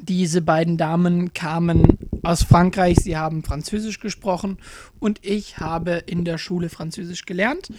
diese 0.00 0.42
beiden 0.42 0.76
Damen 0.76 1.32
kamen 1.32 1.98
aus 2.22 2.42
Frankreich. 2.42 2.98
Sie 3.00 3.16
haben 3.16 3.42
Französisch 3.42 4.00
gesprochen. 4.00 4.58
Und 5.00 5.24
ich 5.24 5.58
habe 5.58 6.02
in 6.06 6.24
der 6.24 6.38
Schule 6.38 6.68
Französisch 6.68 7.24
gelernt 7.26 7.70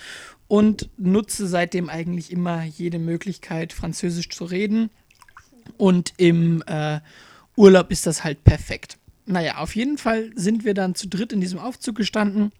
und 0.47 0.89
nutze 0.97 1.47
seitdem 1.47 1.89
eigentlich 1.89 2.31
immer 2.31 2.63
jede 2.63 2.99
Möglichkeit, 2.99 3.73
Französisch 3.73 4.29
zu 4.29 4.45
reden. 4.45 4.89
Und 5.77 6.13
im 6.17 6.63
äh, 6.65 6.99
Urlaub 7.55 7.91
ist 7.91 8.07
das 8.07 8.23
halt 8.23 8.43
perfekt. 8.43 8.97
Naja, 9.25 9.57
auf 9.59 9.75
jeden 9.75 9.99
Fall 9.99 10.31
sind 10.35 10.65
wir 10.65 10.73
dann 10.73 10.95
zu 10.95 11.07
dritt 11.07 11.31
in 11.31 11.41
diesem 11.41 11.59
Aufzug 11.59 11.95
gestanden 11.95 12.51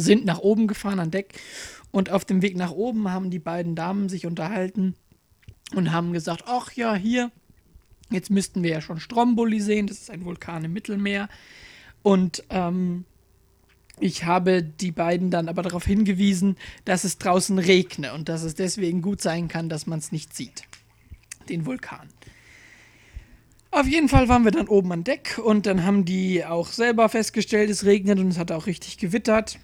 sind 0.00 0.24
nach 0.24 0.38
oben 0.38 0.66
gefahren 0.66 1.00
an 1.00 1.10
Deck 1.10 1.40
und 1.90 2.10
auf 2.10 2.24
dem 2.24 2.42
Weg 2.42 2.56
nach 2.56 2.72
oben 2.72 3.10
haben 3.10 3.30
die 3.30 3.38
beiden 3.38 3.74
Damen 3.74 4.08
sich 4.08 4.26
unterhalten 4.26 4.94
und 5.74 5.92
haben 5.92 6.12
gesagt, 6.12 6.44
ach 6.46 6.72
ja, 6.72 6.94
hier, 6.94 7.30
jetzt 8.10 8.30
müssten 8.30 8.62
wir 8.62 8.70
ja 8.70 8.80
schon 8.80 9.00
Stromboli 9.00 9.60
sehen, 9.60 9.86
das 9.86 9.98
ist 9.98 10.10
ein 10.10 10.24
Vulkan 10.24 10.64
im 10.64 10.72
Mittelmeer. 10.72 11.28
Und 12.02 12.44
ähm, 12.50 13.04
ich 14.00 14.24
habe 14.24 14.62
die 14.62 14.90
beiden 14.90 15.30
dann 15.30 15.48
aber 15.48 15.62
darauf 15.62 15.84
hingewiesen, 15.84 16.56
dass 16.84 17.04
es 17.04 17.18
draußen 17.18 17.58
regne 17.58 18.12
und 18.12 18.28
dass 18.28 18.42
es 18.42 18.54
deswegen 18.54 19.00
gut 19.00 19.20
sein 19.20 19.48
kann, 19.48 19.68
dass 19.68 19.86
man 19.86 20.00
es 20.00 20.10
nicht 20.10 20.34
sieht, 20.34 20.64
den 21.48 21.64
Vulkan. 21.64 22.08
Auf 23.70 23.86
jeden 23.86 24.08
Fall 24.08 24.28
waren 24.28 24.44
wir 24.44 24.52
dann 24.52 24.68
oben 24.68 24.92
an 24.92 25.04
Deck 25.04 25.40
und 25.42 25.66
dann 25.66 25.84
haben 25.84 26.04
die 26.04 26.44
auch 26.44 26.68
selber 26.68 27.08
festgestellt, 27.08 27.70
es 27.70 27.84
regnet 27.84 28.18
und 28.18 28.28
es 28.28 28.38
hat 28.38 28.52
auch 28.52 28.66
richtig 28.66 28.98
gewittert. 28.98 29.58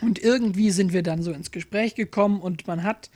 Und 0.00 0.18
irgendwie 0.18 0.70
sind 0.70 0.92
wir 0.92 1.02
dann 1.02 1.22
so 1.22 1.32
ins 1.32 1.50
Gespräch 1.50 1.94
gekommen 1.94 2.40
und 2.40 2.66
man 2.66 2.82
hat 2.82 3.10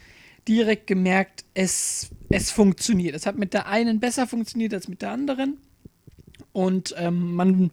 direkt 0.47 0.87
gemerkt, 0.87 1.45
es, 1.55 2.11
es 2.31 2.51
funktioniert. 2.51 3.15
Es 3.15 3.27
hat 3.27 3.37
mit 3.37 3.53
der 3.53 3.67
einen 3.67 4.01
besser 4.01 4.27
funktioniert 4.27 4.73
als 4.73 4.89
mit 4.89 5.03
der 5.03 5.11
anderen. 5.11 5.59
Und 6.53 6.95
ähm, 6.97 7.35
man, 7.35 7.71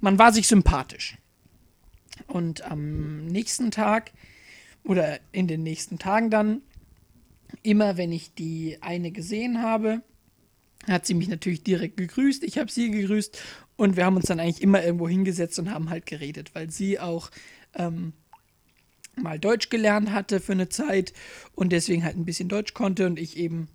man 0.00 0.18
war 0.18 0.32
sich 0.32 0.46
sympathisch. 0.46 1.16
Und 2.26 2.62
am 2.62 3.26
nächsten 3.26 3.70
Tag 3.70 4.12
oder 4.84 5.20
in 5.32 5.48
den 5.48 5.62
nächsten 5.62 5.98
Tagen 5.98 6.30
dann, 6.30 6.62
immer 7.62 7.96
wenn 7.96 8.12
ich 8.12 8.34
die 8.34 8.78
eine 8.80 9.10
gesehen 9.10 9.62
habe, 9.62 10.02
hat 10.88 11.06
sie 11.06 11.14
mich 11.14 11.28
natürlich 11.28 11.62
direkt 11.62 11.96
gegrüßt. 11.96 12.42
Ich 12.42 12.58
habe 12.58 12.70
sie 12.70 12.90
gegrüßt 12.90 13.40
und 13.76 13.96
wir 13.96 14.04
haben 14.04 14.16
uns 14.16 14.26
dann 14.26 14.40
eigentlich 14.40 14.62
immer 14.62 14.82
irgendwo 14.84 15.08
hingesetzt 15.08 15.58
und 15.58 15.70
haben 15.70 15.90
halt 15.90 16.06
geredet, 16.06 16.54
weil 16.54 16.70
sie 16.70 16.98
auch 16.98 17.30
ähm, 17.74 18.12
mal 19.16 19.38
Deutsch 19.38 19.68
gelernt 19.68 20.10
hatte 20.10 20.40
für 20.40 20.52
eine 20.52 20.68
Zeit 20.68 21.12
und 21.54 21.72
deswegen 21.72 22.04
halt 22.04 22.16
ein 22.16 22.24
bisschen 22.24 22.48
Deutsch 22.48 22.74
konnte 22.74 23.06
und 23.06 23.18
ich 23.18 23.36
eben 23.36 23.68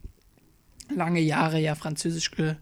lange 0.93 1.19
Jahre 1.19 1.59
ja 1.59 1.75
Französisch 1.75 2.31
ge 2.31 2.55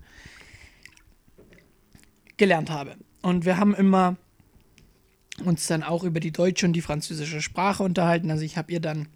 gelernt 2.38 2.70
habe. 2.70 2.98
Und 3.22 3.46
wir 3.46 3.58
haben 3.58 3.74
immer 3.74 4.18
uns 5.44 5.68
dann 5.68 5.84
auch 5.84 6.04
über 6.04 6.20
die 6.20 6.32
deutsche 6.32 6.66
und 6.66 6.74
die 6.74 6.82
französische 6.82 7.42
Sprache 7.42 7.84
unterhalten. 7.84 8.30
Also 8.30 8.44
ich 8.44 8.58
habe 8.58 8.74
ihr 8.74 8.82
dann 8.82 9.08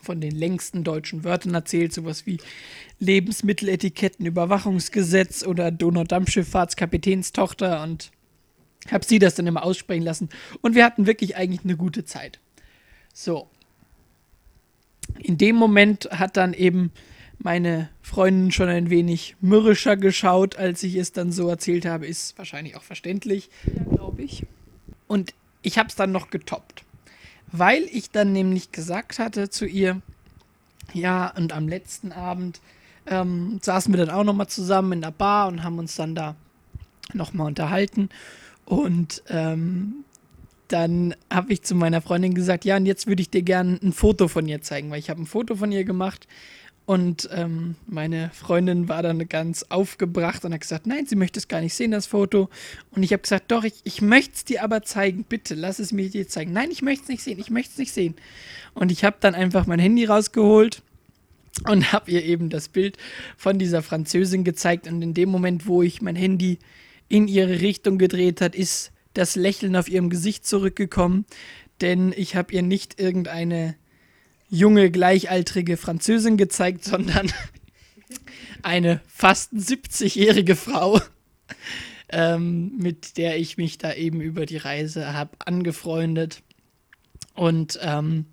von 0.00 0.18
den 0.20 0.32
längsten 0.32 0.82
deutschen 0.82 1.24
Wörtern 1.24 1.54
erzählt, 1.54 1.92
sowas 1.92 2.26
wie 2.26 2.38
Lebensmitteletiketten, 2.98 4.26
Überwachungsgesetz 4.26 5.44
oder 5.44 5.70
Donaudampfschifffahrtskapitänstochter 5.70 7.82
und 7.82 8.10
habe 8.90 9.04
sie 9.04 9.18
das 9.18 9.34
dann 9.36 9.46
immer 9.46 9.62
aussprechen 9.62 10.02
lassen. 10.02 10.28
Und 10.60 10.74
wir 10.74 10.84
hatten 10.84 11.06
wirklich 11.06 11.36
eigentlich 11.36 11.64
eine 11.64 11.76
gute 11.76 12.04
Zeit. 12.04 12.40
So. 13.12 13.48
In 15.18 15.38
dem 15.38 15.56
Moment 15.56 16.08
hat 16.10 16.36
dann 16.36 16.54
eben 16.54 16.90
meine 17.38 17.90
Freundin 18.02 18.52
schon 18.52 18.68
ein 18.68 18.90
wenig 18.90 19.36
mürrischer 19.40 19.96
geschaut, 19.96 20.56
als 20.56 20.82
ich 20.82 20.94
es 20.96 21.12
dann 21.12 21.32
so 21.32 21.48
erzählt 21.48 21.86
habe. 21.86 22.06
Ist 22.06 22.38
wahrscheinlich 22.38 22.76
auch 22.76 22.82
verständlich. 22.82 23.50
Glaube 23.90 24.22
ich. 24.22 24.46
Und 25.06 25.34
ich 25.62 25.78
habe 25.78 25.88
es 25.88 25.96
dann 25.96 26.12
noch 26.12 26.30
getoppt. 26.30 26.84
Weil 27.50 27.82
ich 27.92 28.10
dann 28.10 28.32
nämlich 28.32 28.72
gesagt 28.72 29.18
hatte 29.18 29.50
zu 29.50 29.66
ihr, 29.66 30.00
ja, 30.94 31.28
und 31.36 31.52
am 31.52 31.68
letzten 31.68 32.12
Abend 32.12 32.60
ähm, 33.06 33.58
saßen 33.62 33.92
wir 33.92 34.04
dann 34.04 34.14
auch 34.14 34.24
nochmal 34.24 34.48
zusammen 34.48 34.92
in 34.92 35.00
der 35.02 35.10
Bar 35.10 35.48
und 35.48 35.62
haben 35.62 35.78
uns 35.78 35.96
dann 35.96 36.14
da 36.14 36.36
nochmal 37.12 37.48
unterhalten. 37.48 38.08
Und 38.64 39.22
ähm, 39.28 40.04
dann 40.72 41.14
habe 41.30 41.52
ich 41.52 41.62
zu 41.62 41.74
meiner 41.74 42.00
Freundin 42.00 42.34
gesagt, 42.34 42.64
ja, 42.64 42.76
und 42.76 42.86
jetzt 42.86 43.06
würde 43.06 43.22
ich 43.22 43.30
dir 43.30 43.42
gerne 43.42 43.78
ein 43.82 43.92
Foto 43.92 44.28
von 44.28 44.48
ihr 44.48 44.62
zeigen, 44.62 44.90
weil 44.90 44.98
ich 44.98 45.10
habe 45.10 45.20
ein 45.20 45.26
Foto 45.26 45.54
von 45.56 45.70
ihr 45.70 45.84
gemacht 45.84 46.26
und 46.84 47.28
ähm, 47.32 47.76
meine 47.86 48.30
Freundin 48.34 48.88
war 48.88 49.02
dann 49.02 49.28
ganz 49.28 49.64
aufgebracht 49.68 50.44
und 50.44 50.52
hat 50.52 50.62
gesagt, 50.62 50.86
nein, 50.86 51.06
sie 51.06 51.14
möchte 51.14 51.38
es 51.38 51.46
gar 51.46 51.60
nicht 51.60 51.74
sehen, 51.74 51.92
das 51.92 52.06
Foto. 52.06 52.48
Und 52.90 53.04
ich 53.04 53.12
habe 53.12 53.22
gesagt, 53.22 53.52
doch, 53.52 53.62
ich, 53.62 53.74
ich 53.84 54.02
möchte 54.02 54.32
es 54.34 54.44
dir 54.44 54.64
aber 54.64 54.82
zeigen, 54.82 55.24
bitte, 55.24 55.54
lass 55.54 55.78
es 55.78 55.92
mir 55.92 56.10
dir 56.10 56.26
zeigen. 56.26 56.52
Nein, 56.52 56.70
ich 56.72 56.82
möchte 56.82 57.04
es 57.04 57.08
nicht 57.08 57.22
sehen, 57.22 57.38
ich 57.38 57.50
möchte 57.50 57.70
es 57.72 57.78
nicht 57.78 57.92
sehen. 57.92 58.16
Und 58.74 58.90
ich 58.90 59.04
habe 59.04 59.16
dann 59.20 59.34
einfach 59.34 59.66
mein 59.66 59.78
Handy 59.78 60.06
rausgeholt 60.06 60.82
und 61.68 61.92
habe 61.92 62.10
ihr 62.10 62.24
eben 62.24 62.50
das 62.50 62.68
Bild 62.68 62.96
von 63.36 63.58
dieser 63.58 63.82
Französin 63.82 64.42
gezeigt. 64.42 64.88
Und 64.88 65.02
in 65.02 65.14
dem 65.14 65.28
Moment, 65.28 65.68
wo 65.68 65.82
ich 65.82 66.02
mein 66.02 66.16
Handy 66.16 66.58
in 67.08 67.28
ihre 67.28 67.60
Richtung 67.60 67.96
gedreht 67.96 68.40
hat, 68.40 68.56
ist 68.56 68.91
das 69.14 69.36
Lächeln 69.36 69.76
auf 69.76 69.88
ihrem 69.88 70.10
Gesicht 70.10 70.46
zurückgekommen, 70.46 71.26
denn 71.80 72.12
ich 72.16 72.36
habe 72.36 72.52
ihr 72.54 72.62
nicht 72.62 73.00
irgendeine 73.00 73.76
junge, 74.48 74.90
gleichaltrige 74.90 75.76
Französin 75.76 76.36
gezeigt, 76.36 76.84
sondern 76.84 77.32
eine 78.62 79.00
fast 79.06 79.52
70-jährige 79.52 80.56
Frau, 80.56 81.00
ähm, 82.10 82.76
mit 82.76 83.16
der 83.16 83.38
ich 83.38 83.56
mich 83.56 83.78
da 83.78 83.94
eben 83.94 84.20
über 84.20 84.46
die 84.46 84.58
Reise 84.58 85.14
habe 85.14 85.36
angefreundet. 85.44 86.42
Und 87.34 87.78
ähm, 87.82 88.26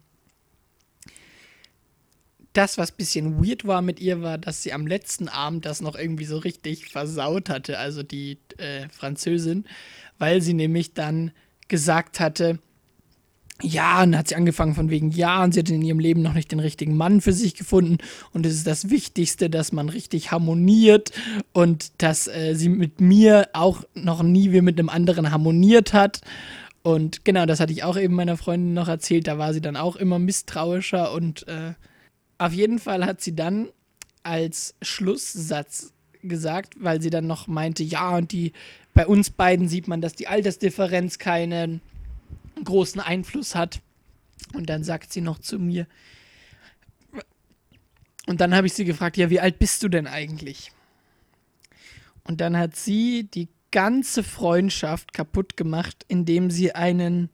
das, 2.54 2.78
was 2.78 2.92
ein 2.92 2.98
bisschen 2.98 3.46
weird 3.46 3.66
war 3.66 3.82
mit 3.82 4.00
ihr, 4.00 4.22
war, 4.22 4.38
dass 4.38 4.64
sie 4.64 4.74
am 4.74 4.88
letzten 4.88 5.30
Abend 5.30 5.66
das 5.66 5.82
noch 5.82 5.96
irgendwie 5.96 6.26
so 6.26 6.38
richtig 6.38 6.90
versaut 6.90 7.50
hatte, 7.50 7.78
also 7.78 8.04
die 8.04 8.40
äh, 8.58 8.90
Französin, 8.90 9.66
weil 10.20 10.42
sie 10.42 10.54
nämlich 10.54 10.94
dann 10.94 11.32
gesagt 11.68 12.20
hatte, 12.20 12.60
ja, 13.62 14.04
und 14.04 14.18
hat 14.18 14.30
sie 14.30 14.36
angefangen 14.36 14.74
von 14.74 14.90
wegen, 14.90 15.12
ja, 15.12 15.44
und 15.44 15.54
sie 15.54 15.60
hat 15.60 15.70
in 15.70 15.82
ihrem 15.82 16.00
Leben 16.00 16.22
noch 16.22 16.34
nicht 16.34 16.52
den 16.52 16.60
richtigen 16.60 16.96
Mann 16.96 17.20
für 17.20 17.34
sich 17.34 17.56
gefunden. 17.56 17.98
Und 18.32 18.46
es 18.46 18.54
ist 18.54 18.68
das 18.68 18.90
Wichtigste, 18.90 19.50
dass 19.50 19.74
man 19.74 19.90
richtig 19.90 20.32
harmoniert 20.32 21.12
und 21.52 22.02
dass 22.02 22.28
äh, 22.28 22.54
sie 22.56 22.70
mit 22.70 23.02
mir 23.02 23.50
auch 23.54 23.84
noch 23.96 24.24
nie 24.24 24.54
wie 24.54 24.62
mit 24.62 24.80
einem 24.80 24.90
anderen 24.90 25.32
harmoniert 25.32 25.92
hat. 25.92 26.22
Und 26.84 27.26
genau, 27.26 27.46
das 27.46 27.60
hatte 27.60 27.74
ich 27.74 27.84
auch 27.84 27.98
eben 27.98 28.16
meiner 28.16 28.38
Freundin 28.38 28.74
noch 28.74 28.88
erzählt. 28.88 29.28
Da 29.28 29.38
war 29.38 29.54
sie 29.54 29.62
dann 29.62 29.76
auch 29.76 29.98
immer 29.98 30.20
misstrauischer. 30.20 31.12
Und 31.12 31.46
äh, 31.50 31.74
auf 32.38 32.54
jeden 32.54 32.80
Fall 32.80 33.06
hat 33.06 33.20
sie 33.20 33.36
dann 33.36 33.68
als 34.24 34.76
Schlusssatz 34.82 35.92
gesagt, 36.22 36.76
weil 36.80 37.02
sie 37.02 37.10
dann 37.10 37.28
noch 37.28 37.48
meinte, 37.48 37.84
ja, 37.84 38.16
und 38.16 38.32
die 38.32 38.54
bei 38.94 39.08
uns 39.08 39.30
beiden 39.30 39.68
sieht 39.68 39.88
man, 39.88 40.02
dass 40.02 40.14
die 40.14 40.28
Altersdifferenz 40.28 41.18
keinen 41.18 41.82
großen 42.64 43.02
Einfluss 43.02 43.56
hat. 43.56 43.82
Und 44.54 44.70
dann 44.70 44.84
sagt 44.84 45.14
sie 45.14 45.22
noch 45.22 45.40
zu 45.40 45.60
mir, 45.60 45.88
und 48.30 48.42
dann 48.42 48.54
habe 48.54 48.68
ich 48.68 48.74
sie 48.74 48.86
gefragt, 48.86 49.18
ja, 49.18 49.32
wie 49.32 49.40
alt 49.40 49.58
bist 49.58 49.82
du 49.82 49.90
denn 49.90 50.06
eigentlich? 50.06 50.72
Und 52.24 52.42
dann 52.42 52.56
hat 52.56 52.76
sie 52.76 53.24
die 53.24 53.48
ganze 53.72 54.22
Freundschaft 54.22 55.14
kaputt 55.14 55.58
gemacht, 55.58 56.06
indem 56.08 56.52
sie 56.52 56.76
einen 56.76 57.32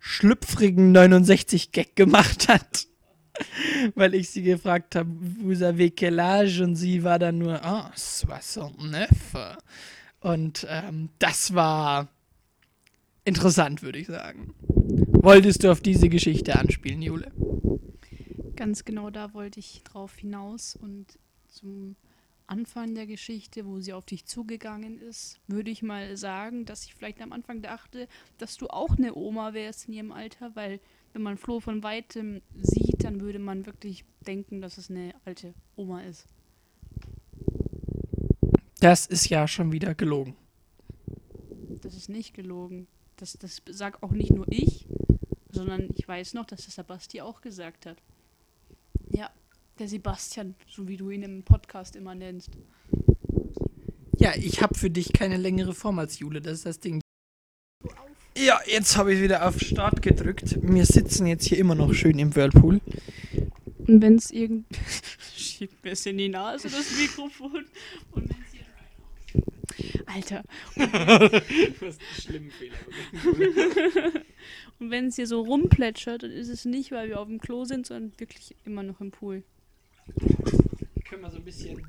schlüpfrigen 0.00 0.96
69-Gag 0.96 1.94
gemacht 1.94 2.48
hat. 2.48 2.88
Weil 3.94 4.14
ich 4.14 4.30
sie 4.30 4.42
gefragt 4.42 4.96
habe, 4.96 5.10
vous 5.10 5.62
avez 5.62 5.94
quel 5.94 6.18
âge? 6.18 6.64
Und 6.64 6.74
sie 6.74 7.04
war 7.04 7.20
dann 7.20 7.38
nur, 7.38 7.64
ah, 7.64 7.92
oh, 7.92 8.26
69. 8.26 9.58
Und 10.26 10.66
ähm, 10.68 11.10
das 11.20 11.54
war 11.54 12.08
interessant, 13.24 13.82
würde 13.82 14.00
ich 14.00 14.08
sagen. 14.08 14.56
Wolltest 15.22 15.62
du 15.62 15.70
auf 15.70 15.80
diese 15.80 16.08
Geschichte 16.08 16.58
anspielen, 16.58 17.00
Jule? 17.00 17.30
Ganz 18.56 18.84
genau 18.84 19.10
da 19.10 19.34
wollte 19.34 19.60
ich 19.60 19.84
drauf 19.84 20.16
hinaus 20.16 20.74
und 20.74 21.20
zum 21.46 21.94
Anfang 22.48 22.96
der 22.96 23.06
Geschichte, 23.06 23.66
wo 23.66 23.78
sie 23.78 23.92
auf 23.92 24.04
dich 24.04 24.26
zugegangen 24.26 24.98
ist, 24.98 25.38
würde 25.46 25.70
ich 25.70 25.84
mal 25.84 26.16
sagen, 26.16 26.64
dass 26.64 26.86
ich 26.86 26.96
vielleicht 26.96 27.22
am 27.22 27.32
Anfang 27.32 27.62
dachte, 27.62 28.08
dass 28.38 28.56
du 28.56 28.66
auch 28.66 28.98
eine 28.98 29.14
Oma 29.14 29.54
wärst 29.54 29.86
in 29.86 29.94
ihrem 29.94 30.10
Alter, 30.10 30.56
weil 30.56 30.80
wenn 31.12 31.22
man 31.22 31.36
Flo 31.36 31.60
von 31.60 31.84
weitem 31.84 32.42
sieht, 32.60 33.04
dann 33.04 33.20
würde 33.20 33.38
man 33.38 33.64
wirklich 33.64 34.04
denken, 34.26 34.60
dass 34.60 34.76
es 34.76 34.90
eine 34.90 35.14
alte 35.24 35.54
Oma 35.76 36.02
ist. 36.02 36.26
Das 38.80 39.06
ist 39.06 39.28
ja 39.28 39.48
schon 39.48 39.72
wieder 39.72 39.94
gelogen. 39.94 40.36
Das 41.80 41.94
ist 41.94 42.08
nicht 42.08 42.34
gelogen. 42.34 42.86
Das, 43.16 43.38
das 43.38 43.62
sagt 43.70 44.02
auch 44.02 44.10
nicht 44.10 44.32
nur 44.32 44.46
ich, 44.50 44.86
sondern 45.50 45.88
ich 45.94 46.06
weiß 46.06 46.34
noch, 46.34 46.44
dass 46.44 46.66
das 46.66 46.74
Sebasti 46.74 47.22
auch 47.22 47.40
gesagt 47.40 47.86
hat. 47.86 47.96
Ja, 49.08 49.30
der 49.78 49.88
Sebastian, 49.88 50.54
so 50.68 50.86
wie 50.88 50.96
du 50.96 51.10
ihn 51.10 51.22
im 51.22 51.42
Podcast 51.42 51.96
immer 51.96 52.14
nennst. 52.14 52.50
Ja, 54.18 54.34
ich 54.36 54.62
habe 54.62 54.74
für 54.74 54.90
dich 54.90 55.12
keine 55.12 55.36
längere 55.36 55.74
Form 55.74 55.98
als 55.98 56.18
Jule, 56.18 56.40
das 56.40 56.54
ist 56.54 56.66
das 56.66 56.80
Ding. 56.80 57.00
Ja, 58.36 58.60
jetzt 58.66 58.96
habe 58.98 59.14
ich 59.14 59.22
wieder 59.22 59.48
auf 59.48 59.58
Start 59.60 60.02
gedrückt. 60.02 60.58
Wir 60.60 60.84
sitzen 60.84 61.26
jetzt 61.26 61.46
hier 61.46 61.58
immer 61.58 61.74
noch 61.74 61.94
schön 61.94 62.18
im 62.18 62.34
Whirlpool. 62.34 62.80
Und 63.86 64.02
wenn 64.02 64.16
es 64.16 64.30
irgend... 64.30 64.66
Schiebt 65.36 65.82
mir 65.82 65.92
es 65.92 66.04
in 66.04 66.18
die 66.18 66.28
Nase, 66.28 66.68
das 66.68 66.98
Mikrofon. 66.98 67.64
Alter. 70.06 70.42
du 70.76 70.82
hast 70.84 72.00
einen 72.00 72.20
schlimmen 72.20 72.50
Fehler 72.50 72.76
Und 74.78 74.90
wenn 74.90 75.06
es 75.06 75.16
hier 75.16 75.26
so 75.26 75.42
rumplätschert, 75.42 76.22
dann 76.22 76.30
ist 76.30 76.48
es 76.48 76.64
nicht, 76.64 76.92
weil 76.92 77.08
wir 77.08 77.20
auf 77.20 77.28
dem 77.28 77.40
Klo 77.40 77.64
sind, 77.64 77.86
sondern 77.86 78.12
wirklich 78.18 78.54
immer 78.64 78.82
noch 78.82 79.00
im 79.00 79.10
Pool. 79.10 79.42
Können 81.08 81.22
wir 81.22 81.30
so 81.30 81.38
ein 81.38 81.44
bisschen 81.44 81.86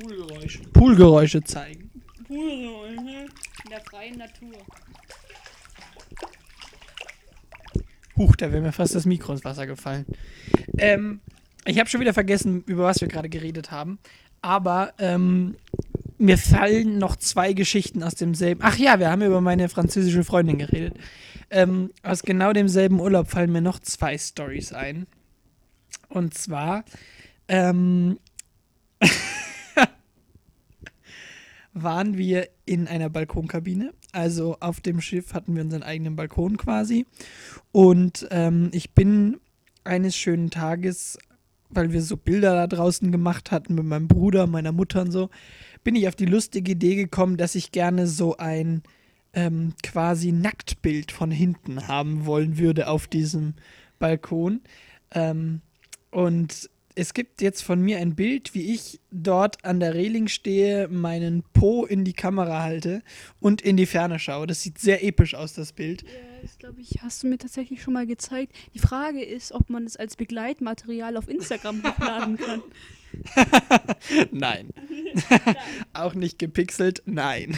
Poolgeräusche, 0.00 0.62
Poolgeräusche 0.72 1.42
zeigen. 1.42 1.90
Poolgeräusche 2.26 3.26
in 3.64 3.70
der 3.70 3.80
freien 3.80 4.18
Natur. 4.18 4.52
Huch, 8.16 8.36
da 8.36 8.52
wäre 8.52 8.62
mir 8.62 8.72
fast 8.72 8.94
das 8.94 9.06
Mikro 9.06 9.32
ins 9.32 9.44
Wasser 9.44 9.66
gefallen. 9.66 10.06
Ähm, 10.78 11.20
ich 11.64 11.78
habe 11.78 11.88
schon 11.88 12.00
wieder 12.00 12.14
vergessen, 12.14 12.62
über 12.66 12.84
was 12.84 13.00
wir 13.00 13.08
gerade 13.08 13.28
geredet 13.28 13.70
haben. 13.70 13.98
Aber 14.42 14.94
ähm, 14.98 15.56
mir 16.20 16.38
fallen 16.38 16.98
noch 16.98 17.16
zwei 17.16 17.54
Geschichten 17.54 18.02
aus 18.02 18.14
demselben. 18.14 18.60
Ach 18.62 18.76
ja, 18.76 18.98
wir 18.98 19.10
haben 19.10 19.22
über 19.22 19.40
meine 19.40 19.68
französische 19.68 20.22
Freundin 20.22 20.58
geredet. 20.58 20.94
Ähm, 21.50 21.90
aus 22.02 22.22
genau 22.22 22.52
demselben 22.52 23.00
Urlaub 23.00 23.28
fallen 23.28 23.50
mir 23.50 23.62
noch 23.62 23.78
zwei 23.78 24.16
Stories 24.18 24.72
ein. 24.72 25.06
Und 26.08 26.34
zwar 26.34 26.84
ähm, 27.48 28.18
waren 31.72 32.16
wir 32.18 32.48
in 32.66 32.86
einer 32.86 33.08
Balkonkabine. 33.08 33.94
Also 34.12 34.58
auf 34.60 34.80
dem 34.80 35.00
Schiff 35.00 35.32
hatten 35.32 35.54
wir 35.54 35.62
unseren 35.62 35.82
eigenen 35.82 36.16
Balkon 36.16 36.56
quasi. 36.56 37.06
Und 37.72 38.28
ähm, 38.30 38.70
ich 38.72 38.92
bin 38.94 39.40
eines 39.84 40.16
schönen 40.16 40.50
Tages, 40.50 41.18
weil 41.70 41.92
wir 41.92 42.02
so 42.02 42.16
Bilder 42.16 42.54
da 42.54 42.66
draußen 42.66 43.10
gemacht 43.12 43.50
hatten 43.50 43.74
mit 43.74 43.84
meinem 43.84 44.08
Bruder, 44.08 44.46
meiner 44.46 44.72
Mutter 44.72 45.02
und 45.02 45.12
so, 45.12 45.30
bin 45.84 45.94
ich 45.94 46.08
auf 46.08 46.16
die 46.16 46.26
lustige 46.26 46.72
Idee 46.72 46.96
gekommen, 46.96 47.36
dass 47.36 47.54
ich 47.54 47.72
gerne 47.72 48.06
so 48.06 48.36
ein 48.36 48.82
ähm, 49.32 49.74
quasi 49.82 50.32
Nacktbild 50.32 51.12
von 51.12 51.30
hinten 51.30 51.88
haben 51.88 52.26
wollen 52.26 52.58
würde 52.58 52.88
auf 52.88 53.06
diesem 53.06 53.54
Balkon. 53.98 54.60
Ähm, 55.12 55.60
und 56.10 56.68
es 57.00 57.14
gibt 57.14 57.40
jetzt 57.40 57.62
von 57.62 57.80
mir 57.80 57.96
ein 57.96 58.14
Bild, 58.14 58.52
wie 58.52 58.74
ich 58.74 59.00
dort 59.10 59.64
an 59.64 59.80
der 59.80 59.94
Reling 59.94 60.28
stehe, 60.28 60.86
meinen 60.88 61.42
Po 61.54 61.86
in 61.86 62.04
die 62.04 62.12
Kamera 62.12 62.62
halte 62.62 63.02
und 63.40 63.62
in 63.62 63.78
die 63.78 63.86
Ferne 63.86 64.18
schaue. 64.18 64.46
Das 64.46 64.60
sieht 64.60 64.78
sehr 64.78 65.02
episch 65.02 65.34
aus, 65.34 65.54
das 65.54 65.72
Bild. 65.72 66.02
Ja, 66.02 66.08
das 66.42 66.58
glaube 66.58 66.82
ich, 66.82 67.00
hast 67.00 67.22
du 67.22 67.28
mir 67.28 67.38
tatsächlich 67.38 67.82
schon 67.82 67.94
mal 67.94 68.06
gezeigt. 68.06 68.54
Die 68.74 68.78
Frage 68.78 69.24
ist, 69.24 69.52
ob 69.52 69.70
man 69.70 69.86
es 69.86 69.96
als 69.96 70.14
Begleitmaterial 70.14 71.16
auf 71.16 71.26
Instagram 71.26 71.82
hochladen 71.84 72.36
kann. 72.36 72.62
nein. 74.30 74.68
Auch 75.94 76.12
nicht 76.12 76.38
gepixelt, 76.38 77.02
nein. 77.06 77.56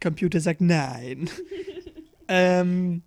Computer 0.00 0.38
sagt 0.38 0.60
nein. 0.60 1.28
ähm, 2.28 3.02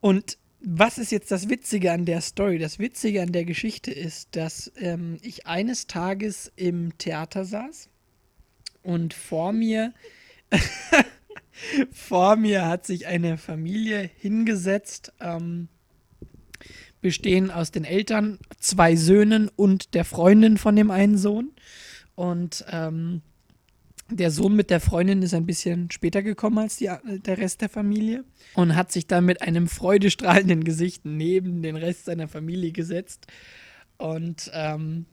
und 0.00 0.38
was 0.64 0.98
ist 0.98 1.12
jetzt 1.12 1.30
das 1.30 1.48
Witzige 1.48 1.92
an 1.92 2.04
der 2.04 2.20
Story? 2.20 2.58
Das 2.58 2.78
Witzige 2.78 3.22
an 3.22 3.32
der 3.32 3.44
Geschichte 3.44 3.90
ist, 3.90 4.36
dass 4.36 4.72
ähm, 4.76 5.18
ich 5.22 5.46
eines 5.46 5.86
Tages 5.86 6.52
im 6.56 6.96
Theater 6.98 7.44
saß 7.44 7.88
und 8.82 9.14
vor 9.14 9.52
mir 9.52 9.92
vor 11.92 12.36
mir 12.36 12.66
hat 12.66 12.86
sich 12.86 13.06
eine 13.06 13.38
Familie 13.38 14.10
hingesetzt 14.18 15.12
ähm, 15.20 15.68
bestehen 17.00 17.50
aus 17.50 17.70
den 17.72 17.84
Eltern, 17.84 18.38
zwei 18.58 18.96
Söhnen 18.96 19.48
und 19.48 19.94
der 19.94 20.04
Freundin 20.04 20.56
von 20.56 20.76
dem 20.76 20.90
einen 20.90 21.18
Sohn. 21.18 21.50
Und 22.14 22.64
ähm, 22.70 23.22
der 24.16 24.30
Sohn 24.30 24.54
mit 24.54 24.70
der 24.70 24.80
Freundin 24.80 25.22
ist 25.22 25.34
ein 25.34 25.46
bisschen 25.46 25.90
später 25.90 26.22
gekommen 26.22 26.58
als 26.58 26.76
die, 26.76 26.90
der 27.04 27.38
Rest 27.38 27.60
der 27.60 27.68
Familie 27.68 28.24
und 28.54 28.76
hat 28.76 28.92
sich 28.92 29.06
dann 29.06 29.24
mit 29.24 29.42
einem 29.42 29.68
freudestrahlenden 29.68 30.64
Gesicht 30.64 31.04
neben 31.04 31.62
den 31.62 31.76
Rest 31.76 32.06
seiner 32.06 32.28
Familie 32.28 32.72
gesetzt. 32.72 33.26
Und 33.98 34.50
ähm, 34.54 35.06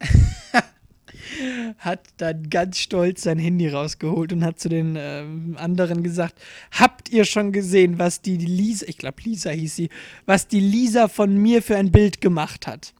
hat 1.78 2.06
dann 2.16 2.48
ganz 2.50 2.78
stolz 2.78 3.22
sein 3.22 3.38
Handy 3.38 3.68
rausgeholt 3.68 4.32
und 4.32 4.44
hat 4.44 4.58
zu 4.58 4.68
den 4.68 4.96
äh, 4.96 5.24
anderen 5.56 6.02
gesagt, 6.02 6.40
habt 6.72 7.10
ihr 7.10 7.24
schon 7.24 7.52
gesehen, 7.52 7.98
was 7.98 8.22
die 8.22 8.36
Lisa, 8.36 8.86
ich 8.88 8.98
glaube 8.98 9.22
Lisa 9.22 9.50
hieß 9.50 9.76
sie, 9.76 9.90
was 10.26 10.48
die 10.48 10.60
Lisa 10.60 11.08
von 11.08 11.36
mir 11.36 11.62
für 11.62 11.76
ein 11.76 11.92
Bild 11.92 12.20
gemacht 12.20 12.66
hat? 12.66 12.94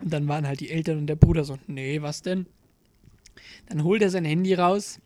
Und 0.00 0.12
dann 0.12 0.28
waren 0.28 0.46
halt 0.46 0.60
die 0.60 0.70
Eltern 0.70 0.98
und 0.98 1.06
der 1.06 1.16
Bruder 1.16 1.44
so, 1.44 1.58
nee, 1.66 2.00
was 2.02 2.22
denn? 2.22 2.46
Dann 3.66 3.84
holt 3.84 4.02
er 4.02 4.10
sein 4.10 4.24
Handy 4.24 4.54
raus, 4.54 5.00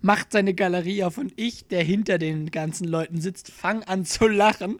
macht 0.00 0.32
seine 0.32 0.54
Galerie 0.54 1.04
auf 1.04 1.18
und 1.18 1.32
ich, 1.36 1.66
der 1.66 1.82
hinter 1.82 2.18
den 2.18 2.50
ganzen 2.50 2.86
Leuten 2.86 3.20
sitzt, 3.20 3.50
fang 3.50 3.82
an 3.84 4.04
zu 4.04 4.28
lachen. 4.28 4.78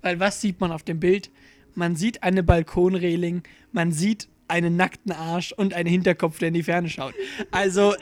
Weil 0.00 0.20
was 0.20 0.40
sieht 0.40 0.60
man 0.60 0.72
auf 0.72 0.82
dem 0.82 1.00
Bild? 1.00 1.30
man 1.78 1.96
sieht 1.96 2.22
eine 2.22 2.42
Balkonreling, 2.42 3.42
man 3.72 3.92
sieht 3.92 4.28
einen 4.48 4.76
nackten 4.76 5.12
Arsch 5.12 5.52
und 5.52 5.72
einen 5.72 5.88
Hinterkopf, 5.88 6.38
der 6.38 6.48
in 6.48 6.54
die 6.54 6.62
Ferne 6.62 6.90
schaut. 6.90 7.14
Also, 7.50 7.94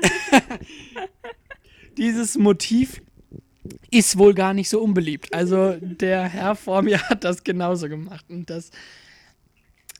dieses 1.99 2.39
Motiv 2.39 3.03
ist 3.91 4.16
wohl 4.16 4.34
gar 4.34 4.55
nicht 4.55 4.68
so 4.68 4.80
unbeliebt. 4.80 5.32
Also, 5.34 5.76
der 5.80 6.24
Herr 6.24 6.55
vor 6.57 6.82
mir 6.82 7.01
hat 7.09 7.24
das 7.24 7.45
genauso 7.45 7.89
gemacht. 7.89 8.24
Und 8.28 8.49
das 8.49 8.70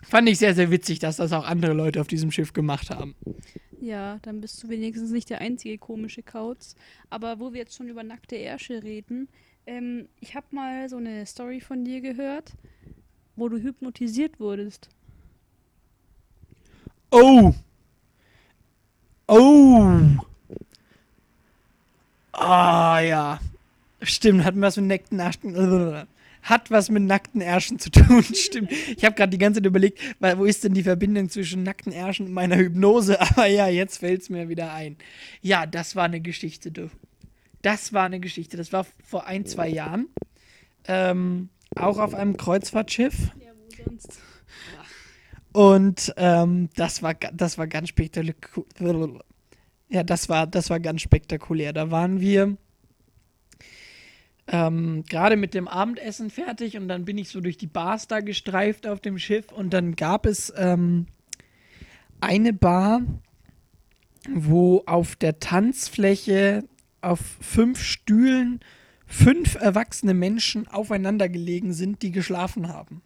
fand 0.09 0.29
ich 0.29 0.39
sehr, 0.39 0.55
sehr 0.55 0.71
witzig, 0.71 0.99
dass 0.99 1.17
das 1.17 1.33
auch 1.33 1.45
andere 1.45 1.73
Leute 1.73 2.01
auf 2.01 2.07
diesem 2.07 2.31
Schiff 2.31 2.53
gemacht 2.53 2.91
haben. 2.91 3.15
Ja, 3.81 4.19
dann 4.23 4.41
bist 4.41 4.63
du 4.63 4.69
wenigstens 4.69 5.11
nicht 5.11 5.31
der 5.31 5.41
einzige 5.41 5.79
komische 5.79 6.23
Kauz. 6.23 6.75
Aber 7.11 7.39
wo 7.39 7.53
wir 7.53 7.61
jetzt 7.61 7.77
schon 7.77 7.89
über 7.89 8.03
nackte 8.03 8.37
Ärsche 8.37 8.83
reden, 8.83 9.29
ähm, 9.67 10.09
ich 10.21 10.35
habe 10.35 10.47
mal 10.51 10.89
so 10.89 10.97
eine 10.97 11.27
Story 11.27 11.61
von 11.61 11.85
dir 11.85 12.01
gehört, 12.01 12.53
wo 13.37 13.49
du 13.49 13.59
hypnotisiert 13.59 14.41
wurdest. 14.41 14.89
Oh! 17.11 17.55
Oh! 19.29 20.01
Ah, 22.33 23.01
ja. 23.01 23.41
Stimmt, 24.03 24.45
hat 24.45 24.55
was 24.61 24.77
mit 24.77 24.87
nackten 24.87 25.19
Ärschen. 25.19 26.07
Hat 26.47 26.71
was 26.71 26.91
mit 26.91 27.03
nackten 27.03 27.41
Ärschen 27.41 27.81
zu 27.81 27.91
tun, 27.91 28.23
stimmt. 28.33 28.71
Ich 28.71 29.05
habe 29.05 29.17
gerade 29.17 29.31
die 29.31 29.39
ganze 29.39 29.61
Zeit 29.61 29.67
überlegt, 29.67 29.99
weil, 30.21 30.39
wo 30.39 30.45
ist 30.45 30.63
denn 30.63 30.75
die 30.75 30.85
Verbindung 30.85 31.29
zwischen 31.29 31.65
nackten 31.65 31.93
Ärschen 31.93 32.27
und 32.27 32.33
meiner 32.33 32.57
Hypnose? 32.57 33.21
Aber 33.31 33.47
ja, 33.47 33.67
jetzt 33.67 33.99
fällt 33.99 34.23
es 34.23 34.31
mir 34.31 34.49
wieder 34.49 34.73
ein. 34.73 34.97
Ja, 35.43 35.67
das 35.67 35.97
war 35.97 36.05
eine 36.05 36.21
Geschichte, 36.21 36.71
du. 36.71 36.89
Das 37.63 37.93
war 37.93 38.05
eine 38.05 38.21
Geschichte. 38.21 38.57
Das 38.57 38.73
war 38.73 38.87
vor 39.05 39.27
ein, 39.27 39.45
zwei 39.45 39.69
Jahren. 39.69 40.07
Ähm, 40.87 41.49
auch 41.75 41.99
auf 41.99 42.15
einem 42.15 42.37
Kreuzfahrtschiff. 42.37 43.33
Ja, 43.41 43.51
wo 43.53 43.85
sonst? 43.85 44.21
Und 45.53 46.15
ähm, 46.17 46.69
das 46.77 47.03
war 47.03 47.15
das 47.15 47.59
war 47.59 47.67
ganz 47.67 47.89
spektakulär. 47.89 49.21
Ja, 49.89 50.05
das 50.05 50.29
war 50.29 50.47
das 50.47 50.71
war 50.71 50.79
ganz 50.79 51.01
spektakulär. 51.01 51.73
Da 51.73 51.91
waren 51.91 52.21
wir 52.21 52.57
ähm, 54.49 55.05
gerade 55.09 55.37
mit 55.37 55.55
dem 55.55 55.69
Abendessen 55.69 56.31
fertig 56.31 56.77
und 56.77 56.89
dann 56.89 57.05
bin 57.05 57.19
ich 57.19 57.29
so 57.29 57.41
durch 57.41 57.59
die 57.59 57.67
Bars 57.67 58.07
da 58.07 58.21
gestreift 58.21 58.87
auf 58.87 59.01
dem 59.01 59.19
Schiff 59.19 59.51
und 59.53 59.71
dann 59.71 59.97
gab 59.97 60.27
es 60.27 60.53
ähm, 60.57 61.07
eine 62.21 62.53
Bar, 62.53 63.03
wo 64.33 64.83
auf 64.87 65.17
der 65.17 65.41
Tanzfläche 65.41 66.65
auf 67.01 67.21
fünf 67.41 67.83
Stühlen 67.83 68.61
fünf 69.07 69.55
erwachsene 69.55 70.15
Menschen 70.15 70.67
aufeinander 70.69 71.29
gelegen 71.29 71.73
sind, 71.73 72.03
die 72.03 72.11
geschlafen 72.11 72.69
haben. 72.69 73.03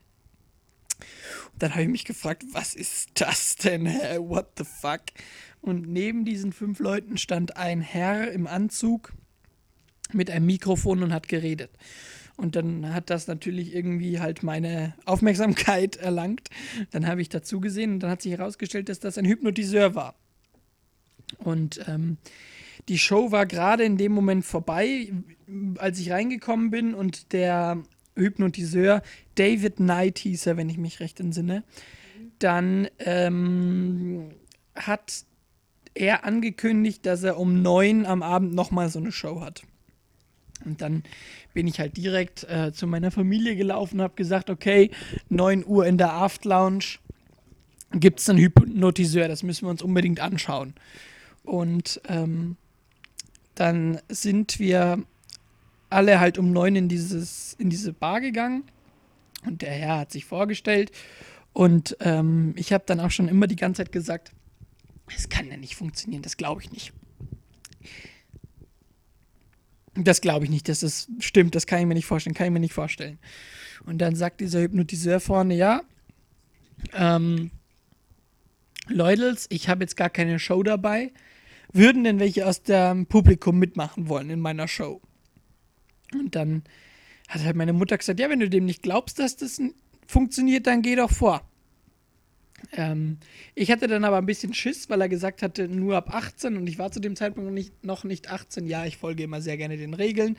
Und 1.53 1.63
dann 1.63 1.73
habe 1.73 1.83
ich 1.83 1.89
mich 1.89 2.05
gefragt, 2.05 2.45
was 2.53 2.75
ist 2.75 3.11
das 3.15 3.57
denn? 3.57 3.87
Hä? 3.87 4.19
What 4.19 4.53
the 4.57 4.65
fuck? 4.65 5.03
Und 5.61 5.89
neben 5.89 6.25
diesen 6.25 6.53
fünf 6.53 6.79
Leuten 6.79 7.19
stand 7.19 7.57
ein 7.57 7.83
Herr 7.83 8.33
im 8.33 8.47
Anzug 8.47 9.13
mit 10.13 10.31
einem 10.31 10.47
Mikrofon 10.47 11.03
und 11.03 11.13
hat 11.13 11.29
geredet. 11.29 11.71
Und 12.37 12.57
dann 12.57 12.95
hat 12.95 13.11
das 13.11 13.27
natürlich 13.27 13.75
irgendwie 13.75 14.19
halt 14.19 14.43
meine 14.43 14.95
Aufmerksamkeit 15.05 15.97
erlangt. 15.97 16.49
Dann 16.91 17.07
habe 17.07 17.21
ich 17.21 17.29
dazu 17.29 17.61
gesehen 17.61 17.95
und 17.95 18.01
dann 18.01 18.11
hat 18.11 18.23
sich 18.23 18.33
herausgestellt, 18.33 18.89
dass 18.89 18.99
das 18.99 19.19
ein 19.19 19.27
Hypnotiseur 19.27 19.95
war. 19.95 20.15
Und 21.39 21.81
ähm, 21.87 22.17
die 22.89 22.99
Show 22.99 23.31
war 23.31 23.47
gerade 23.47 23.85
in 23.85 23.99
dem 23.99 24.13
Moment 24.13 24.45
vorbei, 24.45 25.13
als 25.79 25.99
ich 25.99 26.11
reingekommen 26.11 26.71
bin 26.71 26.95
und 26.95 27.33
der 27.33 27.83
Hypnotiseur, 28.17 29.03
David 29.35 29.77
Knight 29.77 30.19
hieß 30.19 30.47
er, 30.47 30.57
wenn 30.57 30.69
ich 30.69 30.79
mich 30.79 31.01
recht 31.01 31.21
entsinne, 31.21 31.63
dann 32.39 32.89
ähm, 32.99 34.31
hat 34.75 35.25
er 35.95 36.25
angekündigt, 36.25 37.05
dass 37.07 37.23
er 37.23 37.39
um 37.39 37.63
neun 37.63 38.07
am 38.07 38.23
Abend 38.23 38.55
nochmal 38.55 38.89
so 38.89 38.99
eine 38.99 39.13
Show 39.13 39.41
hat. 39.41 39.63
Und 40.65 40.81
dann 40.83 41.03
bin 41.55 41.67
ich 41.67 41.81
halt 41.81 41.97
direkt 41.97 42.45
äh, 42.45 42.73
zu 42.73 42.87
meiner 42.87 43.11
Familie 43.11 43.57
gelaufen 43.57 43.97
und 43.97 44.03
habe 44.03 44.15
gesagt, 44.15 44.51
okay, 44.51 44.91
9 45.29 45.65
Uhr 45.67 45.87
in 45.87 45.99
der 45.99 46.13
Aft 46.13 46.45
Lounge 46.45 46.99
gibt 47.93 48.21
es 48.21 48.29
einen 48.29 48.39
Hypnotiseur, 48.39 49.29
das 49.29 49.43
müssen 49.43 49.67
wir 49.67 49.71
uns 49.71 49.83
unbedingt 49.83 50.21
anschauen. 50.21 50.75
Und 51.43 52.01
ähm, 52.09 52.57
dann 53.55 54.01
sind 54.09 54.59
wir 54.59 55.03
alle 55.89 56.21
halt 56.21 56.39
um 56.39 56.53
neun 56.53 56.77
in, 56.77 56.89
dieses, 56.89 57.55
in 57.59 57.69
diese 57.69 57.93
Bar 57.93 58.21
gegangen 58.21 58.65
und 59.45 59.63
der 59.63 59.73
Herr 59.73 59.99
hat 59.99 60.13
sich 60.13 60.25
vorgestellt 60.25 60.93
und 61.53 61.97
ähm, 62.01 62.55
ich 62.57 62.73
habe 62.73 62.85
dann 62.87 63.01
auch 63.01 63.11
schon 63.11 63.29
immer 63.29 63.47
die 63.47 63.57
ganze 63.57 63.83
Zeit 63.83 63.93
gesagt, 63.93 64.33
es 65.15 65.29
kann 65.29 65.49
ja 65.49 65.57
nicht 65.57 65.75
funktionieren, 65.75 66.23
das 66.23 66.37
glaube 66.37 66.63
ich 66.63 66.71
nicht. 66.71 66.93
Das 70.05 70.21
glaube 70.21 70.45
ich 70.45 70.51
nicht, 70.51 70.69
dass 70.69 70.81
das 70.81 71.09
stimmt, 71.19 71.55
das 71.55 71.67
kann 71.67 71.81
ich 71.81 71.87
mir 71.87 71.95
nicht 71.95 72.07
vorstellen, 72.07 72.35
kann 72.35 72.47
ich 72.47 72.53
mir 72.53 72.61
nicht 72.61 72.73
vorstellen. 72.73 73.19
Und 73.85 73.99
dann 73.99 74.15
sagt 74.15 74.41
dieser 74.41 74.61
Hypnotiseur 74.61 75.21
vorne, 75.21 75.55
ja, 75.55 75.83
ähm, 76.95 77.51
Leutels, 78.89 79.47
ich 79.51 79.69
habe 79.69 79.85
jetzt 79.85 79.97
gar 79.97 80.11
keine 80.11 80.39
Show 80.39 80.63
dabei. 80.63 81.13
Würden 81.73 82.03
denn 82.05 82.19
welche 82.19 82.47
aus 82.47 82.63
dem 82.63 83.07
Publikum 83.07 83.59
mitmachen 83.59 84.09
wollen 84.09 84.31
in 84.31 84.41
meiner 84.41 84.67
Show? 84.67 85.01
Und 86.13 86.35
dann 86.35 86.65
hat 87.29 87.45
halt 87.45 87.57
meine 87.57 87.73
Mutter 87.73 87.97
gesagt, 87.97 88.19
ja, 88.19 88.29
wenn 88.29 88.41
du 88.41 88.51
dem 88.51 88.65
nicht 88.65 88.83
glaubst, 88.83 89.21
dass 89.21 89.37
das 89.37 89.61
funktioniert, 90.07 90.67
dann 90.67 90.83
geh 90.83 90.97
doch 90.97 91.11
vor. 91.11 91.49
Ähm, 92.73 93.19
ich 93.55 93.71
hatte 93.71 93.87
dann 93.87 94.05
aber 94.05 94.19
ein 94.19 94.27
bisschen 94.27 94.55
Schiss, 94.55 94.89
weil 94.91 95.01
er 95.01 95.09
gesagt 95.09 95.43
hatte, 95.43 95.69
nur 95.69 95.97
ab 95.97 96.15
18 96.15 96.57
und 96.57 96.67
ich 96.67 96.79
war 96.79 96.93
zu 96.93 97.01
dem 97.01 97.17
Zeitpunkt 97.17 97.49
noch 97.49 97.55
nicht, 97.55 97.85
noch 97.85 98.05
nicht 98.05 98.31
18. 98.31 98.67
Ja, 98.67 98.87
ich 98.87 98.97
folge 98.97 99.25
immer 99.25 99.41
sehr 99.41 99.57
gerne 99.57 99.77
den 99.77 99.95
Regeln. 99.95 100.37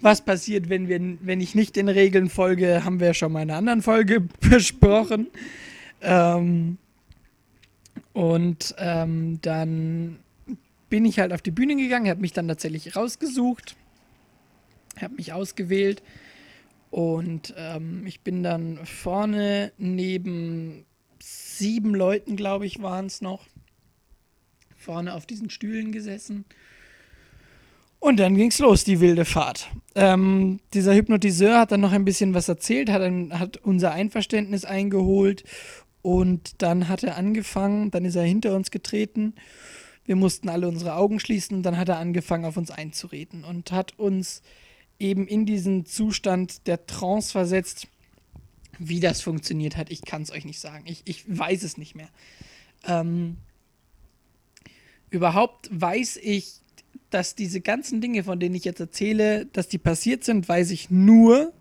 Was 0.00 0.22
passiert, 0.24 0.68
wenn, 0.68 0.88
wir, 0.88 1.00
wenn 1.20 1.40
ich 1.40 1.54
nicht 1.54 1.76
den 1.76 1.88
Regeln 1.88 2.28
folge, 2.28 2.84
haben 2.84 3.00
wir 3.00 3.08
ja 3.08 3.14
schon 3.14 3.32
mal 3.32 3.42
in 3.42 3.50
einer 3.50 3.58
anderen 3.58 3.82
Folge 3.82 4.20
besprochen. 4.40 5.28
Ähm, 6.02 6.78
und 8.12 8.74
ähm, 8.78 9.38
dann 9.42 10.18
bin 10.88 11.04
ich 11.04 11.18
halt 11.20 11.32
auf 11.32 11.42
die 11.42 11.52
Bühne 11.52 11.76
gegangen, 11.76 12.10
habe 12.10 12.20
mich 12.20 12.32
dann 12.32 12.48
tatsächlich 12.48 12.96
rausgesucht, 12.96 13.76
habe 15.00 15.14
mich 15.14 15.32
ausgewählt 15.32 16.02
und 16.90 17.54
ähm, 17.56 18.04
ich 18.06 18.20
bin 18.20 18.42
dann 18.42 18.84
vorne 18.84 19.72
neben 19.78 20.84
sieben 21.60 21.94
Leuten, 21.94 22.34
glaube 22.34 22.66
ich, 22.66 22.82
waren 22.82 23.06
es 23.06 23.20
noch, 23.20 23.46
vorne 24.76 25.14
auf 25.14 25.26
diesen 25.26 25.50
Stühlen 25.50 25.92
gesessen. 25.92 26.44
Und 28.00 28.18
dann 28.18 28.34
ging's 28.34 28.58
los, 28.58 28.82
die 28.82 29.00
wilde 29.00 29.26
Fahrt. 29.26 29.68
Ähm, 29.94 30.58
dieser 30.72 30.94
Hypnotiseur 30.94 31.60
hat 31.60 31.70
dann 31.70 31.82
noch 31.82 31.92
ein 31.92 32.06
bisschen 32.06 32.32
was 32.32 32.48
erzählt, 32.48 32.90
hat, 32.90 33.02
ein, 33.02 33.38
hat 33.38 33.58
unser 33.58 33.92
Einverständnis 33.92 34.64
eingeholt 34.64 35.44
und 36.00 36.62
dann 36.62 36.88
hat 36.88 37.04
er 37.04 37.16
angefangen, 37.16 37.90
dann 37.90 38.06
ist 38.06 38.16
er 38.16 38.24
hinter 38.24 38.56
uns 38.56 38.70
getreten. 38.70 39.34
Wir 40.06 40.16
mussten 40.16 40.48
alle 40.48 40.66
unsere 40.66 40.94
Augen 40.94 41.20
schließen 41.20 41.58
und 41.58 41.62
dann 41.62 41.76
hat 41.76 41.90
er 41.90 41.98
angefangen, 41.98 42.46
auf 42.46 42.56
uns 42.56 42.70
einzureden 42.70 43.44
und 43.44 43.70
hat 43.70 43.98
uns 43.98 44.42
eben 44.98 45.26
in 45.26 45.44
diesen 45.44 45.84
Zustand 45.84 46.66
der 46.66 46.86
Trance 46.86 47.30
versetzt. 47.30 47.86
Wie 48.82 48.98
das 48.98 49.20
funktioniert 49.20 49.76
hat, 49.76 49.90
ich 49.90 50.02
kann 50.02 50.22
es 50.22 50.32
euch 50.32 50.46
nicht 50.46 50.58
sagen. 50.58 50.84
Ich, 50.86 51.02
ich 51.04 51.24
weiß 51.26 51.62
es 51.64 51.76
nicht 51.76 51.94
mehr. 51.94 52.08
Ähm, 52.86 53.36
überhaupt 55.10 55.68
weiß 55.70 56.18
ich, 56.22 56.60
dass 57.10 57.34
diese 57.34 57.60
ganzen 57.60 58.00
Dinge, 58.00 58.24
von 58.24 58.40
denen 58.40 58.54
ich 58.54 58.64
jetzt 58.64 58.80
erzähle, 58.80 59.44
dass 59.46 59.68
die 59.68 59.78
passiert 59.78 60.24
sind, 60.24 60.48
weiß 60.48 60.70
ich 60.70 60.88
nur, 60.90 61.52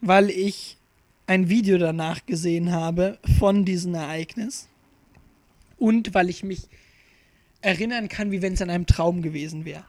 weil 0.00 0.30
ich 0.30 0.78
ein 1.26 1.50
Video 1.50 1.76
danach 1.76 2.24
gesehen 2.24 2.72
habe 2.72 3.18
von 3.38 3.66
diesem 3.66 3.94
Ereignis 3.94 4.68
und 5.76 6.14
weil 6.14 6.30
ich 6.30 6.42
mich 6.42 6.68
erinnern 7.60 8.08
kann, 8.08 8.30
wie 8.30 8.40
wenn 8.42 8.54
es 8.54 8.62
an 8.62 8.70
einem 8.70 8.86
Traum 8.86 9.22
gewesen 9.22 9.64
wäre. 9.64 9.84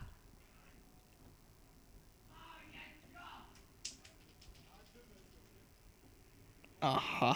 Aha. 6.80 7.36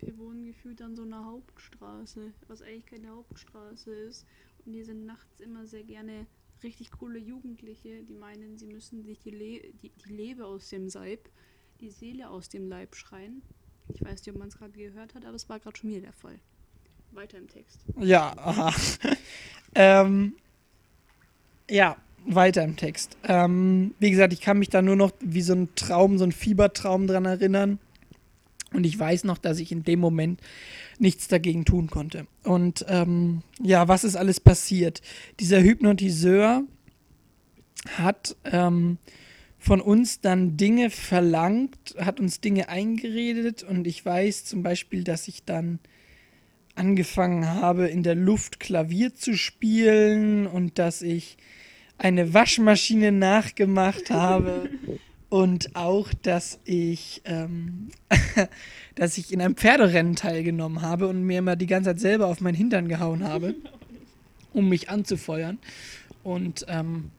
Wir 0.00 0.18
wohnen 0.18 0.44
gefühlt 0.44 0.80
an 0.82 0.94
so 0.94 1.02
einer 1.02 1.24
Hauptstraße, 1.24 2.32
was 2.48 2.62
eigentlich 2.62 2.86
keine 2.86 3.10
Hauptstraße 3.10 3.92
ist. 3.92 4.26
Und 4.64 4.72
hier 4.72 4.84
sind 4.84 5.06
nachts 5.06 5.40
immer 5.40 5.66
sehr 5.66 5.84
gerne 5.84 6.26
richtig 6.62 6.90
coole 6.90 7.18
Jugendliche, 7.18 8.02
die 8.02 8.14
meinen, 8.14 8.58
sie 8.58 8.66
müssen 8.66 9.02
sich 9.02 9.20
die, 9.20 9.30
Le 9.30 9.72
die, 9.82 9.90
die 9.90 10.12
Leber 10.12 10.46
aus 10.46 10.68
dem 10.68 10.88
Seib, 10.88 11.28
die 11.80 11.90
Seele 11.90 12.30
aus 12.30 12.48
dem 12.48 12.68
Leib 12.68 12.94
schreien. 12.94 13.42
Ich 13.88 14.02
weiß 14.02 14.20
nicht, 14.20 14.30
ob 14.30 14.38
man 14.38 14.48
es 14.48 14.58
gerade 14.58 14.72
gehört 14.72 15.14
hat, 15.14 15.24
aber 15.24 15.36
es 15.36 15.48
war 15.48 15.60
gerade 15.60 15.76
schon 15.76 15.90
wieder 15.90 16.00
der 16.00 16.12
Fall. 16.12 16.38
Weiter 17.12 17.38
im 17.38 17.48
Text. 17.48 17.80
Ja, 17.98 18.36
aha. 18.36 18.74
ähm, 19.74 20.36
ja, 21.70 21.96
weiter 22.26 22.62
im 22.64 22.76
Text. 22.76 23.16
Ähm, 23.24 23.94
wie 23.98 24.10
gesagt, 24.10 24.32
ich 24.32 24.40
kann 24.40 24.58
mich 24.58 24.68
da 24.68 24.82
nur 24.82 24.96
noch 24.96 25.12
wie 25.20 25.42
so 25.42 25.54
ein 25.54 25.68
Traum, 25.74 26.18
so 26.18 26.24
ein 26.24 26.32
Fiebertraum 26.32 27.06
dran 27.06 27.24
erinnern. 27.24 27.78
Und 28.72 28.84
ich 28.84 28.98
weiß 28.98 29.24
noch, 29.24 29.38
dass 29.38 29.60
ich 29.60 29.70
in 29.72 29.84
dem 29.84 30.00
Moment 30.00 30.40
nichts 30.98 31.28
dagegen 31.28 31.64
tun 31.64 31.88
konnte. 31.88 32.26
Und 32.42 32.84
ähm, 32.88 33.42
ja, 33.62 33.88
was 33.88 34.04
ist 34.04 34.16
alles 34.16 34.40
passiert? 34.40 35.02
Dieser 35.38 35.62
Hypnotiseur 35.62 36.64
hat 37.96 38.36
ähm, 38.44 38.98
von 39.58 39.80
uns 39.80 40.20
dann 40.20 40.56
Dinge 40.56 40.90
verlangt, 40.90 41.94
hat 41.98 42.20
uns 42.20 42.40
Dinge 42.40 42.68
eingeredet 42.68 43.62
und 43.62 43.86
ich 43.86 44.04
weiß 44.04 44.44
zum 44.44 44.62
Beispiel, 44.62 45.04
dass 45.04 45.28
ich 45.28 45.44
dann 45.44 45.78
angefangen 46.74 47.46
habe, 47.46 47.88
in 47.88 48.02
der 48.02 48.14
Luft 48.14 48.60
Klavier 48.60 49.14
zu 49.14 49.36
spielen 49.36 50.46
und 50.46 50.78
dass 50.78 51.02
ich 51.02 51.36
eine 51.98 52.34
Waschmaschine 52.34 53.12
nachgemacht 53.12 54.10
habe 54.10 54.68
und 55.28 55.74
auch, 55.74 56.12
dass 56.14 56.60
ich, 56.64 57.22
ähm, 57.24 57.88
dass 58.94 59.18
ich 59.18 59.32
in 59.32 59.40
einem 59.40 59.56
Pferderennen 59.56 60.16
teilgenommen 60.16 60.82
habe 60.82 61.08
und 61.08 61.22
mir 61.22 61.38
immer 61.38 61.56
die 61.56 61.66
ganze 61.66 61.90
Zeit 61.90 62.00
selber 62.00 62.26
auf 62.26 62.40
meinen 62.40 62.54
Hintern 62.54 62.88
gehauen 62.88 63.24
habe, 63.24 63.54
um 64.52 64.68
mich 64.68 64.90
anzufeuern. 64.90 65.58
Und 66.22 66.66
ähm, 66.68 67.10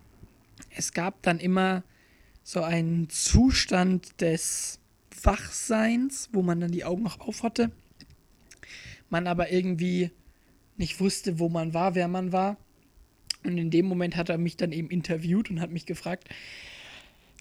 es 0.75 0.93
gab 0.93 1.21
dann 1.23 1.39
immer 1.39 1.83
so 2.43 2.61
einen 2.61 3.09
Zustand 3.09 4.21
des 4.21 4.79
Wachseins, 5.23 6.29
wo 6.31 6.41
man 6.41 6.59
dann 6.61 6.71
die 6.71 6.85
Augen 6.85 7.03
noch 7.03 7.19
auf 7.19 7.43
hatte, 7.43 7.71
man 9.09 9.27
aber 9.27 9.51
irgendwie 9.51 10.11
nicht 10.77 10.99
wusste, 10.99 11.39
wo 11.39 11.49
man 11.49 11.73
war, 11.73 11.95
wer 11.95 12.07
man 12.07 12.31
war. 12.31 12.57
Und 13.47 13.57
in 13.57 13.69
dem 13.69 13.85
Moment 13.85 14.15
hat 14.15 14.29
er 14.29 14.37
mich 14.37 14.57
dann 14.57 14.71
eben 14.71 14.89
interviewt 14.89 15.49
und 15.49 15.61
hat 15.61 15.71
mich 15.71 15.85
gefragt, 15.85 16.27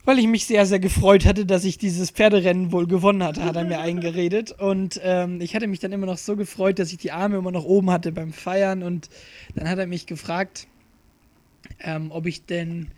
weil 0.04 0.20
ich 0.20 0.28
mich 0.28 0.46
sehr, 0.46 0.64
sehr 0.66 0.78
gefreut 0.78 1.26
hatte, 1.26 1.44
dass 1.44 1.64
ich 1.64 1.78
dieses 1.78 2.11
Pferderennen 2.11 2.70
wohl 2.70 2.86
gewonnen 2.86 3.24
hatte, 3.24 3.44
hat 3.44 3.57
er 3.57 3.64
mir 3.64 3.80
eingeredet. 3.80 4.52
Und 4.52 5.00
ähm, 5.02 5.40
ich 5.40 5.57
hatte 5.57 5.66
mich 5.66 5.80
dann 5.80 5.90
immer 5.90 6.07
noch 6.07 6.16
so 6.16 6.36
gefreut, 6.36 6.78
dass 6.78 6.92
ich 6.92 6.98
die 6.98 7.11
Arme 7.11 7.38
immer 7.38 7.50
noch 7.50 7.64
oben 7.64 7.90
hatte 7.90 8.12
beim 8.12 8.32
Feiern. 8.32 8.84
Und 8.84 9.11
dann 9.57 9.68
hat 9.68 9.80
er 9.80 9.88
mich 9.88 10.07
gefragt, 10.07 10.68
ähm, 11.80 12.12
ob 12.12 12.26
ich 12.26 12.46
denn 12.46 12.92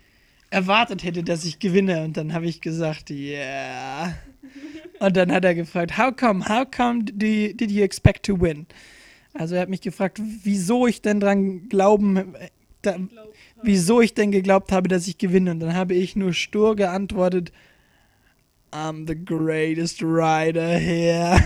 erwartet 0.51 1.03
hätte, 1.03 1.23
dass 1.23 1.45
ich 1.45 1.57
gewinne. 1.57 2.03
Und 2.03 2.15
dann 2.15 2.31
habe 2.33 2.45
ich 2.45 2.61
gesagt, 2.61 3.09
ja. 3.09 3.15
Yeah. 3.17 4.15
Und 4.99 5.17
dann 5.17 5.31
hat 5.31 5.45
er 5.45 5.55
gefragt, 5.55 5.97
how 5.97 6.15
come, 6.15 6.47
how 6.47 6.69
come 6.69 7.05
did 7.05 7.71
you 7.71 7.81
expect 7.81 8.25
to 8.25 8.39
win? 8.39 8.67
Also 9.33 9.55
er 9.55 9.61
hat 9.61 9.69
mich 9.69 9.81
gefragt, 9.81 10.21
wieso 10.43 10.85
ich 10.85 11.01
denn 11.01 11.19
dran 11.19 11.69
glauben, 11.69 12.35
da, 12.81 12.97
wieso 13.61 14.01
ich 14.01 14.13
denn 14.13 14.31
geglaubt 14.31 14.71
habe, 14.71 14.87
dass 14.87 15.07
ich 15.07 15.17
gewinne. 15.17 15.51
Und 15.51 15.59
dann 15.59 15.75
habe 15.75 15.93
ich 15.93 16.15
nur 16.15 16.33
stur 16.33 16.75
geantwortet, 16.75 17.51
I'm 18.71 19.07
the 19.07 19.15
greatest 19.15 20.01
rider 20.03 20.77
here. 20.77 21.43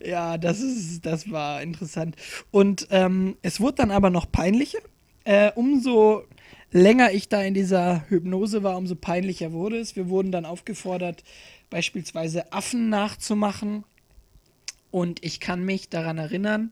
ja, 0.04 0.38
das 0.38 0.60
ist, 0.60 1.04
das 1.04 1.30
war 1.30 1.62
interessant. 1.62 2.16
Und 2.50 2.86
ähm, 2.90 3.36
es 3.42 3.60
wurde 3.60 3.76
dann 3.76 3.90
aber 3.90 4.10
noch 4.10 4.30
peinlicher 4.30 4.78
äh, 5.26 5.50
umso 5.56 6.22
länger 6.70 7.12
ich 7.12 7.28
da 7.28 7.42
in 7.42 7.52
dieser 7.52 8.08
Hypnose 8.08 8.62
war, 8.62 8.76
umso 8.76 8.94
peinlicher 8.94 9.52
wurde 9.52 9.78
es. 9.78 9.96
Wir 9.96 10.08
wurden 10.08 10.30
dann 10.30 10.46
aufgefordert, 10.46 11.24
beispielsweise 11.68 12.52
Affen 12.52 12.88
nachzumachen. 12.88 13.84
Und 14.92 15.24
ich 15.24 15.40
kann 15.40 15.64
mich 15.64 15.88
daran 15.88 16.16
erinnern, 16.16 16.70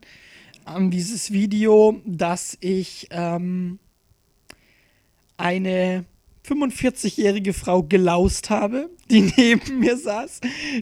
an 0.65 0.91
dieses 0.91 1.31
Video, 1.31 2.01
dass 2.05 2.57
ich 2.59 3.07
ähm, 3.11 3.79
eine 5.37 6.05
45-jährige 6.45 7.53
Frau 7.53 7.83
gelaust 7.83 8.49
habe, 8.49 8.89
die 9.09 9.21
neben 9.37 9.79
mir 9.79 9.97
saß, 9.97 10.41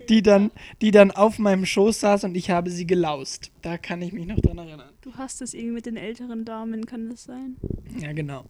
die 0.09 0.21
dann, 0.21 0.51
die 0.81 0.91
dann 0.91 1.11
auf 1.11 1.39
meinem 1.39 1.65
Schoß 1.65 1.99
saß 1.99 2.23
und 2.25 2.35
ich 2.35 2.49
habe 2.49 2.69
sie 2.69 2.85
gelaust. 2.85 3.51
Da 3.61 3.77
kann 3.77 4.01
ich 4.01 4.13
mich 4.13 4.25
noch 4.25 4.39
dran 4.39 4.57
erinnern. 4.57 4.89
Du 5.01 5.13
hast 5.15 5.41
es 5.41 5.53
irgendwie 5.53 5.75
mit 5.75 5.85
den 5.85 5.97
älteren 5.97 6.45
Damen, 6.45 6.85
kann 6.85 7.09
das 7.09 7.25
sein? 7.25 7.57
Ja, 7.99 8.11
genau. 8.13 8.45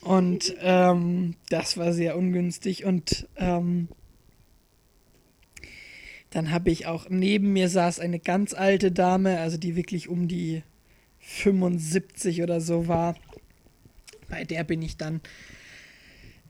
Und 0.00 0.54
ähm, 0.60 1.34
das 1.50 1.76
war 1.76 1.92
sehr 1.92 2.16
ungünstig 2.16 2.84
und 2.84 3.28
ähm, 3.36 3.88
dann 6.38 6.52
habe 6.52 6.70
ich 6.70 6.86
auch 6.86 7.08
neben 7.10 7.52
mir 7.52 7.68
saß 7.68 7.98
eine 7.98 8.20
ganz 8.20 8.54
alte 8.54 8.92
Dame, 8.92 9.40
also 9.40 9.56
die 9.56 9.74
wirklich 9.74 10.08
um 10.08 10.28
die 10.28 10.62
75 11.18 12.44
oder 12.44 12.60
so 12.60 12.86
war. 12.86 13.16
Bei 14.28 14.44
der 14.44 14.62
bin 14.62 14.80
ich 14.80 14.96
dann 14.96 15.20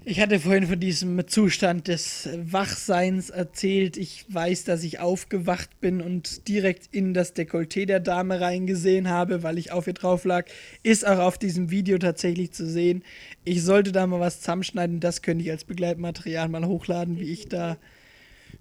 ich 0.05 0.21
hatte 0.21 0.41
vorhin 0.41 0.67
von 0.67 0.79
diesem 0.79 1.27
Zustand 1.27 1.89
des 1.89 2.29
Wachseins 2.35 3.31
erzählt. 3.31 3.97
Ich 3.97 4.25
weiß, 4.29 4.65
dass 4.65 4.85
ich 4.85 5.01
aufgewacht 5.01 5.81
bin 5.81 6.01
und 6.01 6.49
direkt 6.49 6.89
in 6.93 7.15
das 7.15 7.35
Dekolleté 7.35 7.85
der 7.85 8.01
Dame 8.01 8.41
reingesehen 8.41 9.09
habe, 9.09 9.43
weil 9.43 9.59
ich 9.59 9.73
auf 9.73 9.87
ihr 9.87 9.95
drauf 9.95 10.25
lag. 10.25 10.47
Ist 10.83 11.07
auch 11.07 11.19
auf 11.19 11.37
diesem 11.37 11.71
Video 11.71 11.99
tatsächlich 11.99 12.53
zu 12.53 12.67
sehen. 12.67 13.03
Ich 13.45 13.63
sollte 13.63 13.93
da 13.93 14.07
mal 14.07 14.21
was 14.21 14.41
zusammenschneiden. 14.41 15.01
Das 15.01 15.23
könnte 15.23 15.45
ich 15.45 15.51
als 15.51 15.65
Begleitmaterial 15.65 16.49
mal 16.49 16.67
hochladen, 16.67 17.19
wie 17.19 17.33
ich 17.33 17.49
da 17.49 17.77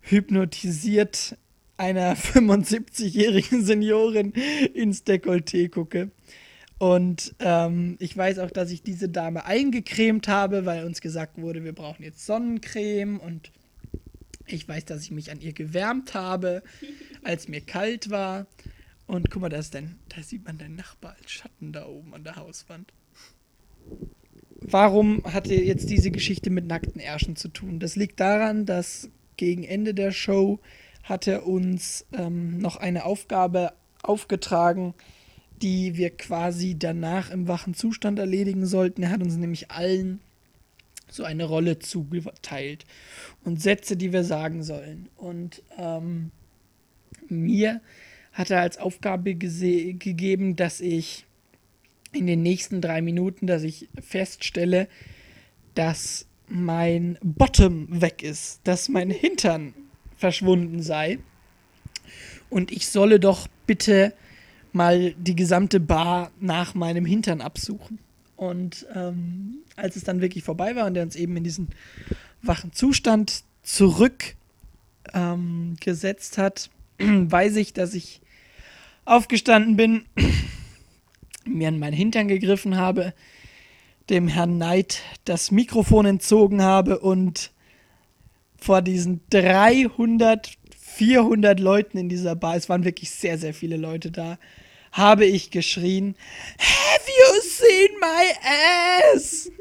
hypnotisiert 0.01 1.37
einer 1.77 2.15
75-jährigen 2.17 3.63
Seniorin 3.63 4.33
ins 4.73 5.05
Dekolleté 5.05 5.69
gucke. 5.69 6.11
Und 6.79 7.35
ähm, 7.39 7.95
ich 7.99 8.15
weiß 8.15 8.39
auch, 8.39 8.51
dass 8.51 8.71
ich 8.71 8.83
diese 8.83 9.09
Dame 9.09 9.45
eingecremt 9.45 10.27
habe, 10.27 10.65
weil 10.65 10.85
uns 10.85 11.01
gesagt 11.01 11.39
wurde, 11.39 11.63
wir 11.63 11.73
brauchen 11.73 12.03
jetzt 12.03 12.25
Sonnencreme. 12.25 13.19
Und 13.19 13.51
ich 14.45 14.67
weiß, 14.67 14.85
dass 14.85 15.01
ich 15.01 15.11
mich 15.11 15.31
an 15.31 15.41
ihr 15.41 15.53
gewärmt 15.53 16.13
habe, 16.13 16.61
als 17.23 17.47
mir 17.47 17.61
kalt 17.61 18.09
war. 18.09 18.45
Und 19.07 19.31
guck 19.31 19.41
mal, 19.41 19.49
da 19.49 19.57
ist 19.57 19.73
denn, 19.73 19.95
da 20.09 20.21
sieht 20.21 20.45
man 20.45 20.57
deinen 20.57 20.75
Nachbar 20.75 21.15
als 21.19 21.31
Schatten 21.31 21.71
da 21.71 21.87
oben 21.87 22.13
an 22.13 22.23
der 22.23 22.35
Hauswand. 22.35 22.91
Warum 24.59 25.23
hatte 25.23 25.53
jetzt 25.53 25.89
diese 25.89 26.11
Geschichte 26.11 26.49
mit 26.49 26.67
nackten 26.67 26.99
Ärschen 26.99 27.35
zu 27.35 27.47
tun? 27.47 27.79
Das 27.79 27.95
liegt 27.95 28.19
daran, 28.19 28.65
dass 28.65 29.09
gegen 29.37 29.63
Ende 29.63 29.93
der 29.93 30.11
Show 30.11 30.59
hat 31.03 31.27
er 31.27 31.47
uns 31.47 32.05
ähm, 32.11 32.57
noch 32.57 32.75
eine 32.75 33.05
Aufgabe 33.05 33.73
aufgetragen, 34.03 34.93
die 35.61 35.95
wir 35.95 36.09
quasi 36.11 36.77
danach 36.77 37.31
im 37.31 37.47
wachen 37.47 37.73
Zustand 37.73 38.19
erledigen 38.19 38.65
sollten. 38.65 39.03
Er 39.03 39.11
hat 39.11 39.21
uns 39.21 39.37
nämlich 39.37 39.71
allen 39.71 40.19
so 41.09 41.23
eine 41.23 41.45
Rolle 41.45 41.79
zugeteilt 41.79 42.85
und 43.43 43.61
Sätze, 43.61 43.95
die 43.95 44.11
wir 44.11 44.23
sagen 44.23 44.63
sollen. 44.63 45.09
Und 45.15 45.63
ähm, 45.77 46.31
mir 47.29 47.81
hat 48.33 48.51
er 48.51 48.61
als 48.61 48.77
Aufgabe 48.77 49.35
gegeben, 49.35 50.55
dass 50.55 50.81
ich 50.81 51.25
in 52.11 52.27
den 52.27 52.41
nächsten 52.41 52.81
drei 52.81 53.01
Minuten, 53.01 53.47
dass 53.47 53.63
ich 53.63 53.89
feststelle, 53.99 54.87
dass 55.75 56.26
mein 56.47 57.17
Bottom 57.21 58.01
weg 58.01 58.23
ist, 58.23 58.61
dass 58.63 58.89
mein 58.89 59.09
Hintern 59.09 59.73
verschwunden 60.15 60.81
sei. 60.81 61.19
Und 62.49 62.71
ich 62.71 62.87
solle 62.87 63.19
doch 63.19 63.47
bitte 63.65 64.13
mal 64.71 65.13
die 65.13 65.35
gesamte 65.35 65.79
Bar 65.79 66.31
nach 66.39 66.73
meinem 66.73 67.05
Hintern 67.05 67.41
absuchen. 67.41 67.99
Und 68.35 68.85
ähm, 68.93 69.57
als 69.75 69.95
es 69.95 70.03
dann 70.03 70.21
wirklich 70.21 70.43
vorbei 70.43 70.75
war 70.75 70.85
und 70.85 70.95
er 70.95 71.03
uns 71.03 71.15
eben 71.15 71.35
in 71.37 71.43
diesen 71.43 71.69
wachen 72.41 72.71
Zustand 72.71 73.43
zurückgesetzt 73.63 76.37
ähm, 76.37 76.43
hat, 76.43 76.69
weiß 76.99 77.55
ich, 77.57 77.73
dass 77.73 77.93
ich 77.93 78.21
aufgestanden 79.05 79.75
bin, 79.75 80.05
mir 81.45 81.69
an 81.69 81.79
meinen 81.79 81.93
Hintern 81.93 82.27
gegriffen 82.27 82.77
habe, 82.77 83.13
dem 84.09 84.27
Herrn 84.27 84.55
Knight 84.55 85.01
das 85.25 85.51
Mikrofon 85.51 86.05
entzogen 86.05 86.61
habe 86.61 86.99
und 86.99 87.51
vor 88.57 88.81
diesen 88.81 89.21
300, 89.29 90.57
400 90.77 91.59
Leuten 91.59 91.97
in 91.97 92.09
dieser 92.09 92.35
Bar, 92.35 92.55
es 92.55 92.69
waren 92.69 92.83
wirklich 92.83 93.11
sehr, 93.11 93.37
sehr 93.37 93.53
viele 93.53 93.77
Leute 93.77 94.11
da, 94.11 94.39
habe 94.91 95.25
ich 95.25 95.51
geschrien, 95.51 96.15
Have 96.57 97.05
you 97.07 97.41
seen 97.41 97.99
my 97.99 99.13
ass? 99.13 99.51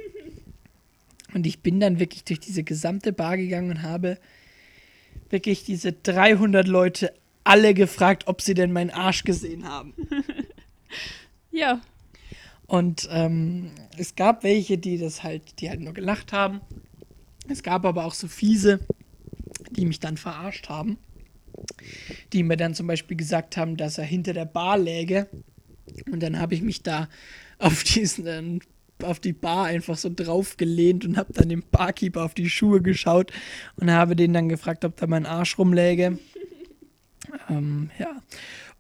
Und 1.35 1.47
ich 1.47 1.61
bin 1.61 1.81
dann 1.81 1.99
wirklich 1.99 2.25
durch 2.25 2.41
diese 2.41 2.63
gesamte 2.63 3.13
Bar 3.13 3.37
gegangen 3.37 3.71
und 3.71 3.83
habe 3.83 4.19
wirklich 5.29 5.65
diese 5.65 5.93
300 5.93 6.67
Leute 6.67 7.13
alle 7.45 7.75
gefragt, 7.75 8.25
ob 8.27 8.41
sie 8.41 8.55
denn 8.55 8.73
meinen 8.73 8.91
Arsch 8.91 9.25
gesehen 9.25 9.69
haben. 9.69 9.95
ja. 11.51 11.81
Und 12.67 13.09
ähm, 13.13 13.71
es 13.97 14.17
gab 14.17 14.43
welche, 14.43 14.79
die 14.79 14.99
das 14.99 15.23
halt, 15.23 15.61
die 15.61 15.71
halt 15.71 15.81
nur 15.81 15.95
gelacht 15.95 16.33
haben. 16.33 16.61
Es 17.49 17.63
gab 17.63 17.85
aber 17.85 18.05
auch 18.05 18.15
so 18.15 18.27
fiese, 18.27 18.81
die 19.71 19.87
mich 19.87 20.01
dann 20.01 20.17
verarscht 20.17 20.69
haben 20.69 20.99
die 22.33 22.43
mir 22.43 22.57
dann 22.57 22.75
zum 22.75 22.87
Beispiel 22.87 23.17
gesagt 23.17 23.57
haben, 23.57 23.77
dass 23.77 23.99
er 23.99 24.05
hinter 24.05 24.33
der 24.33 24.45
Bar 24.45 24.79
läge. 24.79 25.29
Und 26.11 26.23
dann 26.23 26.39
habe 26.39 26.55
ich 26.55 26.63
mich 26.63 26.83
da 26.83 27.09
auf 27.59 27.85
diesen 27.85 28.61
auf 29.03 29.21
die 29.21 29.35
Bar 29.35 29.67
einfach 29.67 29.99
so 29.99 30.11
draufgelehnt 30.15 31.05
und 31.05 31.19
habe 31.19 31.31
dann 31.35 31.51
dem 31.51 31.63
Barkeeper 31.71 32.25
auf 32.25 32.33
die 32.33 32.49
Schuhe 32.49 32.81
geschaut 32.81 33.31
und 33.77 33.91
habe 33.91 34.17
den 34.17 34.33
dann 34.33 34.49
gefragt, 34.49 34.87
ob 34.87 34.97
da 34.97 35.07
mein 35.07 35.27
Arsch 35.27 35.59
rumläge. 35.59 36.19
ähm, 37.51 37.91
ja. 37.99 38.23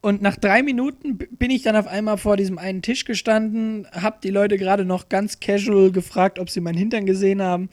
Und 0.00 0.22
nach 0.22 0.36
drei 0.36 0.62
Minuten 0.62 1.18
bin 1.18 1.50
ich 1.50 1.62
dann 1.62 1.74
auf 1.74 1.86
einmal 1.86 2.16
vor 2.18 2.36
diesem 2.36 2.58
einen 2.58 2.82
Tisch 2.82 3.04
gestanden, 3.04 3.88
habe 3.92 4.18
die 4.22 4.30
Leute 4.30 4.56
gerade 4.56 4.84
noch 4.84 5.08
ganz 5.08 5.40
casual 5.40 5.90
gefragt, 5.90 6.38
ob 6.38 6.48
sie 6.48 6.60
meinen 6.60 6.78
Hintern 6.78 7.06
gesehen 7.06 7.42
haben. 7.42 7.70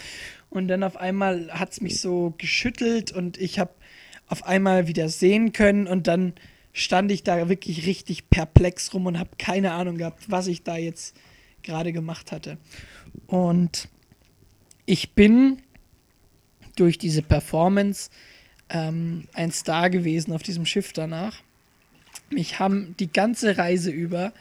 Und 0.49 0.67
dann 0.67 0.83
auf 0.83 0.97
einmal 0.97 1.51
hat 1.51 1.73
es 1.73 1.81
mich 1.81 1.99
so 1.99 2.33
geschüttelt 2.37 3.11
und 3.11 3.37
ich 3.37 3.59
habe 3.59 3.71
auf 4.27 4.45
einmal 4.45 4.87
wieder 4.87 5.09
sehen 5.09 5.51
können 5.51 5.85
und 5.85 6.07
dann 6.07 6.33
stand 6.71 7.11
ich 7.11 7.23
da 7.23 7.49
wirklich 7.49 7.85
richtig 7.85 8.29
perplex 8.29 8.93
rum 8.93 9.05
und 9.05 9.19
habe 9.19 9.29
keine 9.37 9.73
Ahnung 9.73 9.97
gehabt, 9.97 10.31
was 10.31 10.47
ich 10.47 10.63
da 10.63 10.75
jetzt 10.75 11.15
gerade 11.61 11.93
gemacht 11.93 12.31
hatte. 12.31 12.57
Und 13.27 13.89
ich 14.85 15.13
bin 15.13 15.61
durch 16.75 16.97
diese 16.97 17.21
Performance 17.21 18.09
ähm, 18.69 19.27
ein 19.33 19.51
Star 19.51 19.89
gewesen 19.89 20.33
auf 20.33 20.43
diesem 20.43 20.65
Schiff 20.65 20.93
danach. 20.93 21.41
Mich 22.33 22.59
haben 22.59 22.95
die 22.99 23.11
ganze 23.11 23.57
Reise 23.57 23.91
über 23.91 24.33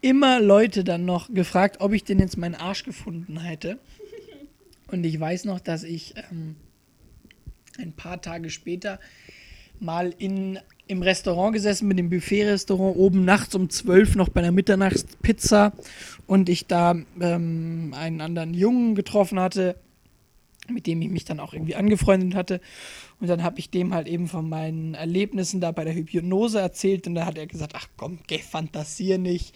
immer 0.00 0.40
Leute 0.40 0.84
dann 0.84 1.04
noch 1.04 1.32
gefragt, 1.32 1.78
ob 1.80 1.92
ich 1.92 2.04
denn 2.04 2.18
jetzt 2.18 2.36
meinen 2.36 2.54
Arsch 2.54 2.84
gefunden 2.84 3.40
hätte. 3.40 3.78
Und 4.90 5.04
ich 5.04 5.18
weiß 5.18 5.44
noch, 5.44 5.60
dass 5.60 5.82
ich 5.82 6.14
ähm, 6.30 6.56
ein 7.78 7.92
paar 7.92 8.20
Tage 8.22 8.50
später 8.50 8.98
mal 9.80 10.14
in, 10.18 10.58
im 10.86 11.02
Restaurant 11.02 11.52
gesessen, 11.52 11.88
mit 11.88 11.98
dem 11.98 12.10
Buffet-Restaurant, 12.10 12.96
oben 12.96 13.24
nachts 13.24 13.54
um 13.54 13.68
12 13.68 14.16
noch 14.16 14.28
bei 14.28 14.40
einer 14.40 14.52
Mitternachtspizza 14.52 15.72
und 16.26 16.48
ich 16.48 16.66
da 16.66 16.96
ähm, 17.20 17.94
einen 17.96 18.20
anderen 18.20 18.54
Jungen 18.54 18.94
getroffen 18.94 19.38
hatte, 19.38 19.76
mit 20.68 20.86
dem 20.86 21.02
ich 21.02 21.08
mich 21.08 21.24
dann 21.24 21.40
auch 21.40 21.52
irgendwie 21.52 21.74
angefreundet 21.74 22.34
hatte. 22.34 22.60
Und 23.20 23.28
dann 23.28 23.42
habe 23.42 23.58
ich 23.58 23.70
dem 23.70 23.94
halt 23.94 24.06
eben 24.06 24.28
von 24.28 24.48
meinen 24.48 24.94
Erlebnissen 24.94 25.60
da 25.60 25.72
bei 25.72 25.84
der 25.84 25.94
Hypnose 25.94 26.60
erzählt 26.60 27.06
und 27.06 27.14
da 27.14 27.26
hat 27.26 27.38
er 27.38 27.46
gesagt, 27.46 27.72
ach 27.76 27.88
komm, 27.96 28.20
geh, 28.26 28.38
fantasier 28.38 29.18
nicht. 29.18 29.54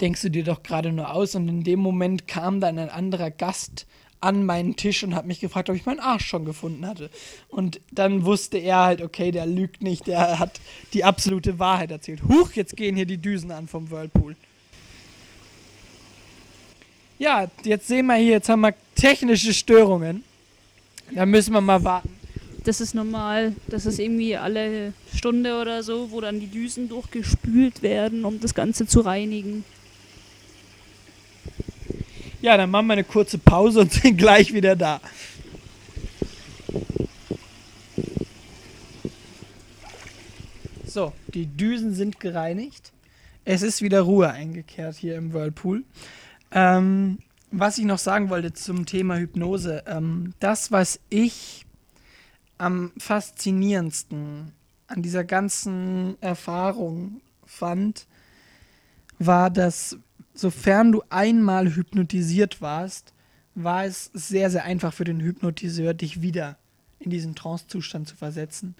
Denkst 0.00 0.22
du 0.22 0.30
dir 0.30 0.44
doch 0.44 0.62
gerade 0.62 0.92
nur 0.92 1.12
aus. 1.12 1.34
Und 1.34 1.48
in 1.48 1.64
dem 1.64 1.80
Moment 1.80 2.28
kam 2.28 2.60
dann 2.60 2.78
ein 2.78 2.90
anderer 2.90 3.30
Gast 3.30 3.86
an 4.20 4.44
meinen 4.44 4.76
Tisch 4.76 5.04
und 5.04 5.14
hat 5.14 5.26
mich 5.26 5.40
gefragt, 5.40 5.68
ob 5.68 5.76
ich 5.76 5.86
meinen 5.86 6.00
Arsch 6.00 6.26
schon 6.26 6.44
gefunden 6.44 6.86
hatte. 6.86 7.10
Und 7.48 7.80
dann 7.92 8.24
wusste 8.24 8.58
er 8.58 8.78
halt, 8.84 9.02
okay, 9.02 9.30
der 9.30 9.46
lügt 9.46 9.82
nicht, 9.82 10.06
der 10.06 10.38
hat 10.38 10.60
die 10.92 11.04
absolute 11.04 11.58
Wahrheit 11.58 11.90
erzählt. 11.90 12.22
Huch, 12.22 12.52
jetzt 12.52 12.76
gehen 12.76 12.96
hier 12.96 13.06
die 13.06 13.18
Düsen 13.18 13.50
an 13.50 13.68
vom 13.68 13.90
Whirlpool. 13.90 14.36
Ja, 17.18 17.48
jetzt 17.64 17.88
sehen 17.88 18.06
wir 18.06 18.16
hier, 18.16 18.32
jetzt 18.32 18.48
haben 18.48 18.60
wir 18.60 18.74
technische 18.94 19.54
Störungen. 19.54 20.22
Da 21.12 21.24
müssen 21.24 21.52
wir 21.52 21.60
mal 21.60 21.82
warten. 21.82 22.10
Das 22.64 22.80
ist 22.80 22.94
normal. 22.94 23.54
Das 23.68 23.86
ist 23.86 23.98
irgendwie 23.98 24.36
alle 24.36 24.92
Stunde 25.14 25.60
oder 25.60 25.82
so, 25.82 26.10
wo 26.10 26.20
dann 26.20 26.40
die 26.40 26.48
Düsen 26.48 26.88
durchgespült 26.88 27.82
werden, 27.82 28.24
um 28.24 28.40
das 28.40 28.54
Ganze 28.54 28.86
zu 28.86 29.00
reinigen. 29.00 29.64
Ja, 32.42 32.56
dann 32.56 32.70
machen 32.70 32.88
wir 32.88 32.94
eine 32.94 33.04
kurze 33.04 33.38
Pause 33.38 33.80
und 33.80 33.92
sind 33.92 34.18
gleich 34.18 34.52
wieder 34.52 34.76
da. 34.76 35.00
So, 40.84 41.12
die 41.28 41.46
Düsen 41.46 41.94
sind 41.94 42.20
gereinigt. 42.20 42.92
Es 43.44 43.62
ist 43.62 43.80
wieder 43.80 44.00
Ruhe 44.00 44.30
eingekehrt 44.30 44.96
hier 44.96 45.16
im 45.16 45.32
Whirlpool. 45.32 45.84
Ähm, 46.52 47.18
was 47.50 47.78
ich 47.78 47.84
noch 47.84 47.98
sagen 47.98 48.28
wollte 48.28 48.52
zum 48.52 48.86
Thema 48.86 49.16
Hypnose, 49.16 49.84
ähm, 49.86 50.34
das, 50.40 50.72
was 50.72 51.00
ich 51.08 51.64
am 52.58 52.92
faszinierendsten 52.98 54.52
an 54.88 55.02
dieser 55.02 55.24
ganzen 55.24 56.20
Erfahrung 56.20 57.20
fand, 57.44 58.06
war, 59.18 59.50
dass 59.50 59.98
sofern 60.34 60.92
du 60.92 61.02
einmal 61.08 61.74
hypnotisiert 61.74 62.60
warst, 62.60 63.12
war 63.54 63.84
es 63.84 64.10
sehr, 64.12 64.50
sehr 64.50 64.64
einfach 64.64 64.92
für 64.92 65.04
den 65.04 65.20
Hypnotiseur, 65.20 65.94
dich 65.94 66.20
wieder 66.22 66.58
in 66.98 67.10
diesen 67.10 67.34
Trance-Zustand 67.34 68.08
zu 68.08 68.16
versetzen. 68.16 68.74